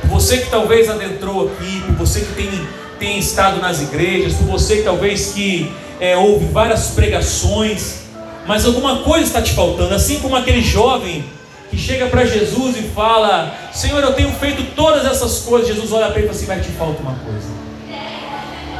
Por 0.00 0.10
você 0.10 0.38
que 0.38 0.50
talvez 0.50 0.88
adentrou 0.88 1.46
aqui, 1.46 1.80
por 1.86 1.94
você 1.96 2.20
que 2.20 2.32
tem, 2.34 2.50
tem 2.98 3.18
estado 3.18 3.60
nas 3.60 3.80
igrejas, 3.80 4.34
por 4.34 4.46
você 4.46 4.78
que 4.78 4.82
talvez 4.82 5.32
que 5.32 5.72
é, 6.00 6.16
ouve 6.16 6.46
várias 6.46 6.88
pregações, 6.88 8.00
mas 8.46 8.66
alguma 8.66 8.98
coisa 8.98 9.24
está 9.24 9.40
te 9.40 9.52
faltando, 9.52 9.94
assim 9.94 10.18
como 10.20 10.36
aquele 10.36 10.60
jovem 10.60 11.24
que 11.70 11.78
chega 11.78 12.06
para 12.06 12.24
Jesus 12.24 12.76
e 12.76 12.82
fala: 12.82 13.54
Senhor, 13.72 14.02
eu 14.02 14.12
tenho 14.12 14.32
feito 14.32 14.74
todas 14.74 15.06
essas 15.06 15.40
coisas. 15.40 15.68
Jesus 15.68 15.92
olha 15.92 16.08
para 16.08 16.18
ele 16.18 16.26
e 16.26 16.28
fala 16.28 16.36
assim: 16.36 16.46
Mas 16.46 16.66
te 16.66 16.72
falta 16.72 17.00
uma 17.00 17.14
coisa. 17.14 17.63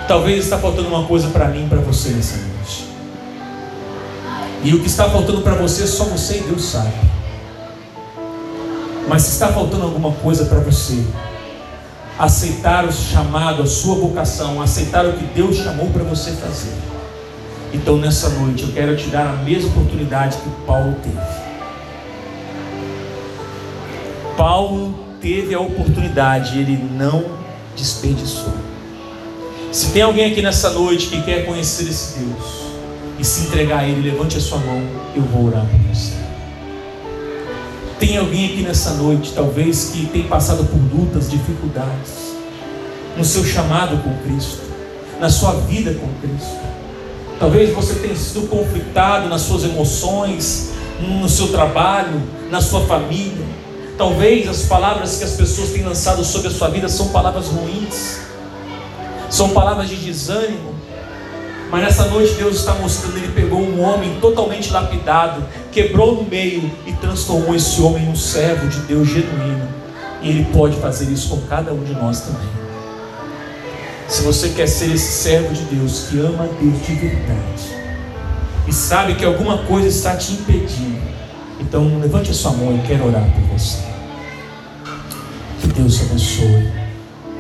Talvez 0.07 0.44
está 0.44 0.59
faltando 0.59 0.88
uma 0.88 1.07
coisa 1.07 1.28
para 1.28 1.48
mim 1.48 1.64
e 1.64 1.68
para 1.68 1.78
você 1.78 2.11
nessa 2.11 2.36
noite. 2.36 2.86
E 4.62 4.74
o 4.74 4.80
que 4.80 4.86
está 4.86 5.09
faltando 5.09 5.40
para 5.40 5.55
você, 5.55 5.86
só 5.86 6.05
você 6.05 6.38
e 6.38 6.42
Deus 6.42 6.64
sabe. 6.64 6.92
Mas 9.09 9.22
se 9.22 9.32
está 9.32 9.48
faltando 9.48 9.84
alguma 9.84 10.12
coisa 10.12 10.44
para 10.46 10.59
você, 10.61 11.05
aceitar 12.18 12.84
o 12.84 12.92
chamado, 12.92 13.62
a 13.62 13.66
sua 13.66 13.96
vocação, 13.96 14.61
aceitar 14.61 15.07
o 15.07 15.14
que 15.14 15.24
Deus 15.26 15.57
chamou 15.57 15.88
para 15.88 16.02
você 16.05 16.32
fazer. 16.32 16.74
Então 17.72 17.96
nessa 17.96 18.28
noite 18.30 18.62
eu 18.62 18.72
quero 18.72 18.96
te 18.96 19.09
dar 19.09 19.26
a 19.26 19.32
mesma 19.42 19.68
oportunidade 19.70 20.36
que 20.38 20.50
Paulo 20.66 20.96
teve. 21.02 21.44
Paulo 24.36 24.94
teve 25.20 25.55
a 25.55 25.61
oportunidade, 25.61 26.59
ele 26.59 26.76
não 26.76 27.24
desperdiçou. 27.76 28.73
Se 29.74 29.90
tem 29.90 30.02
alguém 30.02 30.30
aqui 30.30 30.40
nessa 30.40 30.70
noite 30.70 31.08
que 31.08 31.20
quer 31.22 31.44
conhecer 31.46 31.88
esse 31.88 32.20
Deus 32.20 32.44
e 33.18 33.24
se 33.24 33.48
entregar 33.48 33.80
a 33.80 33.88
Ele, 33.88 34.08
levante 34.08 34.36
a 34.36 34.40
sua 34.40 34.58
mão, 34.58 34.80
eu 35.16 35.22
vou 35.22 35.46
orar 35.46 35.66
por 35.66 35.80
você. 35.92 36.12
Tem 37.98 38.16
alguém 38.16 38.52
aqui 38.52 38.62
nessa 38.62 38.90
noite, 38.90 39.32
talvez, 39.34 39.90
que 39.92 40.06
tem 40.06 40.22
passado 40.28 40.64
por 40.64 40.78
lutas, 40.96 41.28
dificuldades, 41.28 42.36
no 43.16 43.24
seu 43.24 43.44
chamado 43.44 44.00
com 44.04 44.16
Cristo, 44.18 44.62
na 45.18 45.28
sua 45.28 45.54
vida 45.54 45.92
com 45.94 46.06
Cristo. 46.20 46.56
Talvez 47.40 47.74
você 47.74 47.94
tenha 47.94 48.14
sido 48.14 48.46
conflitado 48.46 49.28
nas 49.28 49.42
suas 49.42 49.64
emoções, 49.64 50.70
no 51.00 51.28
seu 51.28 51.48
trabalho, 51.48 52.22
na 52.48 52.60
sua 52.60 52.82
família. 52.86 53.44
Talvez 53.98 54.48
as 54.48 54.66
palavras 54.66 55.16
que 55.16 55.24
as 55.24 55.32
pessoas 55.32 55.70
têm 55.70 55.82
lançado 55.82 56.24
sobre 56.24 56.46
a 56.46 56.52
sua 56.52 56.68
vida 56.68 56.88
são 56.88 57.08
palavras 57.08 57.48
ruins, 57.48 58.20
são 59.35 59.49
palavras 59.49 59.89
de 59.89 59.97
desânimo. 59.97 60.74
Mas 61.70 61.82
nessa 61.82 62.05
noite 62.05 62.35
Deus 62.35 62.57
está 62.57 62.74
mostrando, 62.74 63.16
Ele 63.16 63.32
pegou 63.32 63.61
um 63.61 63.82
homem 63.82 64.16
totalmente 64.20 64.70
lapidado, 64.70 65.45
quebrou 65.72 66.14
no 66.14 66.22
meio 66.22 66.70
e 66.87 66.93
transformou 66.93 67.53
esse 67.55 67.82
homem 67.82 68.05
em 68.05 68.09
um 68.09 68.14
servo 68.14 68.68
de 68.68 68.78
Deus 68.82 69.09
genuíno. 69.09 69.68
E 70.22 70.28
Ele 70.28 70.45
pode 70.53 70.76
fazer 70.76 71.12
isso 71.12 71.30
com 71.30 71.41
cada 71.49 71.72
um 71.72 71.82
de 71.82 71.93
nós 71.95 72.20
também. 72.20 72.49
Se 74.07 74.22
você 74.22 74.51
quer 74.51 74.68
ser 74.68 74.95
esse 74.95 75.22
servo 75.22 75.53
de 75.53 75.62
Deus 75.62 76.07
que 76.09 76.20
ama 76.20 76.45
a 76.45 76.47
Deus 76.47 76.87
de 76.87 76.95
verdade 76.95 77.74
e 78.68 78.72
sabe 78.72 79.16
que 79.16 79.24
alguma 79.24 79.59
coisa 79.64 79.89
está 79.89 80.16
te 80.16 80.32
impedindo, 80.32 81.03
então 81.61 81.99
levante 81.99 82.30
a 82.30 82.35
sua 82.35 82.53
mão, 82.53 82.70
eu 82.70 82.82
quero 82.87 83.09
orar 83.09 83.24
por 83.32 83.59
você. 83.59 83.78
Que 85.61 85.66
Deus 85.68 86.01
abençoe. 86.03 86.84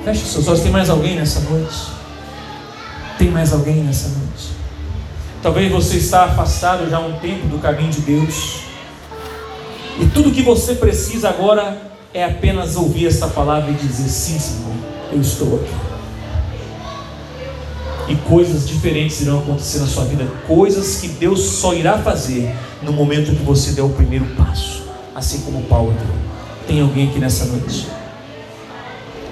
Feche 0.04 0.26
seus 0.26 0.46
olhos. 0.48 0.60
Tem 0.60 0.70
mais 0.70 0.90
alguém 0.90 1.16
nessa 1.16 1.40
noite? 1.40 1.76
Tem 3.18 3.30
mais 3.30 3.52
alguém 3.52 3.76
nessa 3.76 4.08
noite? 4.08 4.52
Talvez 5.42 5.70
você 5.70 5.96
está 5.96 6.24
afastado 6.24 6.88
já 6.88 6.98
há 6.98 7.00
um 7.00 7.18
tempo 7.18 7.46
do 7.48 7.58
caminho 7.58 7.90
de 7.90 8.00
Deus. 8.00 8.60
E 9.98 10.06
tudo 10.06 10.30
que 10.30 10.42
você 10.42 10.74
precisa 10.74 11.28
agora 11.28 11.80
é 12.12 12.24
apenas 12.24 12.76
ouvir 12.76 13.06
esta 13.06 13.28
palavra 13.28 13.70
e 13.70 13.74
dizer: 13.74 14.08
Sim, 14.08 14.38
Senhor, 14.38 14.74
eu 15.12 15.20
estou 15.20 15.56
aqui 15.56 15.94
e 18.08 18.16
coisas 18.16 18.68
diferentes 18.68 19.20
irão 19.22 19.38
acontecer 19.38 19.78
na 19.78 19.86
sua 19.86 20.04
vida, 20.04 20.26
coisas 20.46 20.96
que 20.96 21.08
Deus 21.08 21.40
só 21.40 21.74
irá 21.74 21.98
fazer 21.98 22.54
no 22.82 22.92
momento 22.92 23.34
que 23.34 23.42
você 23.42 23.72
der 23.72 23.82
o 23.82 23.88
primeiro 23.90 24.26
passo, 24.36 24.82
assim 25.14 25.40
como 25.40 25.62
Paulo 25.62 25.92
deu. 25.92 26.14
Tem 26.66 26.80
alguém 26.80 27.08
aqui 27.08 27.18
nessa 27.18 27.46
noite? 27.46 27.86